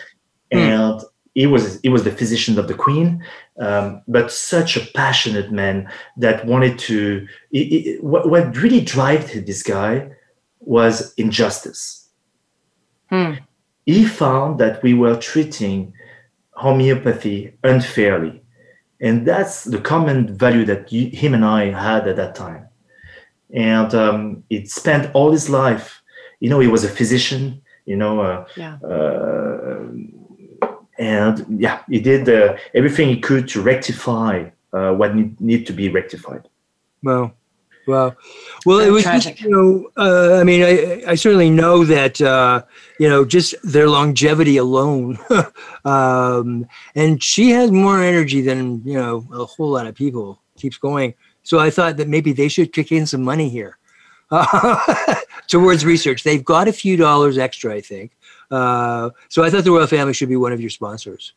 And 0.51 1.01
mm. 1.01 1.05
he 1.35 1.47
was 1.47 1.81
he 1.83 1.89
was 1.89 2.05
the 2.05 2.13
physician 2.13 2.59
of 2.59 2.69
the 2.69 2.75
queen, 2.75 3.25
um, 3.59 4.03
but 4.09 4.33
such 4.33 4.77
a 4.77 4.87
passionate 4.93 5.53
man 5.53 5.91
that 6.17 6.47
wanted 6.47 6.79
to. 6.81 7.27
what, 8.01 8.29
what 8.29 8.57
really 8.57 8.81
drove 8.81 9.31
this 9.33 9.63
guy 9.63 10.11
was 10.61 11.13
injustice. 11.15 12.09
Hmm. 13.11 13.35
He 13.85 14.05
found 14.05 14.59
that 14.61 14.83
we 14.83 14.95
were 14.95 15.17
treating 15.17 15.93
homeopathy 16.53 17.55
unfairly. 17.65 18.43
And 19.01 19.27
that's 19.27 19.65
the 19.65 19.81
common 19.81 20.37
value 20.37 20.65
that 20.67 20.93
you, 20.93 21.11
him 21.11 21.35
and 21.35 21.45
I 21.45 21.73
had 21.73 22.07
at 22.07 22.17
that 22.17 22.35
time. 22.35 22.69
And 23.53 23.95
um, 23.95 24.45
he 24.49 24.65
spent 24.67 25.13
all 25.15 25.33
his 25.33 25.51
life, 25.51 26.01
you 26.41 26.49
know, 26.49 26.61
he 26.61 26.69
was 26.69 26.85
a 26.85 26.89
physician, 26.89 27.61
you 27.85 27.97
know, 27.97 28.21
uh, 28.21 28.45
yeah. 28.57 28.79
uh, 28.85 29.89
and 30.99 31.61
yeah, 31.61 31.83
he 31.89 32.01
did 32.01 32.29
uh, 32.29 32.57
everything 32.75 33.09
he 33.09 33.21
could 33.21 33.49
to 33.49 33.63
rectify 33.63 34.51
uh, 34.73 34.93
what 34.93 35.15
need, 35.15 35.41
need 35.41 35.67
to 35.67 35.73
be 35.73 35.89
rectified. 35.89 36.49
Well, 37.03 37.35
well, 37.87 38.17
well, 38.65 38.79
it 38.79 38.91
was. 38.91 39.03
Just, 39.03 39.41
you 39.41 39.51
know, 39.51 39.91
uh, 39.97 40.39
I 40.41 40.45
mean, 40.45 40.63
I, 40.63 41.03
I 41.11 41.15
certainly 41.17 41.51
know 41.51 41.85
that 41.85 42.21
uh, 42.21 42.63
you 43.01 43.09
know 43.09 43.25
just 43.25 43.55
their 43.65 43.89
longevity 43.89 44.57
alone, 44.57 45.19
um, 45.85 46.67
and 46.95 47.23
she 47.23 47.51
has 47.51 47.73
more 47.73 48.01
energy 48.01 48.41
than 48.41 48.83
you 48.85 48.95
know 48.95 49.27
a 49.33 49.45
whole 49.45 49.71
lot 49.71 49.87
of 49.87 49.95
people. 49.95 50.41
Keeps 50.57 50.79
going, 50.79 51.15
so 51.43 51.59
I 51.59 51.71
thought 51.71 51.97
that 51.97 52.09
maybe 52.09 52.33
they 52.33 52.49
should 52.49 52.73
kick 52.73 52.93
in 52.93 53.05
some 53.05 53.23
money 53.23 53.49
here 53.49 53.79
uh, 54.31 55.17
towards 55.49 55.85
research. 55.85 56.23
They've 56.23 56.45
got 56.45 56.69
a 56.69 56.73
few 56.73 56.97
dollars 56.97 57.39
extra, 57.39 57.75
I 57.75 57.81
think. 57.81 58.13
Uh, 58.53 59.11
so 59.29 59.43
I 59.43 59.51
thought 59.51 59.65
the 59.65 59.73
royal 59.73 59.87
family 59.87 60.13
should 60.13 60.29
be 60.29 60.37
one 60.37 60.53
of 60.53 60.61
your 60.61 60.71
sponsors. 60.71 61.33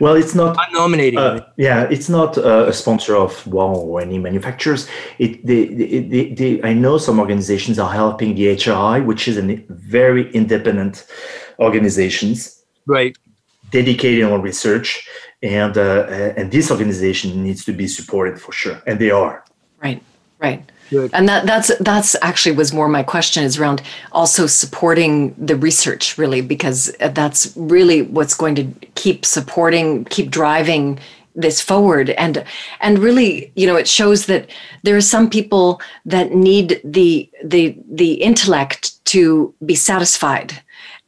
Well, 0.00 0.14
it's 0.14 0.34
not. 0.34 0.56
I'm 0.58 0.72
nominating. 0.72 1.18
Uh, 1.18 1.46
yeah, 1.56 1.88
it's 1.90 2.08
not 2.08 2.36
uh, 2.36 2.66
a 2.68 2.72
sponsor 2.72 3.16
of 3.16 3.46
WOW 3.46 3.74
or 3.74 4.00
any 4.00 4.18
manufacturers. 4.18 4.86
It, 5.18 5.44
they, 5.46 5.66
they, 5.66 6.34
they, 6.34 6.62
I 6.62 6.74
know 6.74 6.98
some 6.98 7.18
organizations 7.18 7.78
are 7.78 7.90
helping 7.90 8.34
the 8.34 8.46
HRI, 8.56 9.04
which 9.04 9.28
is 9.28 9.38
a 9.38 9.42
very 9.68 10.30
independent 10.32 11.06
organizations, 11.58 12.64
right? 12.86 13.16
Dedicated 13.70 14.24
on 14.24 14.42
research, 14.42 15.08
and 15.42 15.78
uh, 15.78 16.34
and 16.36 16.52
this 16.52 16.70
organization 16.70 17.42
needs 17.42 17.64
to 17.64 17.72
be 17.72 17.86
supported 17.86 18.40
for 18.40 18.52
sure, 18.52 18.82
and 18.86 18.98
they 18.98 19.10
are. 19.10 19.44
Right, 19.82 20.02
right. 20.38 20.70
Good. 20.92 21.10
And 21.14 21.26
that 21.26 21.46
that's 21.46 21.74
that's 21.78 22.14
actually 22.20 22.54
was 22.54 22.74
more 22.74 22.86
my 22.86 23.02
question 23.02 23.44
is 23.44 23.58
around 23.58 23.80
also 24.12 24.46
supporting 24.46 25.34
the 25.38 25.56
research 25.56 26.18
really 26.18 26.42
because 26.42 26.94
that's 27.14 27.50
really 27.56 28.02
what's 28.02 28.34
going 28.34 28.54
to 28.56 28.64
keep 28.94 29.24
supporting 29.24 30.04
keep 30.04 30.30
driving 30.30 30.98
this 31.34 31.62
forward 31.62 32.10
and 32.10 32.44
and 32.82 32.98
really 32.98 33.50
you 33.54 33.66
know 33.66 33.76
it 33.76 33.88
shows 33.88 34.26
that 34.26 34.50
there 34.82 34.94
are 34.94 35.08
some 35.14 35.30
people 35.30 35.80
that 36.04 36.34
need 36.34 36.78
the 36.84 37.26
the 37.42 37.74
the 37.90 38.12
intellect 38.28 39.02
to 39.06 39.54
be 39.64 39.74
satisfied 39.74 40.60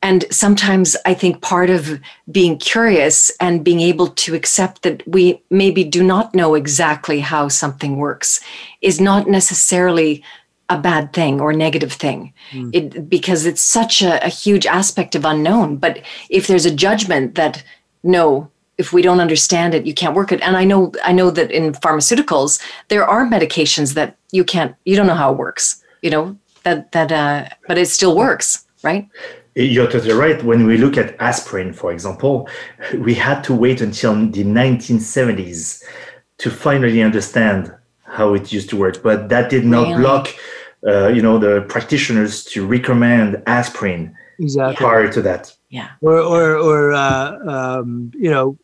and 0.05 0.26
sometimes 0.30 0.98
I 1.07 1.14
think 1.14 1.40
part 1.40 1.70
of 1.70 1.98
being 2.30 2.59
curious 2.59 3.30
and 3.40 3.64
being 3.64 3.80
able 3.80 4.09
to 4.09 4.34
accept 4.34 4.82
that 4.82 5.02
we 5.09 5.42
maybe 5.48 5.82
do 5.82 6.05
not 6.05 6.34
know 6.34 6.55
exactly 6.55 7.20
how 7.20 7.48
something 7.48 7.96
works 7.96 8.38
is 8.82 9.00
not 9.00 9.28
necessarily 9.28 10.22
a 10.68 10.78
bad 10.78 11.14
thing 11.14 11.40
or 11.40 11.52
a 11.52 11.57
negative 11.57 11.92
thing 11.92 12.34
mm. 12.50 12.68
it, 12.74 13.09
because 13.09 13.46
it's 13.46 13.62
such 13.62 14.02
a, 14.02 14.22
a 14.22 14.28
huge 14.28 14.66
aspect 14.66 15.14
of 15.14 15.24
unknown. 15.24 15.78
But 15.78 16.02
if 16.28 16.48
there's 16.48 16.66
a 16.66 16.74
judgment 16.74 17.34
that 17.36 17.64
no, 18.02 18.50
if 18.76 18.92
we 18.92 19.00
don't 19.00 19.20
understand 19.20 19.72
it 19.74 19.86
you 19.86 19.94
can't 19.94 20.16
work 20.16 20.32
it 20.32 20.40
and 20.42 20.57
i 20.57 20.64
know 20.64 20.90
i 21.05 21.12
know 21.12 21.30
that 21.30 21.52
in 21.52 21.72
pharmaceuticals 21.74 22.61
there 22.88 23.07
are 23.07 23.24
medications 23.24 23.94
that 23.94 24.16
you 24.32 24.42
can't 24.42 24.74
you 24.84 24.96
don't 24.96 25.07
know 25.07 25.14
how 25.14 25.30
it 25.30 25.38
works 25.38 25.80
you 26.02 26.11
know 26.11 26.36
that 26.64 26.90
that 26.90 27.12
uh 27.12 27.48
but 27.68 27.78
it 27.78 27.86
still 27.86 28.16
works 28.16 28.64
right 28.82 29.09
you're 29.55 29.90
totally 29.90 30.14
right. 30.14 30.42
When 30.42 30.66
we 30.66 30.76
look 30.78 30.96
at 30.96 31.16
aspirin, 31.20 31.72
for 31.72 31.92
example, 31.92 32.48
we 32.98 33.14
had 33.14 33.42
to 33.44 33.55
wait 33.55 33.80
until 33.80 34.14
the 34.14 34.44
1970s 34.44 35.82
to 36.38 36.50
finally 36.50 37.02
understand 37.02 37.72
how 38.02 38.34
it 38.34 38.52
used 38.52 38.68
to 38.70 38.76
work. 38.76 39.02
But 39.02 39.28
that 39.28 39.50
did 39.50 39.64
not 39.64 39.88
really? 39.88 40.00
block, 40.00 40.34
uh, 40.86 41.09
you 41.09 41.22
know, 41.22 41.38
the 41.38 41.62
practitioners 41.68 42.44
to 42.46 42.66
recommend 42.66 43.42
aspirin 43.46 44.14
exactly. 44.38 44.76
prior 44.76 45.12
to 45.12 45.22
that. 45.22 45.55
Yeah. 45.68 45.90
Or, 46.00 46.18
or, 46.18 46.57
or 46.57 46.92
uh, 46.92 47.38
um, 47.46 48.11
you 48.14 48.30
know, 48.30 48.59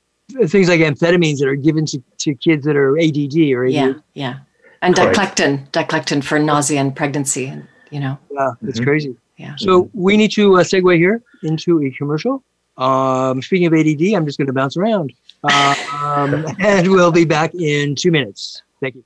things 0.47 0.69
like 0.69 0.81
amphetamines 0.81 1.39
that 1.39 1.49
are 1.49 1.57
given 1.57 1.87
to, 1.87 2.03
to 2.19 2.35
kids 2.35 2.65
that 2.65 2.77
are 2.77 2.99
ADD 2.99 3.37
or 3.53 3.65
ADD. 3.65 3.73
Yeah, 3.73 3.93
yeah. 4.15 4.39
And 4.83 4.95
diclectin, 4.95 5.71
diclectin 5.73 6.25
for 6.25 6.39
nausea 6.39 6.81
and 6.81 6.97
pregnancy, 6.97 7.47
and 7.47 7.69
you 7.91 8.01
know. 8.01 8.19
Yeah, 8.31 8.53
it's 8.63 8.79
mm-hmm. 8.79 8.85
crazy. 8.85 9.17
Yeah. 9.41 9.55
So 9.57 9.91
we 9.95 10.19
need 10.19 10.33
to 10.33 10.59
uh, 10.59 10.63
segue 10.63 10.97
here 10.99 11.23
into 11.43 11.83
a 11.83 11.91
commercial. 11.93 12.45
Um, 12.77 13.41
speaking 13.41 13.67
of 13.67 13.73
ADD, 13.73 14.15
I'm 14.15 14.27
just 14.27 14.37
going 14.37 14.49
to 14.49 14.53
bounce 14.53 14.77
around. 14.77 15.15
Uh, 15.43 15.75
um, 16.03 16.47
and 16.61 16.91
we'll 16.91 17.11
be 17.11 17.25
back 17.25 17.55
in 17.55 17.95
two 17.95 18.11
minutes. 18.11 18.63
Thank 18.81 18.97
you. 18.97 19.05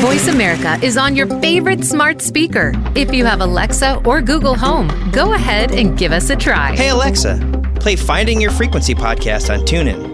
Voice 0.00 0.28
America 0.28 0.78
is 0.84 0.96
on 0.96 1.16
your 1.16 1.26
favorite 1.40 1.82
smart 1.84 2.22
speaker. 2.22 2.72
If 2.94 3.12
you 3.12 3.24
have 3.24 3.40
Alexa 3.40 4.00
or 4.04 4.20
Google 4.20 4.54
Home, 4.54 4.88
go 5.10 5.34
ahead 5.34 5.72
and 5.72 5.98
give 5.98 6.12
us 6.12 6.30
a 6.30 6.36
try. 6.36 6.76
Hey, 6.76 6.90
Alexa, 6.90 7.40
play 7.80 7.96
Finding 7.96 8.40
Your 8.40 8.52
Frequency 8.52 8.94
podcast 8.94 9.52
on 9.52 9.66
TuneIn. 9.66 10.13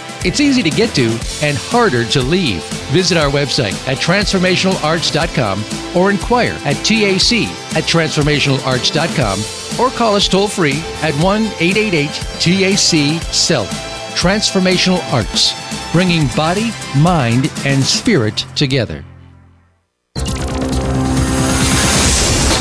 It's 0.23 0.39
easy 0.39 0.61
to 0.61 0.69
get 0.69 0.93
to 0.95 1.17
and 1.41 1.57
harder 1.57 2.05
to 2.05 2.21
leave. 2.21 2.63
Visit 2.91 3.17
our 3.17 3.31
website 3.31 3.73
at 3.87 3.97
transformationalarts.com 3.97 5.63
or 5.97 6.11
inquire 6.11 6.55
at 6.63 6.75
TAC 6.85 7.47
at 7.75 7.85
transformationalarts.com 7.85 9.39
or 9.79 9.89
call 9.95 10.15
us 10.15 10.27
toll 10.27 10.47
free 10.47 10.79
at 11.01 11.15
1 11.23 11.41
888 11.59 12.09
TAC 12.39 13.19
SELF. 13.33 13.67
Transformational 14.15 15.01
Arts, 15.11 15.55
bringing 15.91 16.27
body, 16.35 16.69
mind, 16.97 17.51
and 17.65 17.83
spirit 17.83 18.45
together. 18.55 19.03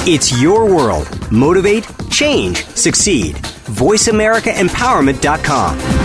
It's 0.07 0.41
your 0.41 0.65
world. 0.65 1.07
Motivate, 1.31 1.87
change, 2.11 2.65
succeed. 2.65 3.37
VoiceAmericaEmpowerment.com. 3.37 6.00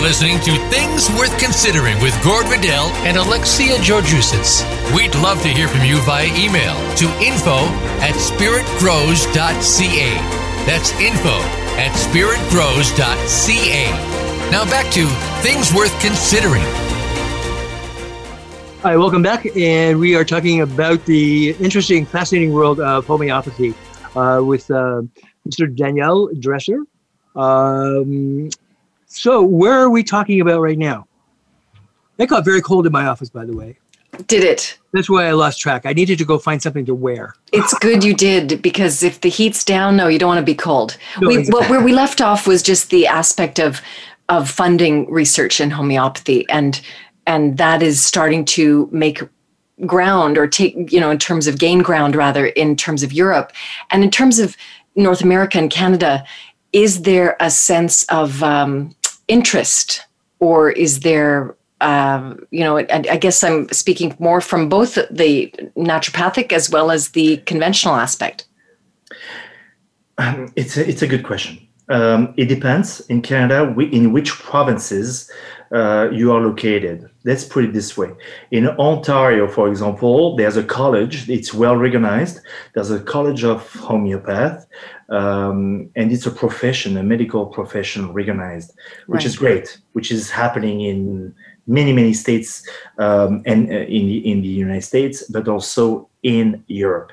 are 0.00 0.02
listening 0.02 0.40
to 0.40 0.52
Things 0.70 1.08
Worth 1.10 1.36
Considering 1.38 2.00
with 2.00 2.18
Gord 2.24 2.48
Riddell 2.48 2.86
and 3.04 3.16
Alexia 3.16 3.76
Georgiousis. 3.78 4.64
We'd 4.94 5.14
love 5.16 5.42
to 5.42 5.48
hear 5.48 5.66
from 5.68 5.84
you 5.84 6.00
via 6.02 6.26
email 6.26 6.74
to 6.96 7.06
info 7.20 7.56
at 8.00 8.14
spiritgrows.ca. 8.14 10.14
That's 10.64 10.92
info 11.00 11.40
at 11.76 11.92
spiritgrows.ca. 11.92 13.90
Now 14.50 14.64
back 14.66 14.90
to 14.92 15.06
Things 15.42 15.72
Worth 15.74 15.98
Considering. 16.00 16.62
Hi, 18.82 18.96
welcome 18.96 19.22
back. 19.22 19.46
And 19.56 19.98
we 19.98 20.14
are 20.14 20.24
talking 20.24 20.60
about 20.62 21.04
the 21.04 21.50
interesting, 21.60 22.06
fascinating 22.06 22.52
world 22.52 22.80
of 22.80 23.06
homeopathy 23.06 23.74
uh, 24.14 24.40
with 24.42 24.70
uh, 24.70 25.02
Mr. 25.46 25.74
Daniel 25.74 26.30
Dresser. 26.38 26.84
Um, 27.36 28.48
so, 29.12 29.42
where 29.42 29.72
are 29.72 29.90
we 29.90 30.04
talking 30.04 30.40
about 30.40 30.60
right 30.60 30.78
now? 30.78 31.06
It 32.16 32.28
got 32.28 32.44
very 32.44 32.62
cold 32.62 32.86
in 32.86 32.92
my 32.92 33.06
office, 33.06 33.28
by 33.28 33.44
the 33.44 33.56
way. 33.56 33.76
Did 34.26 34.44
it? 34.44 34.78
That's 34.92 35.10
why 35.10 35.26
I 35.26 35.32
lost 35.32 35.60
track. 35.60 35.84
I 35.84 35.92
needed 35.92 36.18
to 36.18 36.24
go 36.24 36.38
find 36.38 36.62
something 36.62 36.84
to 36.86 36.94
wear. 36.94 37.34
It's 37.52 37.76
good 37.78 38.04
you 38.04 38.14
did 38.14 38.62
because 38.62 39.02
if 39.02 39.20
the 39.20 39.28
heat's 39.28 39.64
down, 39.64 39.96
no, 39.96 40.06
you 40.06 40.18
don't 40.18 40.28
want 40.28 40.38
to 40.38 40.44
be 40.44 40.54
cold. 40.54 40.96
No, 41.20 41.28
we, 41.28 41.38
exactly. 41.38 41.60
what, 41.60 41.70
where 41.70 41.82
we 41.82 41.92
left 41.92 42.20
off 42.20 42.46
was 42.46 42.62
just 42.62 42.90
the 42.90 43.06
aspect 43.06 43.58
of 43.58 43.80
of 44.28 44.48
funding 44.48 45.10
research 45.10 45.60
in 45.60 45.70
homeopathy, 45.70 46.48
and 46.48 46.80
and 47.26 47.58
that 47.58 47.82
is 47.82 48.02
starting 48.02 48.44
to 48.44 48.88
make 48.92 49.22
ground 49.86 50.38
or 50.38 50.46
take 50.46 50.92
you 50.92 51.00
know 51.00 51.10
in 51.10 51.18
terms 51.18 51.48
of 51.48 51.58
gain 51.58 51.80
ground 51.80 52.14
rather 52.14 52.46
in 52.46 52.76
terms 52.76 53.02
of 53.02 53.12
Europe, 53.12 53.52
and 53.90 54.04
in 54.04 54.10
terms 54.10 54.38
of 54.38 54.56
North 54.94 55.22
America 55.22 55.58
and 55.58 55.70
Canada. 55.70 56.24
Is 56.72 57.02
there 57.02 57.36
a 57.40 57.50
sense 57.50 58.04
of 58.04 58.44
um, 58.44 58.94
interest, 59.30 60.02
or 60.40 60.70
is 60.70 61.00
there 61.00 61.56
um, 61.80 62.46
you 62.50 62.60
know, 62.60 62.76
I, 62.78 62.86
I, 62.90 63.16
guess 63.16 63.42
I'm 63.42 63.66
speaking 63.70 64.14
more 64.18 64.42
from 64.42 64.68
both 64.68 64.98
the 65.10 65.50
naturopathic 65.78 66.52
as 66.52 66.68
well 66.68 66.90
as 66.90 67.10
the 67.10 67.38
conventional 67.46 67.94
aspect. 67.94 68.46
Um, 70.18 70.52
it's 70.56 70.76
a, 70.76 70.86
it's 70.86 71.00
a 71.00 71.06
good 71.06 71.24
question. 71.24 71.66
Um, 71.88 72.34
it 72.36 72.46
depends 72.46 73.00
in 73.08 73.22
Canada 73.22 73.64
we, 73.64 73.86
in 73.86 74.12
which 74.12 74.30
provinces 74.30 75.30
uh, 75.72 76.08
you 76.12 76.32
are 76.32 76.40
located. 76.40 77.08
Let's 77.24 77.44
put 77.44 77.64
it 77.64 77.72
this 77.72 77.96
way. 77.96 78.10
In 78.50 78.68
Ontario, 78.68 79.48
for 79.48 79.68
example, 79.68 80.36
there's 80.36 80.56
a 80.56 80.64
college. 80.64 81.28
It's 81.28 81.54
well 81.54 81.76
recognized. 81.76 82.40
There's 82.74 82.90
a 82.90 83.00
college 83.00 83.44
of 83.44 83.72
homeopath, 83.74 84.66
um, 85.10 85.90
and 85.96 86.12
it's 86.12 86.26
a 86.26 86.30
profession, 86.30 86.96
a 86.96 87.02
medical 87.02 87.46
profession 87.46 88.12
recognized, 88.12 88.72
which 89.06 89.20
Right. 89.20 89.26
is 89.26 89.36
great. 89.36 89.78
Which 89.92 90.10
is 90.12 90.30
happening 90.30 90.80
in 90.82 91.34
many 91.66 91.92
many 91.92 92.12
states 92.14 92.66
um, 92.98 93.42
and 93.46 93.68
uh, 93.70 93.74
in 93.96 94.06
the, 94.06 94.18
in 94.30 94.42
the 94.42 94.48
United 94.48 94.82
States, 94.82 95.24
but 95.30 95.48
also 95.48 96.08
in 96.22 96.62
Europe. 96.66 97.12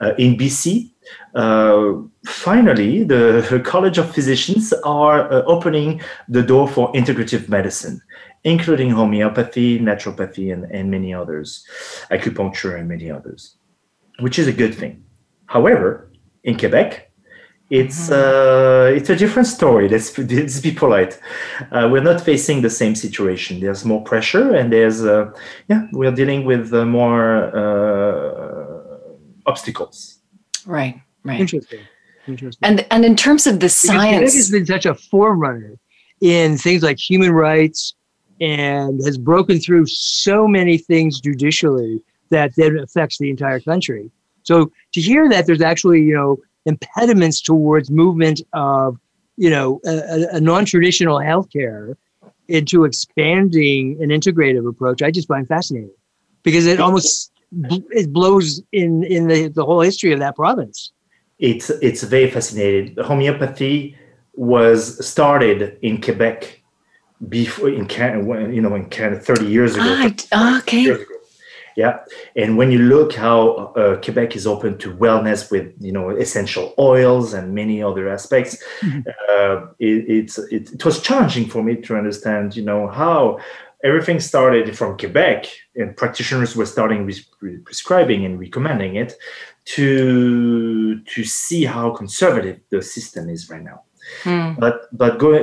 Uh, 0.00 0.12
in 0.18 0.36
BC, 0.36 0.90
uh, 1.34 1.92
finally, 2.26 3.04
the 3.04 3.60
College 3.64 3.98
of 3.98 4.14
Physicians 4.14 4.72
are 4.84 5.30
uh, 5.32 5.42
opening 5.46 6.00
the 6.28 6.42
door 6.42 6.68
for 6.68 6.92
integrative 6.92 7.48
medicine, 7.48 8.00
including 8.44 8.90
homeopathy, 8.90 9.78
naturopathy, 9.78 10.52
and, 10.52 10.64
and 10.70 10.90
many 10.90 11.12
others, 11.12 11.66
acupuncture, 12.10 12.78
and 12.78 12.88
many 12.88 13.10
others, 13.10 13.56
which 14.20 14.38
is 14.38 14.46
a 14.46 14.52
good 14.52 14.74
thing. 14.74 15.02
However, 15.46 16.10
in 16.44 16.56
Quebec, 16.58 17.10
it's 17.70 18.10
uh, 18.10 18.92
it's 18.94 19.10
a 19.10 19.16
different 19.16 19.48
story. 19.48 19.88
Let's, 19.88 20.16
let's 20.18 20.60
be 20.60 20.70
polite. 20.70 21.18
Uh, 21.72 21.88
we're 21.90 22.02
not 22.02 22.20
facing 22.20 22.62
the 22.62 22.70
same 22.70 22.94
situation. 22.94 23.60
There's 23.60 23.84
more 23.84 24.02
pressure, 24.02 24.54
and 24.54 24.72
there's 24.72 25.04
uh, 25.04 25.32
yeah, 25.68 25.86
we're 25.92 26.12
dealing 26.12 26.44
with 26.44 26.72
uh, 26.74 26.84
more 26.84 27.50
uh, 27.56 28.84
obstacles. 29.46 30.20
Right, 30.66 31.00
right. 31.24 31.40
Interesting. 31.40 31.80
Interesting. 32.26 32.66
And 32.66 32.86
and 32.90 33.04
in 33.04 33.16
terms 33.16 33.46
of 33.46 33.60
the 33.60 33.66
Because 33.66 33.80
Quebec 33.80 34.22
has 34.22 34.50
been 34.50 34.66
such 34.66 34.86
a 34.86 34.94
forerunner 34.94 35.78
in 36.20 36.56
things 36.56 36.82
like 36.82 36.98
human 36.98 37.32
rights 37.32 37.94
and 38.40 39.00
has 39.04 39.18
broken 39.18 39.58
through 39.58 39.86
so 39.86 40.46
many 40.48 40.78
things 40.78 41.20
judicially 41.20 42.00
that 42.30 42.52
then 42.56 42.78
affects 42.78 43.18
the 43.18 43.30
entire 43.30 43.60
country. 43.60 44.10
So 44.42 44.70
to 44.92 45.00
hear 45.00 45.28
that 45.28 45.46
there's 45.46 45.62
actually, 45.62 46.02
you 46.02 46.14
know, 46.14 46.38
impediments 46.66 47.40
towards 47.40 47.90
movement 47.90 48.40
of, 48.52 48.98
you 49.36 49.50
know, 49.50 49.80
a, 49.84 49.90
a- 49.90 50.36
a 50.36 50.40
non-traditional 50.40 51.18
healthcare 51.18 51.94
into 52.48 52.84
expanding 52.84 53.96
an 54.02 54.08
integrative 54.10 54.68
approach, 54.68 55.02
I 55.02 55.10
just 55.10 55.28
find 55.28 55.46
fascinating 55.48 55.90
because 56.42 56.66
it 56.66 56.80
almost 56.80 57.32
it 57.90 58.12
blows 58.12 58.60
in 58.72 59.04
in 59.04 59.28
the, 59.28 59.48
the 59.48 59.64
whole 59.64 59.80
history 59.80 60.12
of 60.12 60.18
that 60.20 60.36
province. 60.36 60.92
It's 61.38 61.70
it's 61.70 62.02
very 62.02 62.30
fascinating. 62.30 62.96
Homeopathy 63.02 63.96
was 64.34 65.06
started 65.06 65.78
in 65.82 66.00
Quebec 66.00 66.60
before 67.28 67.68
in 67.70 67.86
Canada, 67.86 68.52
you 68.52 68.60
know, 68.60 68.74
in 68.74 68.86
Canada 68.86 69.20
30 69.20 69.46
years 69.46 69.74
ago. 69.76 69.84
ah, 69.86 70.10
I- 70.32 70.58
okay, 70.58 70.80
years 70.82 71.00
ago. 71.00 71.13
Yeah, 71.76 72.00
and 72.36 72.56
when 72.56 72.70
you 72.70 72.78
look 72.78 73.14
how 73.14 73.72
uh, 73.76 74.00
Quebec 74.00 74.36
is 74.36 74.46
open 74.46 74.78
to 74.78 74.94
wellness 74.94 75.50
with 75.50 75.72
you 75.80 75.92
know 75.92 76.10
essential 76.10 76.74
oils 76.78 77.34
and 77.34 77.54
many 77.54 77.82
other 77.82 78.08
aspects, 78.08 78.62
uh, 78.84 79.66
it, 79.78 80.04
it's 80.08 80.38
it, 80.38 80.72
it 80.72 80.84
was 80.84 81.00
challenging 81.00 81.48
for 81.48 81.62
me 81.62 81.76
to 81.76 81.96
understand 81.96 82.56
you 82.56 82.64
know 82.64 82.88
how 82.88 83.38
everything 83.84 84.18
started 84.18 84.76
from 84.76 84.96
Quebec 84.96 85.46
and 85.76 85.96
practitioners 85.96 86.56
were 86.56 86.66
starting 86.66 87.04
with 87.04 87.20
prescribing 87.64 88.24
and 88.24 88.40
recommending 88.40 88.96
it 88.96 89.14
to 89.64 91.00
to 91.00 91.24
see 91.24 91.64
how 91.64 91.90
conservative 91.90 92.60
the 92.70 92.82
system 92.82 93.28
is 93.28 93.48
right 93.50 93.62
now. 93.62 93.82
Hmm. 94.22 94.52
But 94.58 94.88
but 94.92 95.18
go, 95.18 95.34
uh, 95.34 95.38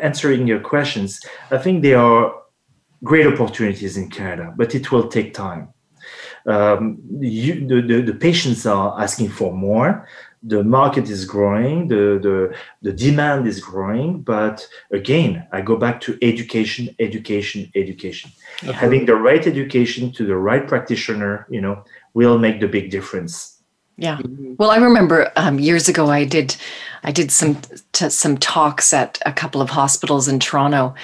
answering 0.00 0.46
your 0.46 0.60
questions, 0.60 1.20
I 1.50 1.58
think 1.58 1.82
there 1.82 1.98
are 1.98 2.32
great 3.04 3.26
opportunities 3.26 3.96
in 3.96 4.10
Canada, 4.10 4.52
but 4.56 4.74
it 4.74 4.90
will 4.90 5.08
take 5.08 5.34
time. 5.34 5.68
Um, 6.46 6.98
you, 7.20 7.66
the, 7.66 7.82
the, 7.82 8.00
the 8.02 8.14
patients 8.14 8.64
are 8.66 9.00
asking 9.00 9.28
for 9.30 9.52
more. 9.52 10.08
The 10.42 10.62
market 10.62 11.10
is 11.10 11.24
growing, 11.24 11.88
the, 11.88 12.18
the, 12.22 12.54
the 12.80 12.92
demand 12.92 13.46
is 13.46 13.60
growing. 13.60 14.22
But 14.22 14.66
again, 14.92 15.46
I 15.52 15.60
go 15.60 15.76
back 15.76 16.00
to 16.02 16.16
education, 16.22 16.94
education, 17.00 17.70
education. 17.74 18.30
Having 18.62 19.06
the 19.06 19.16
right 19.16 19.44
education 19.46 20.12
to 20.12 20.24
the 20.24 20.36
right 20.36 20.66
practitioner, 20.66 21.46
you 21.50 21.60
know, 21.60 21.84
will 22.14 22.38
make 22.38 22.60
the 22.60 22.68
big 22.68 22.90
difference. 22.90 23.58
Yeah. 23.98 24.20
Well, 24.58 24.70
I 24.70 24.76
remember 24.76 25.32
um, 25.34 25.58
years 25.58 25.88
ago 25.88 26.08
I 26.08 26.24
did 26.24 26.56
I 27.02 27.10
did 27.10 27.32
some 27.32 27.60
t- 27.92 28.10
some 28.10 28.38
talks 28.38 28.92
at 28.92 29.18
a 29.26 29.32
couple 29.32 29.60
of 29.60 29.70
hospitals 29.70 30.28
in 30.28 30.38
Toronto, 30.38 30.94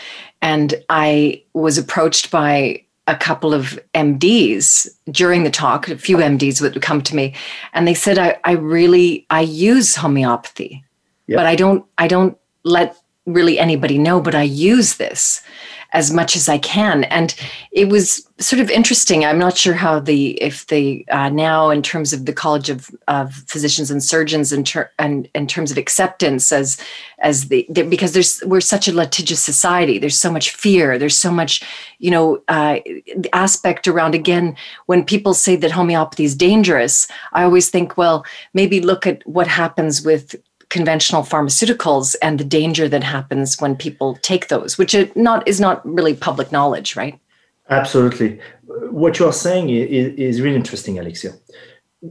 and 0.45 0.75
I 0.91 1.43
was 1.55 1.79
approached 1.79 2.31
by 2.31 2.83
a 3.07 3.17
couple 3.17 3.53
of 3.55 3.79
MDs 3.95 4.89
during 5.11 5.43
the 5.45 5.51
talk. 5.51 5.89
A 5.89 5.97
few 5.99 6.19
MDs 6.19 6.61
would 6.61 6.81
come 6.83 7.01
to 7.03 7.17
me, 7.17 7.35
and 7.73 7.89
they 7.89 7.95
said, 7.95 8.19
"I, 8.19 8.37
I 8.45 8.53
really 8.53 9.27
I 9.31 9.41
use 9.41 9.97
homeopathy, 9.97 10.85
Yeah. 11.27 11.37
but 11.39 11.47
I 11.47 11.57
don't 11.57 11.85
I 11.99 12.07
don't 12.09 12.37
let 12.63 12.97
really 13.27 13.59
anybody 13.59 13.99
know, 13.99 14.21
but 14.21 14.35
I 14.35 14.43
use 14.43 14.97
this." 14.97 15.43
As 15.95 16.13
much 16.13 16.35
as 16.37 16.49
I 16.49 16.59
can. 16.59 17.05
And 17.05 17.35
it 17.71 17.89
was 17.89 18.29
sort 18.41 18.61
of 18.61 18.69
interesting. 18.69 19.25
I'm 19.25 19.39
not 19.39 19.57
sure 19.57 19.75
how 19.75 20.01
the 20.01 20.33
if 20.43 20.67
the 20.67 21.07
uh, 21.09 21.29
now 21.29 21.71
in 21.71 21.83
terms 21.83 22.13
of 22.13 22.27
the 22.27 22.33
College 22.33 22.69
of, 22.69 22.91
of 23.07 23.33
Physicians 23.33 23.93
and 23.93 24.03
Surgeons 24.03 24.53
in 24.53 24.65
ter- 24.65 24.91
and 24.99 25.29
in 25.35 25.47
terms 25.47 25.71
of 25.71 25.79
acceptance 25.79 26.51
as 26.51 26.79
as 27.21 27.49
the 27.49 27.65
there- 27.69 27.85
because 27.85 28.13
there's 28.13 28.43
we're 28.45 28.61
such 28.61 28.89
a 28.89 28.93
litigious 28.93 29.41
society. 29.41 29.99
There's 29.99 30.19
so 30.19 30.33
much 30.33 30.51
fear. 30.51 30.99
There's 30.99 31.17
so 31.17 31.31
much 31.31 31.63
you 31.99 32.11
know 32.11 32.43
uh, 32.49 32.81
aspect 33.33 33.87
around 33.87 34.17
again 34.17 34.57
when 34.87 35.05
people 35.05 35.33
say 35.33 35.55
that 35.57 35.71
homeopathy 35.71 36.25
is 36.25 36.35
dangerous. 36.35 37.07
I 37.33 37.45
always 37.45 37.71
think 37.71 37.97
well 37.97 38.27
maybe 38.53 38.81
look 38.81 39.07
at 39.07 39.25
what 39.27 39.47
happens 39.47 40.03
with 40.03 40.35
conventional 40.79 41.23
pharmaceuticals 41.23 42.17
and 42.21 42.39
the 42.39 42.49
danger 42.61 42.87
that 42.95 43.05
happens 43.17 43.61
when 43.63 43.75
people 43.87 44.11
take 44.31 44.49
those 44.49 44.77
which 44.81 44.93
are 44.95 45.09
not 45.15 45.47
is 45.53 45.59
not 45.67 45.77
really 45.99 46.15
public 46.29 46.49
knowledge 46.57 46.91
right 47.03 47.17
Absolutely. 47.71 48.41
What 48.91 49.19
you 49.19 49.27
are 49.27 49.33
saying 49.33 49.71
is, 49.71 50.15
is 50.19 50.41
really 50.41 50.57
interesting, 50.57 50.99
Alexia. 50.99 51.33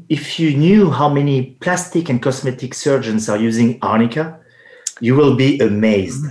If 0.09 0.39
you 0.39 0.55
knew 0.57 0.89
how 0.89 1.09
many 1.09 1.57
plastic 1.61 2.09
and 2.09 2.22
cosmetic 2.22 2.74
surgeons 2.74 3.30
are 3.30 3.38
using 3.38 3.78
arnica, 3.82 4.39
you 4.99 5.16
will 5.16 5.36
be 5.36 5.59
amazed. 5.59 6.26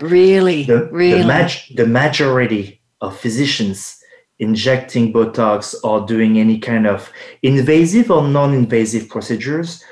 really 0.00 0.64
The, 0.64 0.88
really 0.90 1.22
the, 1.22 1.74
the 1.74 1.86
majority 1.86 2.80
of 3.00 3.18
physicians 3.18 4.02
injecting 4.38 5.12
Botox 5.12 5.74
or 5.82 6.06
doing 6.06 6.38
any 6.38 6.58
kind 6.58 6.86
of 6.86 7.10
invasive 7.42 8.10
or 8.10 8.26
non 8.26 8.54
invasive 8.54 9.08
procedures, 9.08 9.84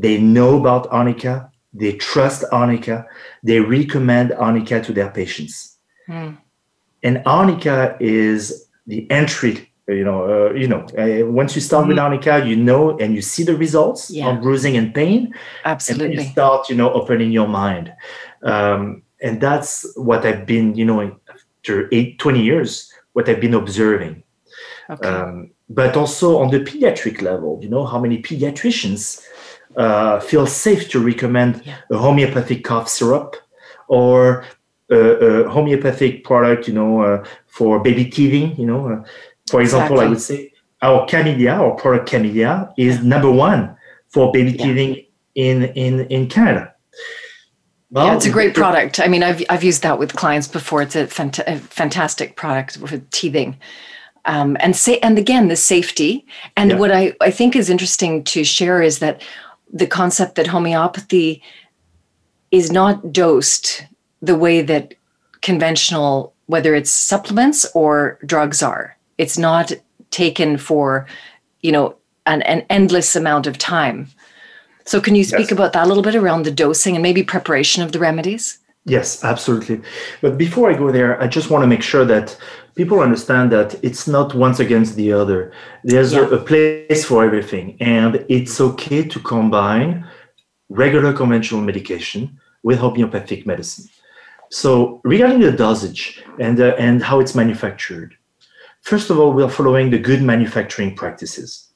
they 0.00 0.18
know 0.18 0.58
about 0.58 0.86
arnica, 0.90 1.50
they 1.72 1.92
trust 1.92 2.44
arnica, 2.52 3.06
they 3.42 3.60
recommend 3.60 4.32
arnica 4.32 4.82
to 4.82 4.92
their 4.92 5.10
patients. 5.10 5.76
Hmm. 6.06 6.30
And 7.02 7.22
arnica 7.26 7.96
is 8.00 8.66
the 8.86 9.10
entry. 9.10 9.66
You 9.88 10.04
know, 10.04 10.20
uh, 10.24 10.52
you 10.54 10.68
know. 10.68 10.82
Uh, 10.96 11.26
once 11.26 11.56
you 11.56 11.60
start 11.60 11.88
with 11.88 11.98
arnica, 11.98 12.46
you 12.46 12.54
know, 12.54 12.96
and 12.98 13.12
you 13.12 13.22
see 13.22 13.42
the 13.42 13.56
results 13.56 14.08
Yeah. 14.10 14.28
on 14.28 14.40
bruising 14.40 14.76
and 14.76 14.94
pain, 14.94 15.34
Absolutely. 15.64 16.06
and 16.06 16.14
you 16.14 16.30
start 16.30 16.68
you 16.70 16.76
know 16.76 16.92
opening 16.92 17.32
your 17.32 17.48
mind 17.48 17.92
um, 18.42 19.02
and 19.20 19.40
that's 19.40 19.86
what 19.96 20.24
i've 20.24 20.46
been 20.46 20.74
you 20.74 20.84
know 20.84 21.00
after 21.28 21.88
eight, 21.92 22.18
20 22.18 22.40
years 22.42 22.92
what 23.12 23.28
i've 23.28 23.40
been 23.40 23.54
observing 23.54 24.22
Okay. 24.90 25.08
Um, 25.08 25.50
but 25.68 25.96
also 25.96 26.38
on 26.38 26.50
the 26.50 26.58
pediatric 26.58 27.22
level, 27.22 27.60
you 27.62 27.68
know, 27.68 27.86
how 27.86 28.00
many 28.00 28.20
pediatricians 28.20 29.22
uh, 29.76 30.20
feel 30.20 30.46
safe 30.46 30.88
to 30.90 31.00
recommend 31.00 31.62
yeah. 31.64 31.76
a 31.90 31.96
homeopathic 31.96 32.64
cough 32.64 32.88
syrup 32.88 33.36
or 33.88 34.44
a, 34.90 34.96
a 34.96 35.48
homeopathic 35.48 36.24
product, 36.24 36.68
you 36.68 36.74
know, 36.74 37.02
uh, 37.02 37.24
for 37.46 37.80
baby 37.80 38.04
teething, 38.04 38.56
you 38.56 38.66
know. 38.66 38.88
Uh, 38.88 39.04
for 39.50 39.60
example, 39.60 40.00
exactly. 40.00 40.06
I 40.06 40.08
would 40.08 40.20
say 40.20 40.52
our 40.82 41.06
Camilia, 41.06 41.52
our 41.52 41.74
product 41.74 42.08
Camilia, 42.08 42.72
is 42.76 43.02
number 43.02 43.30
one 43.30 43.76
for 44.08 44.32
baby 44.32 44.52
yeah. 44.52 44.64
teething 44.64 45.04
in, 45.34 45.64
in, 45.74 46.06
in 46.08 46.28
Canada. 46.28 46.74
Well, 47.92 48.06
yeah, 48.06 48.16
it's 48.16 48.26
a 48.26 48.30
great 48.30 48.54
product. 48.54 49.00
I 49.00 49.08
mean, 49.08 49.24
I've, 49.24 49.42
I've 49.50 49.64
used 49.64 49.82
that 49.82 49.98
with 49.98 50.14
clients 50.14 50.46
before. 50.46 50.82
It's 50.82 50.94
a, 50.94 51.06
fant- 51.06 51.42
a 51.46 51.58
fantastic 51.58 52.36
product 52.36 52.78
for 52.78 52.98
teething. 53.10 53.58
Um, 54.26 54.56
and 54.60 54.76
say, 54.76 54.98
and 54.98 55.18
again, 55.18 55.48
the 55.48 55.56
safety. 55.56 56.24
And 56.56 56.70
yeah. 56.70 56.78
what 56.78 56.92
I, 56.92 57.16
I 57.20 57.32
think 57.32 57.56
is 57.56 57.68
interesting 57.68 58.22
to 58.24 58.44
share 58.44 58.80
is 58.80 59.00
that 59.00 59.22
the 59.72 59.86
concept 59.86 60.34
that 60.34 60.48
homeopathy 60.48 61.42
is 62.50 62.70
not 62.72 63.12
dosed 63.12 63.84
the 64.22 64.36
way 64.36 64.62
that 64.62 64.94
conventional, 65.40 66.34
whether 66.46 66.74
it's 66.74 66.90
supplements 66.90 67.64
or 67.74 68.18
drugs 68.26 68.62
are. 68.62 68.96
It's 69.18 69.38
not 69.38 69.72
taken 70.10 70.58
for, 70.58 71.06
you 71.60 71.72
know, 71.72 71.96
an, 72.26 72.42
an 72.42 72.66
endless 72.68 73.16
amount 73.16 73.46
of 73.46 73.58
time. 73.58 74.08
So, 74.84 75.00
can 75.00 75.14
you 75.14 75.24
speak 75.24 75.50
yes. 75.50 75.52
about 75.52 75.72
that 75.72 75.84
a 75.84 75.88
little 75.88 76.02
bit 76.02 76.14
around 76.14 76.44
the 76.44 76.50
dosing 76.50 76.96
and 76.96 77.02
maybe 77.02 77.22
preparation 77.22 77.82
of 77.82 77.92
the 77.92 77.98
remedies? 77.98 78.58
Yes, 78.86 79.22
absolutely. 79.22 79.82
But 80.20 80.38
before 80.38 80.70
I 80.70 80.74
go 80.74 80.90
there, 80.90 81.20
I 81.22 81.28
just 81.28 81.50
want 81.50 81.62
to 81.62 81.66
make 81.66 81.82
sure 81.82 82.04
that 82.06 82.36
people 82.74 83.00
understand 83.00 83.52
that 83.52 83.78
it's 83.82 84.06
not 84.06 84.34
once 84.34 84.60
against 84.60 84.96
the 84.96 85.12
other. 85.12 85.52
There's 85.84 86.12
yeah. 86.12 86.20
a, 86.20 86.30
a, 86.30 86.38
place 86.38 87.04
for 87.04 87.24
everything, 87.24 87.76
and 87.80 88.24
it's 88.28 88.60
okay 88.60 89.02
to 89.04 89.20
combine 89.20 90.06
regular 90.68 91.12
conventional 91.12 91.60
medication 91.60 92.38
with 92.62 92.78
homeopathic 92.78 93.46
medicine. 93.46 93.86
So, 94.50 95.00
regarding 95.04 95.40
the 95.40 95.52
dosage 95.52 96.22
and 96.38 96.60
uh, 96.60 96.74
and 96.78 97.02
how 97.02 97.20
it's 97.20 97.34
manufactured, 97.34 98.16
first 98.82 99.10
of 99.10 99.18
all, 99.18 99.32
we 99.32 99.42
are 99.42 99.50
following 99.50 99.90
the 99.90 99.98
good 99.98 100.22
manufacturing 100.22 100.94
practices. 100.94 101.69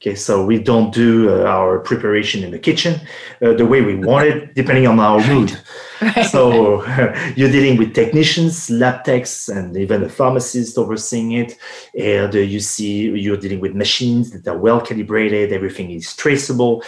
Okay, 0.00 0.14
so 0.14 0.44
we 0.44 0.60
don't 0.60 0.94
do 0.94 1.28
uh, 1.28 1.42
our 1.42 1.80
preparation 1.80 2.44
in 2.44 2.52
the 2.52 2.58
kitchen 2.58 3.00
uh, 3.42 3.52
the 3.54 3.66
way 3.66 3.82
we 3.82 3.96
want 3.96 4.28
it, 4.28 4.54
depending 4.54 4.86
on 4.86 5.00
our 5.00 5.18
mood. 5.26 5.58
Right. 6.00 6.24
So 6.26 6.86
you're 7.36 7.50
dealing 7.50 7.76
with 7.76 7.96
technicians, 7.96 8.70
lab 8.70 9.02
techs, 9.02 9.48
and 9.48 9.76
even 9.76 10.04
a 10.04 10.08
pharmacist 10.08 10.78
overseeing 10.78 11.32
it. 11.32 11.58
And 11.98 12.32
uh, 12.32 12.38
you 12.38 12.60
see 12.60 13.10
you're 13.10 13.36
dealing 13.36 13.58
with 13.58 13.74
machines 13.74 14.30
that 14.30 14.46
are 14.46 14.56
well 14.56 14.80
calibrated, 14.80 15.52
everything 15.52 15.90
is 15.90 16.14
traceable. 16.14 16.84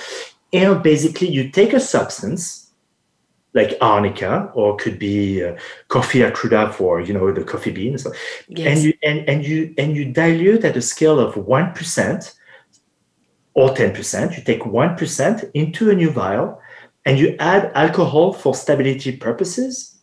And 0.53 0.81
basically, 0.81 1.31
you 1.31 1.51
take 1.51 1.73
a 1.73 1.81
substance 1.81 2.71
like 3.55 3.77
arnica, 3.81 4.53
or 4.55 4.77
could 4.77 5.01
be 5.01 5.43
uh, 5.43 5.57
coffea 5.89 6.33
cruda 6.33 6.73
for 6.73 7.01
you 7.01 7.13
know 7.13 7.33
the 7.33 7.43
coffee 7.43 7.73
beans, 7.73 8.07
yes. 8.47 8.67
and 8.69 8.85
you 8.85 8.93
and, 9.03 9.29
and 9.29 9.45
you 9.45 9.75
and 9.77 9.97
you 9.97 10.05
dilute 10.13 10.65
at 10.65 10.77
a 10.77 10.83
scale 10.83 11.19
of 11.19 11.37
one 11.37 11.73
percent 11.73 12.37
or 13.61 13.71
10%. 13.75 14.37
You 14.37 14.43
take 14.43 14.63
1% 14.63 15.51
into 15.53 15.91
a 15.91 15.95
new 15.95 16.11
vial 16.11 16.61
and 17.05 17.19
you 17.19 17.37
add 17.39 17.71
alcohol 17.75 18.33
for 18.33 18.55
stability 18.55 19.17
purposes 19.17 19.99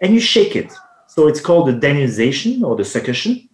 and 0.00 0.14
you 0.14 0.20
shake 0.20 0.56
it. 0.56 0.72
So 1.08 1.28
it's 1.28 1.40
called 1.40 1.68
the 1.68 1.74
dilution 1.74 2.64
or 2.64 2.74
the 2.74 2.84
succussion. 2.84 3.48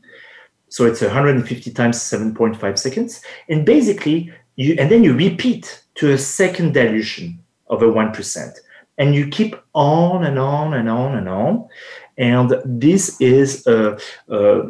So 0.69 0.85
it's 0.87 1.01
150 1.01 1.73
times 1.73 1.99
7.5 1.99 2.79
seconds. 2.79 3.21
And 3.49 3.67
basically, 3.67 4.33
you 4.57 4.77
and 4.79 4.91
then 4.91 5.03
you 5.03 5.15
repeat 5.15 5.83
to 5.97 6.13
a 6.13 6.19
second 6.19 6.75
dilution 6.75 7.43
of 7.69 7.83
a 7.83 7.87
1%. 7.87 8.59
And 8.99 9.15
you 9.15 9.29
keep 9.29 9.57
on 9.75 10.25
and 10.25 10.39
on 10.39 10.75
and 10.75 10.89
on 10.89 11.17
and 11.17 11.29
on. 11.29 11.69
And 12.19 12.61
this 12.65 13.21
is 13.21 13.65
a, 13.67 13.97
a, 14.29 14.61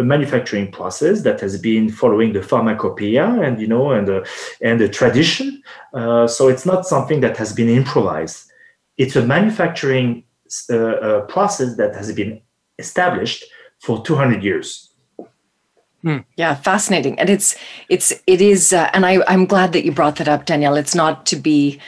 a, 0.00 0.02
manufacturing 0.02 0.72
process 0.72 1.22
that 1.22 1.40
has 1.40 1.56
been 1.56 1.88
following 1.88 2.32
the 2.32 2.42
pharmacopoeia 2.42 3.40
and 3.40 3.60
you 3.60 3.68
know 3.68 3.92
and 3.92 4.08
the, 4.08 4.28
and 4.60 4.80
the 4.80 4.88
tradition. 4.88 5.62
Uh, 5.94 6.26
so 6.26 6.48
it's 6.48 6.66
not 6.66 6.84
something 6.84 7.20
that 7.20 7.36
has 7.36 7.52
been 7.52 7.68
improvised. 7.68 8.50
It's 8.96 9.14
a 9.14 9.24
manufacturing 9.24 10.24
uh, 10.68 10.76
uh, 10.76 11.20
process 11.26 11.76
that 11.76 11.94
has 11.94 12.12
been 12.12 12.42
established 12.78 13.44
for 13.78 14.02
200 14.04 14.42
years. 14.42 14.90
Hmm. 16.02 16.18
Yeah, 16.36 16.56
fascinating, 16.56 17.16
and 17.20 17.30
it's 17.30 17.54
it's 17.88 18.12
it 18.26 18.40
is, 18.40 18.72
uh, 18.72 18.90
and 18.92 19.06
I 19.06 19.22
I'm 19.28 19.46
glad 19.46 19.72
that 19.72 19.84
you 19.84 19.92
brought 19.92 20.16
that 20.16 20.26
up, 20.26 20.46
Danielle. 20.46 20.74
It's 20.76 20.96
not 20.96 21.26
to 21.26 21.36
be 21.36 21.78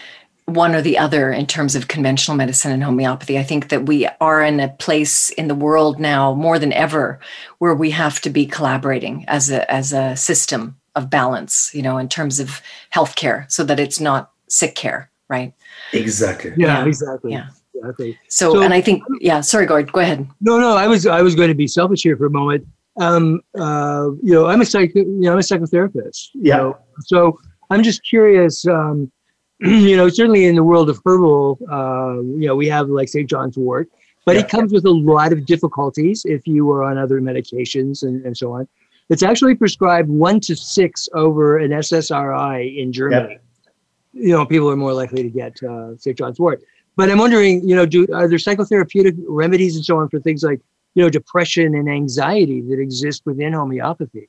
one 0.46 0.74
or 0.74 0.82
the 0.82 0.98
other 0.98 1.32
in 1.32 1.46
terms 1.46 1.74
of 1.74 1.88
conventional 1.88 2.36
medicine 2.36 2.70
and 2.70 2.84
homeopathy. 2.84 3.38
I 3.38 3.42
think 3.42 3.70
that 3.70 3.86
we 3.86 4.06
are 4.20 4.42
in 4.42 4.60
a 4.60 4.68
place 4.68 5.30
in 5.30 5.48
the 5.48 5.54
world 5.54 5.98
now 5.98 6.34
more 6.34 6.58
than 6.58 6.72
ever 6.72 7.18
where 7.58 7.74
we 7.74 7.90
have 7.92 8.20
to 8.22 8.30
be 8.30 8.44
collaborating 8.44 9.24
as 9.26 9.50
a 9.50 9.70
as 9.70 9.92
a 9.92 10.16
system 10.16 10.76
of 10.94 11.10
balance, 11.10 11.70
you 11.74 11.82
know, 11.82 11.98
in 11.98 12.08
terms 12.08 12.38
of 12.40 12.60
healthcare 12.94 13.50
so 13.50 13.64
that 13.64 13.80
it's 13.80 14.00
not 14.00 14.30
sick 14.48 14.74
care, 14.74 15.10
right? 15.28 15.52
Exactly. 15.92 16.52
Yeah, 16.56 16.80
yeah. 16.80 16.86
exactly. 16.86 17.32
Yeah. 17.32 17.46
Exactly. 17.76 18.18
So, 18.28 18.54
so, 18.54 18.62
and 18.62 18.72
I 18.72 18.80
think, 18.80 19.02
yeah, 19.20 19.40
sorry, 19.40 19.66
Gord, 19.66 19.90
go 19.92 20.00
ahead. 20.00 20.28
No, 20.40 20.58
no, 20.58 20.76
I 20.76 20.86
was, 20.86 21.06
I 21.06 21.22
was 21.22 21.34
going 21.34 21.48
to 21.48 21.54
be 21.54 21.66
selfish 21.66 22.02
here 22.02 22.16
for 22.16 22.26
a 22.26 22.30
moment. 22.30 22.64
Um, 23.00 23.40
uh, 23.58 24.10
you 24.22 24.32
know, 24.32 24.46
I'm 24.46 24.60
a 24.60 24.64
psych, 24.64 24.94
you 24.94 25.04
know, 25.04 25.32
I'm 25.32 25.38
a 25.38 25.42
psychotherapist. 25.42 26.30
yeah. 26.34 26.58
Know? 26.58 26.78
So 27.00 27.38
I'm 27.70 27.82
just 27.82 28.04
curious, 28.08 28.64
um, 28.68 29.10
you 29.60 29.96
know, 29.96 30.08
certainly 30.08 30.46
in 30.46 30.56
the 30.56 30.64
world 30.64 30.90
of 30.90 31.00
herbal, 31.04 31.58
uh, 31.70 32.20
you 32.22 32.46
know, 32.46 32.56
we 32.56 32.68
have 32.68 32.88
like 32.88 33.08
St. 33.08 33.28
John's 33.28 33.56
wort, 33.56 33.88
but 34.24 34.34
yeah. 34.34 34.42
it 34.42 34.48
comes 34.48 34.72
with 34.72 34.84
a 34.84 34.90
lot 34.90 35.32
of 35.32 35.46
difficulties 35.46 36.24
if 36.24 36.46
you 36.46 36.68
are 36.70 36.82
on 36.82 36.98
other 36.98 37.20
medications 37.20 38.02
and, 38.02 38.24
and 38.26 38.36
so 38.36 38.52
on. 38.52 38.66
It's 39.10 39.22
actually 39.22 39.54
prescribed 39.54 40.08
one 40.08 40.40
to 40.40 40.56
six 40.56 41.08
over 41.14 41.58
an 41.58 41.70
SSRI 41.70 42.76
in 42.76 42.92
Germany. 42.92 43.34
Yeah. 43.34 43.70
You 44.12 44.32
know, 44.32 44.46
people 44.46 44.70
are 44.70 44.76
more 44.76 44.94
likely 44.94 45.22
to 45.22 45.28
get 45.28 45.62
uh, 45.62 45.96
St. 45.98 46.16
John's 46.16 46.38
wort. 46.38 46.62
But 46.96 47.10
I'm 47.10 47.18
wondering, 47.18 47.68
you 47.68 47.74
know, 47.74 47.86
do 47.86 48.06
are 48.14 48.28
there 48.28 48.38
psychotherapeutic 48.38 49.16
remedies 49.26 49.76
and 49.76 49.84
so 49.84 49.98
on 49.98 50.08
for 50.08 50.20
things 50.20 50.42
like, 50.42 50.60
you 50.94 51.02
know, 51.02 51.10
depression 51.10 51.74
and 51.74 51.88
anxiety 51.88 52.60
that 52.62 52.78
exist 52.78 53.22
within 53.26 53.52
homeopathy? 53.52 54.28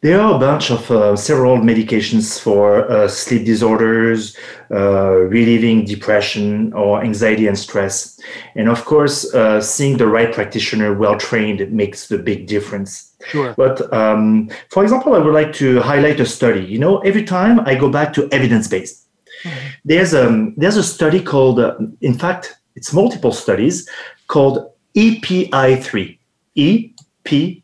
There 0.00 0.20
are 0.20 0.34
a 0.36 0.38
bunch 0.38 0.70
of 0.70 0.90
uh, 0.90 1.16
several 1.16 1.58
medications 1.58 2.38
for 2.40 2.88
uh, 2.90 3.08
sleep 3.08 3.44
disorders, 3.44 4.36
uh, 4.70 5.14
relieving 5.14 5.84
depression 5.84 6.72
or 6.72 7.02
anxiety 7.02 7.46
and 7.48 7.58
stress. 7.58 8.20
And 8.54 8.68
of 8.68 8.84
course, 8.84 9.34
uh, 9.34 9.60
seeing 9.60 9.96
the 9.96 10.06
right 10.06 10.32
practitioner 10.32 10.94
well 10.94 11.18
trained 11.18 11.72
makes 11.72 12.06
the 12.08 12.18
big 12.18 12.46
difference. 12.46 13.14
Sure. 13.28 13.54
But 13.56 13.92
um, 13.92 14.50
for 14.70 14.84
example, 14.84 15.14
I 15.14 15.18
would 15.18 15.34
like 15.34 15.52
to 15.54 15.80
highlight 15.80 16.20
a 16.20 16.26
study. 16.26 16.64
You 16.64 16.78
know, 16.78 16.98
every 16.98 17.24
time 17.24 17.60
I 17.60 17.74
go 17.74 17.90
back 17.90 18.12
to 18.14 18.28
evidence 18.32 18.68
based, 18.68 19.08
mm-hmm. 19.42 19.68
there's, 19.84 20.14
a, 20.14 20.28
um, 20.28 20.54
there's 20.56 20.76
a 20.76 20.84
study 20.84 21.20
called, 21.22 21.58
uh, 21.58 21.76
in 22.00 22.14
fact, 22.14 22.58
it's 22.76 22.92
multiple 22.92 23.32
studies 23.32 23.88
called 24.28 24.70
EPI3. 24.94 26.18
EPI3 26.56 27.62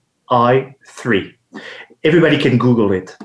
everybody 2.04 2.38
can 2.38 2.58
Google 2.58 2.92
it. 2.92 3.16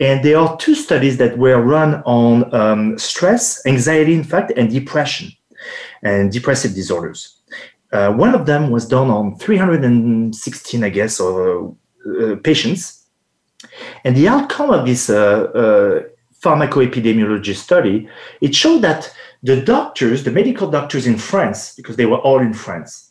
And 0.00 0.24
there 0.24 0.38
are 0.38 0.56
two 0.56 0.74
studies 0.74 1.16
that 1.18 1.38
were 1.38 1.60
run 1.60 2.02
on 2.04 2.52
um, 2.54 2.98
stress, 2.98 3.64
anxiety, 3.66 4.14
in 4.14 4.24
fact, 4.24 4.52
and 4.56 4.70
depression 4.70 5.30
and 6.02 6.30
depressive 6.30 6.74
disorders. 6.74 7.36
Uh, 7.92 8.12
one 8.12 8.34
of 8.34 8.46
them 8.46 8.70
was 8.70 8.86
done 8.86 9.08
on 9.08 9.36
316, 9.38 10.84
I 10.84 10.88
guess, 10.88 11.20
or 11.20 11.76
uh, 12.06 12.36
patients. 12.42 13.06
And 14.04 14.16
the 14.16 14.28
outcome 14.28 14.70
of 14.70 14.84
this 14.84 15.08
uh, 15.08 15.44
uh 15.54 16.02
pharmacoepidemiology 16.42 17.54
study, 17.54 18.06
it 18.42 18.54
showed 18.54 18.82
that 18.82 19.10
the 19.42 19.62
doctors, 19.62 20.24
the 20.24 20.30
medical 20.30 20.70
doctors 20.70 21.06
in 21.06 21.16
France, 21.16 21.74
because 21.74 21.96
they 21.96 22.04
were 22.04 22.18
all 22.18 22.40
in 22.40 22.52
France, 22.52 23.10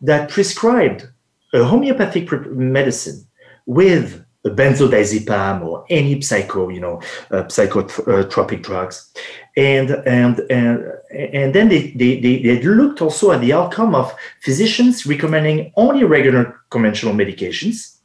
that 0.00 0.30
prescribed 0.30 1.06
a 1.52 1.62
homeopathic 1.62 2.30
medicine 2.52 3.26
with 3.66 4.24
benzodiazepam 4.44 5.62
or 5.62 5.84
any 5.90 6.20
psycho, 6.22 6.68
you 6.68 6.80
know, 6.80 7.00
uh, 7.30 7.44
psychotropic 7.44 8.62
drugs. 8.62 9.12
And, 9.56 9.90
and, 10.06 10.40
and, 10.50 10.92
and 11.10 11.54
then 11.54 11.68
they, 11.68 11.90
they, 11.90 12.20
they, 12.20 12.42
they 12.42 12.62
looked 12.62 13.02
also 13.02 13.32
at 13.32 13.40
the 13.40 13.52
outcome 13.52 13.94
of 13.94 14.14
physicians 14.40 15.06
recommending 15.06 15.72
only 15.76 16.04
regular 16.04 16.60
conventional 16.70 17.14
medications. 17.14 17.98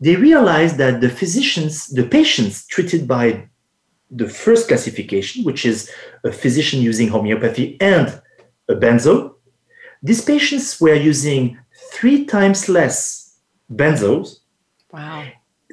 They 0.00 0.16
realized 0.16 0.76
that 0.76 1.00
the 1.00 1.08
physicians, 1.08 1.88
the 1.88 2.04
patients 2.04 2.66
treated 2.66 3.08
by 3.08 3.48
the 4.10 4.28
first 4.28 4.68
classification, 4.68 5.44
which 5.44 5.66
is 5.66 5.90
a 6.24 6.32
physician 6.32 6.80
using 6.80 7.08
homeopathy 7.08 7.76
and 7.80 8.20
a 8.68 8.74
benzo, 8.74 9.34
these 10.02 10.22
patients 10.22 10.80
were 10.80 10.94
using 10.94 11.58
three 11.92 12.24
times 12.24 12.68
less 12.68 13.38
benzos. 13.72 14.40
Wow. 14.92 15.26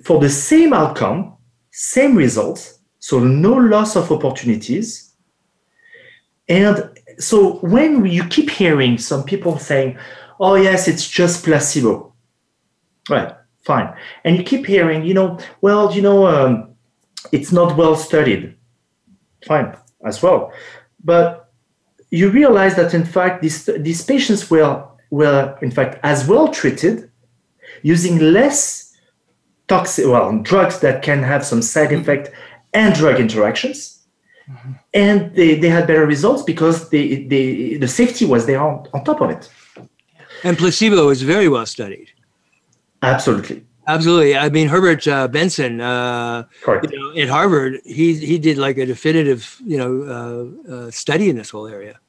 For 0.03 0.20
the 0.20 0.30
same 0.30 0.74
outcome, 0.74 1.38
same 1.72 2.16
results, 2.16 2.80
so 2.99 3.20
no 3.20 3.53
loss 3.53 3.95
of 3.95 4.11
opportunities. 4.11 5.13
And 6.47 6.97
so 7.18 7.53
when 7.57 8.05
you 8.05 8.26
keep 8.26 8.49
hearing 8.49 8.97
some 8.97 9.24
people 9.24 9.57
saying, 9.57 9.97
oh, 10.39 10.55
yes, 10.55 10.88
it's 10.88 11.07
just 11.07 11.43
placebo. 11.43 12.13
Right, 13.09 13.34
fine. 13.63 13.93
And 14.24 14.38
you 14.38 14.43
keep 14.43 14.66
hearing, 14.66 15.05
you 15.05 15.13
know, 15.13 15.39
well, 15.61 15.93
you 15.93 16.01
know, 16.01 16.28
um, 16.28 16.76
it's 17.32 17.51
not 17.51 17.78
well 17.78 17.95
studied. 17.95 18.55
Fine, 19.45 19.76
as 20.03 20.22
well. 20.22 20.51
But 21.03 21.51
you 22.09 22.30
realize 22.30 22.76
that, 22.76 22.93
in 22.93 23.05
fact, 23.05 23.41
these, 23.41 23.66
these 23.66 24.03
patients 24.03 24.49
were, 24.49 24.84
were, 25.11 25.57
in 25.61 25.72
fact, 25.72 25.99
as 26.03 26.28
well 26.28 26.47
treated 26.49 27.09
using 27.82 28.20
less 28.20 28.85
toxic, 29.68 30.05
well, 30.05 30.38
drugs 30.39 30.80
that 30.80 31.01
can 31.01 31.24
have 31.24 31.45
some 31.45 31.61
side 31.61 31.91
effect 31.91 32.32
and 32.74 32.93
drug 32.95 33.20
interactions. 33.20 34.05
Mm-hmm. 34.49 34.72
And 34.93 35.36
they, 35.36 35.55
they 35.59 35.70
had 35.70 35.88
better 35.88 36.05
results 36.05 36.43
because 36.43 36.89
they, 36.89 37.26
they, 37.26 37.78
the 37.78 37.88
safety 37.88 38.26
was 38.26 38.45
there 38.45 38.61
on, 38.61 38.88
on 38.93 39.03
top 39.03 39.22
of 39.22 39.32
it. 39.32 39.49
And 40.43 40.57
placebo 40.57 41.09
is 41.09 41.24
very 41.24 41.49
well 41.49 41.66
studied. 41.66 42.11
Absolutely. 43.01 43.66
Absolutely. 43.88 44.36
I 44.36 44.49
mean, 44.49 44.68
Herbert 44.68 45.07
uh, 45.07 45.28
Benson, 45.28 45.80
uh, 45.80 46.45
you 46.68 46.99
know, 46.99 47.22
at 47.22 47.30
Harvard, 47.30 47.82
he 47.86 48.16
he 48.16 48.39
did 48.39 48.57
like 48.57 48.80
a 48.80 48.86
definitive, 48.86 49.61
you 49.63 49.78
know, 49.78 49.91
uh, 50.68 50.74
uh 50.74 50.91
study 50.91 51.30
in 51.30 51.36
this 51.36 51.51
whole 51.51 51.68
area. 51.68 51.99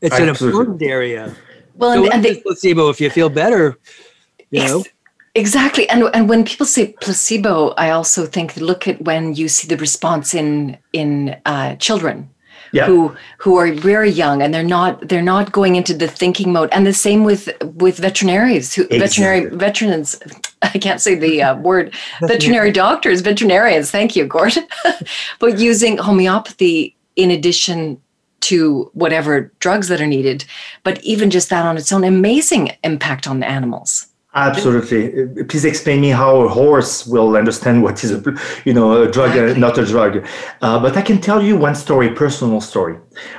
It's 0.00 0.14
Absolutely. 0.14 0.46
an 0.46 0.50
important 0.50 0.82
area. 0.82 1.36
Well, 1.74 2.04
so 2.04 2.10
and, 2.10 2.24
and 2.24 2.42
placebo, 2.42 2.88
if 2.88 3.02
you 3.02 3.10
feel 3.10 3.28
better, 3.28 3.78
you 4.50 4.62
know. 4.66 4.84
Exactly. 5.34 5.88
And 5.88 6.04
and 6.12 6.28
when 6.28 6.44
people 6.44 6.66
say 6.66 6.94
placebo, 7.00 7.70
I 7.76 7.90
also 7.90 8.26
think 8.26 8.56
look 8.56 8.88
at 8.88 9.00
when 9.02 9.34
you 9.34 9.48
see 9.48 9.68
the 9.68 9.76
response 9.76 10.34
in 10.34 10.76
in 10.92 11.36
uh, 11.46 11.76
children 11.76 12.30
yeah. 12.72 12.86
who 12.86 13.14
who 13.38 13.56
are 13.56 13.72
very 13.72 14.10
young 14.10 14.42
and 14.42 14.52
they're 14.52 14.62
not 14.62 15.08
they're 15.08 15.22
not 15.22 15.52
going 15.52 15.76
into 15.76 15.94
the 15.94 16.08
thinking 16.08 16.52
mode 16.52 16.68
and 16.72 16.86
the 16.86 16.92
same 16.92 17.24
with 17.24 17.50
with 17.74 17.98
veterinarians 17.98 18.74
who 18.74 18.82
exactly. 18.82 18.98
veterinary 18.98 19.56
veterans 19.56 20.20
i 20.62 20.78
can't 20.78 21.00
say 21.00 21.14
the 21.14 21.42
uh, 21.42 21.56
word 21.56 21.94
veterinary 22.20 22.72
doctors 22.72 23.20
veterinarians 23.20 23.90
thank 23.90 24.14
you 24.16 24.24
gordon 24.24 24.66
but 25.38 25.58
using 25.58 25.98
homeopathy 25.98 26.96
in 27.16 27.30
addition 27.30 28.00
to 28.40 28.90
whatever 28.94 29.52
drugs 29.60 29.88
that 29.88 30.00
are 30.00 30.06
needed 30.06 30.44
but 30.82 31.02
even 31.02 31.30
just 31.30 31.50
that 31.50 31.66
on 31.66 31.76
its 31.76 31.92
own 31.92 32.04
amazing 32.04 32.70
impact 32.84 33.26
on 33.26 33.40
the 33.40 33.48
animals 33.48 34.06
Absolutely. 34.34 35.44
Please 35.44 35.64
explain 35.64 36.00
me 36.00 36.10
how 36.10 36.42
a 36.42 36.48
horse 36.48 37.04
will 37.04 37.36
understand 37.36 37.82
what 37.82 38.04
is 38.04 38.12
a, 38.12 38.22
you 38.64 38.72
know, 38.72 39.02
a 39.02 39.10
drug, 39.10 39.36
uh, 39.36 39.58
not 39.58 39.76
a 39.76 39.84
drug. 39.84 40.24
Uh, 40.62 40.78
but 40.78 40.96
I 40.96 41.02
can 41.02 41.20
tell 41.20 41.42
you 41.42 41.56
one 41.56 41.74
story, 41.74 42.10
personal 42.10 42.60
story. 42.60 42.96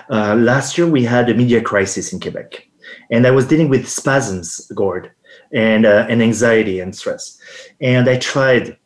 Uh, 0.10 0.36
last 0.36 0.78
year 0.78 0.88
we 0.88 1.04
had 1.06 1.30
a 1.30 1.34
media 1.34 1.62
crisis 1.62 2.12
in 2.12 2.20
Quebec, 2.20 2.68
and 3.10 3.26
I 3.26 3.32
was 3.32 3.48
dealing 3.48 3.70
with 3.70 3.88
spasms, 3.88 4.70
Gord, 4.76 5.12
and 5.54 5.86
uh, 5.86 6.08
and 6.10 6.22
anxiety 6.22 6.82
and 6.82 6.94
stress. 6.94 7.39
And 7.80 8.10
I 8.10 8.18
tried 8.18 8.78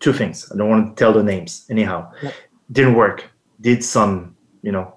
two 0.00 0.14
things. 0.14 0.50
I 0.50 0.56
don't 0.56 0.70
want 0.70 0.96
to 0.96 1.04
tell 1.04 1.12
the 1.12 1.22
names. 1.22 1.66
Anyhow, 1.68 2.10
yeah. 2.22 2.30
didn't 2.72 2.94
work. 2.94 3.24
Did 3.60 3.84
some, 3.84 4.36
you 4.62 4.72
know, 4.72 4.94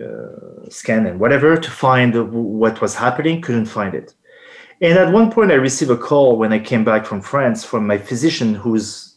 uh, 0.00 0.68
scan 0.70 1.06
and 1.06 1.18
whatever 1.18 1.56
to 1.56 1.70
find 1.70 2.14
what 2.32 2.80
was 2.80 2.94
happening. 2.94 3.40
Couldn't 3.40 3.66
find 3.66 3.94
it 3.94 4.14
and 4.82 4.98
at 4.98 5.12
one 5.12 5.30
point, 5.30 5.52
I 5.52 5.54
received 5.54 5.92
a 5.92 5.96
call 5.96 6.36
when 6.36 6.52
I 6.52 6.58
came 6.58 6.84
back 6.84 7.06
from 7.06 7.20
France 7.20 7.64
from 7.64 7.86
my 7.86 7.98
physician, 7.98 8.52
who's 8.52 9.14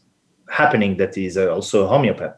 happening 0.47 0.97
that 0.97 1.17
is 1.17 1.37
uh, 1.37 1.51
also 1.51 1.85
a 1.85 1.87
homeopath. 1.87 2.35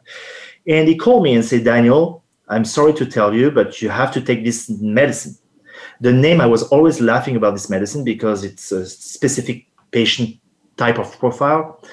And 0.65 0.87
he 0.87 0.95
called 0.95 1.23
me 1.23 1.33
and 1.33 1.43
said, 1.43 1.65
Daniel, 1.65 2.23
I'm 2.47 2.63
sorry 2.63 2.93
to 2.93 3.05
tell 3.05 3.33
you, 3.33 3.51
but 3.51 3.81
you 3.81 3.89
have 3.89 4.13
to 4.13 4.21
take 4.21 4.45
this 4.45 4.69
medicine. 4.69 5.37
The 5.99 6.13
name, 6.13 6.39
I 6.39 6.45
was 6.45 6.63
always 6.63 7.01
laughing 7.01 7.35
about 7.35 7.51
this 7.51 7.69
medicine 7.69 8.05
because 8.05 8.45
it's 8.45 8.71
a 8.71 8.85
specific 8.85 9.67
patient 9.91 10.39
type 10.77 10.97
of 10.97 11.19
profile. 11.19 11.83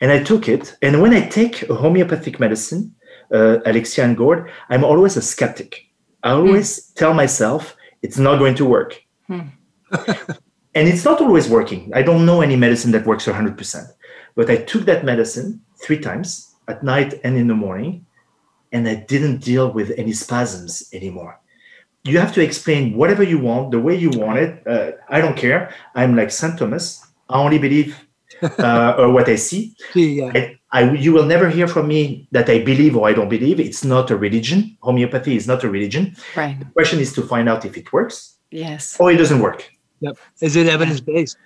And 0.00 0.10
I 0.10 0.22
took 0.22 0.48
it. 0.48 0.74
And 0.80 1.02
when 1.02 1.12
I 1.12 1.28
take 1.28 1.68
a 1.68 1.74
homeopathic 1.74 2.40
medicine, 2.40 2.94
uh, 3.30 3.58
Alexia 3.66 4.04
and 4.04 4.16
Gord, 4.16 4.50
I'm 4.70 4.84
always 4.84 5.18
a 5.18 5.22
skeptic. 5.22 5.86
I 6.22 6.30
always 6.30 6.80
mm. 6.80 6.94
tell 6.94 7.12
myself 7.12 7.76
it's 8.00 8.18
not 8.18 8.38
going 8.38 8.54
to 8.54 8.64
work. 8.64 9.02
Mm. 9.28 9.50
and 10.74 10.88
it's 10.88 11.04
not 11.04 11.20
always 11.20 11.48
working. 11.48 11.90
I 11.94 12.02
don't 12.02 12.26
know 12.26 12.40
any 12.40 12.56
medicine 12.56 12.92
that 12.92 13.06
works 13.06 13.26
100%. 13.26 13.92
But 14.34 14.50
I 14.50 14.56
took 14.56 14.84
that 14.86 15.04
medicine 15.04 15.60
three 15.82 15.98
times 15.98 16.54
at 16.68 16.82
night 16.82 17.20
and 17.24 17.36
in 17.36 17.48
the 17.48 17.54
morning, 17.54 18.06
and 18.72 18.88
I 18.88 18.94
didn't 18.94 19.38
deal 19.38 19.70
with 19.70 19.92
any 19.98 20.12
spasms 20.12 20.88
anymore. 20.92 21.38
You 22.04 22.18
have 22.18 22.32
to 22.34 22.42
explain 22.42 22.96
whatever 22.96 23.22
you 23.22 23.38
want, 23.38 23.70
the 23.70 23.80
way 23.80 23.94
you 23.94 24.10
want 24.10 24.38
it. 24.38 24.66
Uh, 24.66 24.92
I 25.08 25.20
don't 25.20 25.36
care. 25.36 25.74
I'm 25.94 26.16
like 26.16 26.30
St. 26.30 26.58
Thomas. 26.58 27.06
I 27.28 27.38
only 27.38 27.58
believe 27.58 27.96
uh, 28.42 28.94
or 28.98 29.10
what 29.16 29.28
I 29.28 29.36
see. 29.36 29.76
Yeah. 29.94 30.32
I, 30.34 30.58
I, 30.72 30.92
you 30.92 31.12
will 31.12 31.26
never 31.26 31.48
hear 31.48 31.68
from 31.68 31.86
me 31.86 32.26
that 32.32 32.48
I 32.48 32.64
believe 32.64 32.96
or 32.96 33.06
I 33.06 33.12
don't 33.12 33.28
believe. 33.28 33.60
It's 33.60 33.84
not 33.84 34.10
a 34.10 34.16
religion. 34.16 34.76
Homeopathy 34.80 35.36
is 35.36 35.46
not 35.46 35.62
a 35.62 35.70
religion. 35.70 36.16
Right. 36.34 36.58
The 36.58 36.64
question 36.64 36.98
is 36.98 37.12
to 37.12 37.22
find 37.22 37.48
out 37.48 37.64
if 37.64 37.76
it 37.76 37.92
works. 37.92 38.38
Yes. 38.50 38.96
Or 38.98 39.12
it 39.12 39.16
doesn't 39.16 39.40
work. 39.40 39.70
Yep. 40.02 40.18
Is 40.40 40.56
it 40.56 40.66
evidence 40.66 41.00
based? 41.00 41.38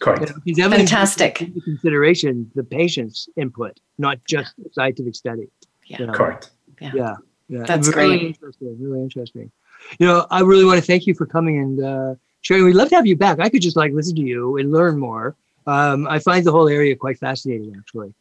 Correct. 0.00 0.32
You 0.44 0.54
know, 0.56 0.70
Fantastic. 0.70 1.36
consideration 1.64 2.50
the 2.54 2.64
patient's 2.64 3.28
input, 3.36 3.78
not 3.98 4.18
just 4.24 4.54
yeah. 4.58 4.66
scientific 4.72 5.14
study. 5.14 5.48
Yeah. 5.86 6.00
You 6.00 6.06
know? 6.06 6.12
Correct. 6.12 6.50
Yeah. 6.80 6.90
Yeah. 6.94 7.14
yeah. 7.48 7.62
That's 7.64 7.88
really 7.88 8.18
great. 8.18 8.22
Interesting. 8.28 8.76
Really 8.80 9.00
interesting. 9.00 9.50
You 9.98 10.06
know, 10.06 10.26
I 10.30 10.40
really 10.40 10.64
want 10.64 10.80
to 10.80 10.84
thank 10.84 11.06
you 11.06 11.14
for 11.14 11.26
coming 11.26 11.58
and 11.58 11.84
uh, 11.84 12.14
sharing. 12.40 12.64
We'd 12.64 12.74
love 12.74 12.88
to 12.90 12.96
have 12.96 13.06
you 13.06 13.16
back. 13.16 13.38
I 13.40 13.48
could 13.48 13.62
just 13.62 13.76
like 13.76 13.92
listen 13.92 14.16
to 14.16 14.22
you 14.22 14.56
and 14.58 14.72
learn 14.72 14.98
more. 14.98 15.36
Um, 15.66 16.08
I 16.08 16.18
find 16.18 16.44
the 16.44 16.52
whole 16.52 16.68
area 16.68 16.96
quite 16.96 17.18
fascinating, 17.18 17.74
actually. 17.78 18.12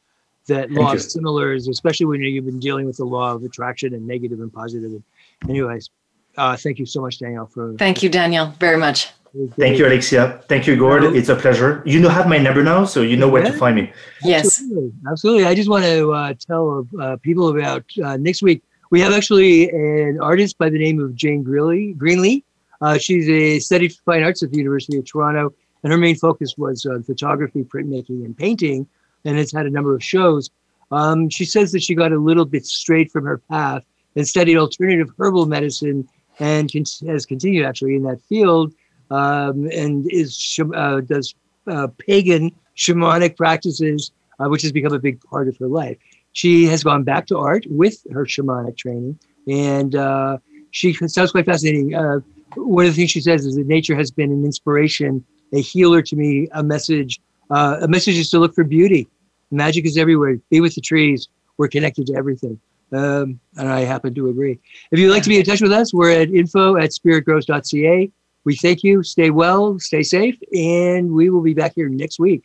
That 0.47 0.67
thank 0.67 0.79
law 0.79 0.91
you. 0.91 0.97
of 0.97 1.03
similars, 1.03 1.67
especially 1.67 2.07
when 2.07 2.21
you've 2.21 2.45
been 2.45 2.59
dealing 2.59 2.85
with 2.85 2.97
the 2.97 3.05
law 3.05 3.33
of 3.33 3.43
attraction 3.43 3.93
and 3.93 4.05
negative 4.07 4.39
and 4.39 4.51
positive. 4.51 5.01
Anyways, 5.47 5.89
uh, 6.37 6.57
thank 6.57 6.79
you 6.79 6.85
so 6.85 7.01
much, 7.01 7.19
Daniel. 7.19 7.45
For 7.45 7.75
thank 7.77 8.03
you, 8.03 8.09
Daniel, 8.09 8.47
very 8.59 8.77
much. 8.77 9.11
Thank 9.57 9.77
you, 9.77 9.87
Alexia. 9.87 10.41
Thank 10.47 10.67
you, 10.67 10.75
Gord. 10.75 11.03
It's 11.03 11.29
a 11.29 11.35
pleasure. 11.35 11.81
You 11.85 11.99
know 12.01 12.09
have 12.09 12.27
my 12.27 12.37
number 12.37 12.63
now, 12.63 12.83
so 12.83 13.01
you 13.01 13.15
know 13.15 13.29
where 13.29 13.43
yeah. 13.43 13.51
to 13.51 13.57
find 13.57 13.75
me. 13.77 13.93
Yes, 14.23 14.45
absolutely. 14.45 14.91
absolutely. 15.09 15.45
I 15.45 15.55
just 15.55 15.69
want 15.69 15.85
to 15.85 16.11
uh, 16.11 16.33
tell 16.33 16.85
uh, 16.99 17.15
people 17.17 17.47
about 17.47 17.85
uh, 18.03 18.17
next 18.17 18.41
week. 18.41 18.61
We 18.89 18.99
have 18.99 19.13
actually 19.13 19.69
an 19.69 20.19
artist 20.19 20.57
by 20.57 20.69
the 20.69 20.77
name 20.77 20.99
of 20.99 21.15
Jane 21.15 21.45
Greenlee. 21.45 21.95
Greenlee. 21.97 22.43
Uh, 22.81 22.97
she's 22.97 23.29
a 23.29 23.59
studied 23.59 23.93
fine 24.05 24.21
arts 24.21 24.43
at 24.43 24.51
the 24.51 24.57
University 24.57 24.97
of 24.97 25.05
Toronto, 25.05 25.53
and 25.83 25.93
her 25.93 25.97
main 25.97 26.17
focus 26.17 26.55
was 26.57 26.85
on 26.85 27.03
photography, 27.03 27.63
printmaking, 27.63 28.25
and 28.25 28.37
painting, 28.37 28.85
and 29.23 29.37
has 29.37 29.51
had 29.51 29.65
a 29.65 29.69
number 29.69 29.95
of 29.95 30.03
shows. 30.03 30.49
Um, 30.91 31.29
she 31.29 31.45
says 31.45 31.71
that 31.71 31.83
she 31.83 31.95
got 31.95 32.11
a 32.11 32.17
little 32.17 32.43
bit 32.43 32.65
straight 32.65 33.11
from 33.11 33.23
her 33.23 33.37
path 33.37 33.85
and 34.17 34.27
studied 34.27 34.57
alternative 34.57 35.09
herbal 35.17 35.45
medicine 35.45 36.07
and 36.39 36.71
con- 36.71 36.83
has 37.07 37.25
continued 37.25 37.65
actually 37.65 37.95
in 37.95 38.03
that 38.03 38.21
field 38.27 38.73
um, 39.11 39.67
and 39.71 40.11
is 40.11 40.59
uh, 40.73 41.01
does 41.01 41.35
uh, 41.67 41.87
pagan 41.99 42.51
shamanic 42.75 43.35
practices, 43.35 44.11
uh, 44.39 44.47
which 44.47 44.61
has 44.63 44.71
become 44.71 44.93
a 44.93 44.99
big 44.99 45.21
part 45.21 45.47
of 45.47 45.57
her 45.57 45.67
life. 45.67 45.97
She 46.33 46.65
has 46.67 46.83
gone 46.83 47.03
back 47.03 47.27
to 47.27 47.37
art 47.37 47.65
with 47.69 48.01
her 48.11 48.25
shamanic 48.25 48.77
training, 48.77 49.19
and 49.47 49.95
uh, 49.95 50.37
she 50.71 50.93
sounds 50.93 51.31
quite 51.31 51.45
fascinating. 51.45 51.93
Uh, 51.93 52.21
one 52.55 52.85
of 52.85 52.91
the 52.91 52.95
things 52.95 53.11
she 53.11 53.21
says 53.21 53.45
is 53.45 53.55
that 53.55 53.67
nature 53.67 53.95
has 53.95 54.11
been 54.11 54.31
an 54.31 54.45
inspiration, 54.45 55.23
a 55.53 55.61
healer 55.61 56.01
to 56.01 56.15
me, 56.15 56.47
a 56.53 56.63
message. 56.63 57.21
Uh, 57.49 57.79
a 57.81 57.87
message 57.87 58.17
is 58.17 58.29
to 58.29 58.39
look 58.39 58.55
for 58.55 58.63
beauty. 58.63 59.07
Magic 59.51 59.85
is 59.85 59.97
everywhere. 59.97 60.37
Be 60.49 60.61
with 60.61 60.75
the 60.75 60.81
trees. 60.81 61.27
We're 61.57 61.67
connected 61.67 62.07
to 62.07 62.15
everything. 62.15 62.59
Um, 62.93 63.39
and 63.57 63.69
I 63.69 63.81
happen 63.81 64.13
to 64.15 64.29
agree. 64.29 64.59
If 64.91 64.99
you'd 64.99 65.11
like 65.11 65.23
to 65.23 65.29
be 65.29 65.37
in 65.37 65.43
touch 65.43 65.61
with 65.61 65.71
us, 65.71 65.93
we're 65.93 66.11
at 66.11 66.29
info 66.29 66.77
at 66.77 66.91
spiritgrows.ca 66.91 68.11
we 68.43 68.55
thank 68.55 68.83
you. 68.83 69.03
Stay 69.03 69.29
well, 69.29 69.79
stay 69.79 70.03
safe, 70.03 70.37
and 70.53 71.11
we 71.11 71.29
will 71.29 71.41
be 71.41 71.53
back 71.53 71.73
here 71.75 71.89
next 71.89 72.19
week. 72.19 72.43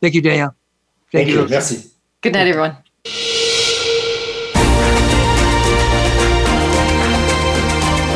Thank 0.00 0.14
you, 0.14 0.22
Danielle. 0.22 0.54
Thank, 1.10 1.26
thank 1.26 1.28
you. 1.28 1.42
you. 1.42 1.48
Merci. 1.48 1.90
Good 2.20 2.32
night, 2.34 2.48
everyone. 2.48 2.76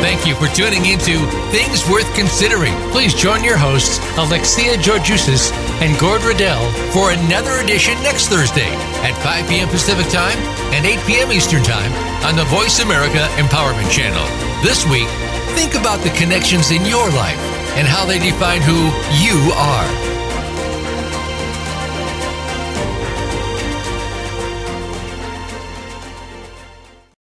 Thank 0.06 0.26
you 0.26 0.34
for 0.36 0.46
tuning 0.54 0.86
into 0.86 1.18
Things 1.50 1.88
Worth 1.90 2.12
Considering. 2.14 2.72
Please 2.90 3.12
join 3.12 3.44
your 3.44 3.56
hosts, 3.56 3.98
Alexia 4.16 4.76
Georgiousis 4.76 5.52
and 5.82 5.98
Gord 5.98 6.22
Riddell, 6.22 6.62
for 6.90 7.10
another 7.10 7.58
edition 7.58 7.94
next 8.02 8.28
Thursday 8.28 8.70
at 9.02 9.14
5 9.22 9.48
p.m. 9.48 9.68
Pacific 9.68 10.06
Time 10.08 10.38
and 10.72 10.86
8 10.86 10.98
p.m. 11.06 11.32
Eastern 11.32 11.62
Time 11.62 11.92
on 12.24 12.34
the 12.34 12.44
Voice 12.44 12.80
America 12.80 13.28
Empowerment 13.34 13.90
Channel. 13.90 14.24
This 14.62 14.86
week, 14.86 15.08
Think 15.56 15.74
about 15.74 16.04
the 16.04 16.10
connections 16.10 16.70
in 16.70 16.84
your 16.84 17.08
life 17.12 17.38
and 17.78 17.88
how 17.88 18.04
they 18.04 18.18
define 18.18 18.60
who 18.60 18.76
you 19.24 19.52
are. 19.54 20.15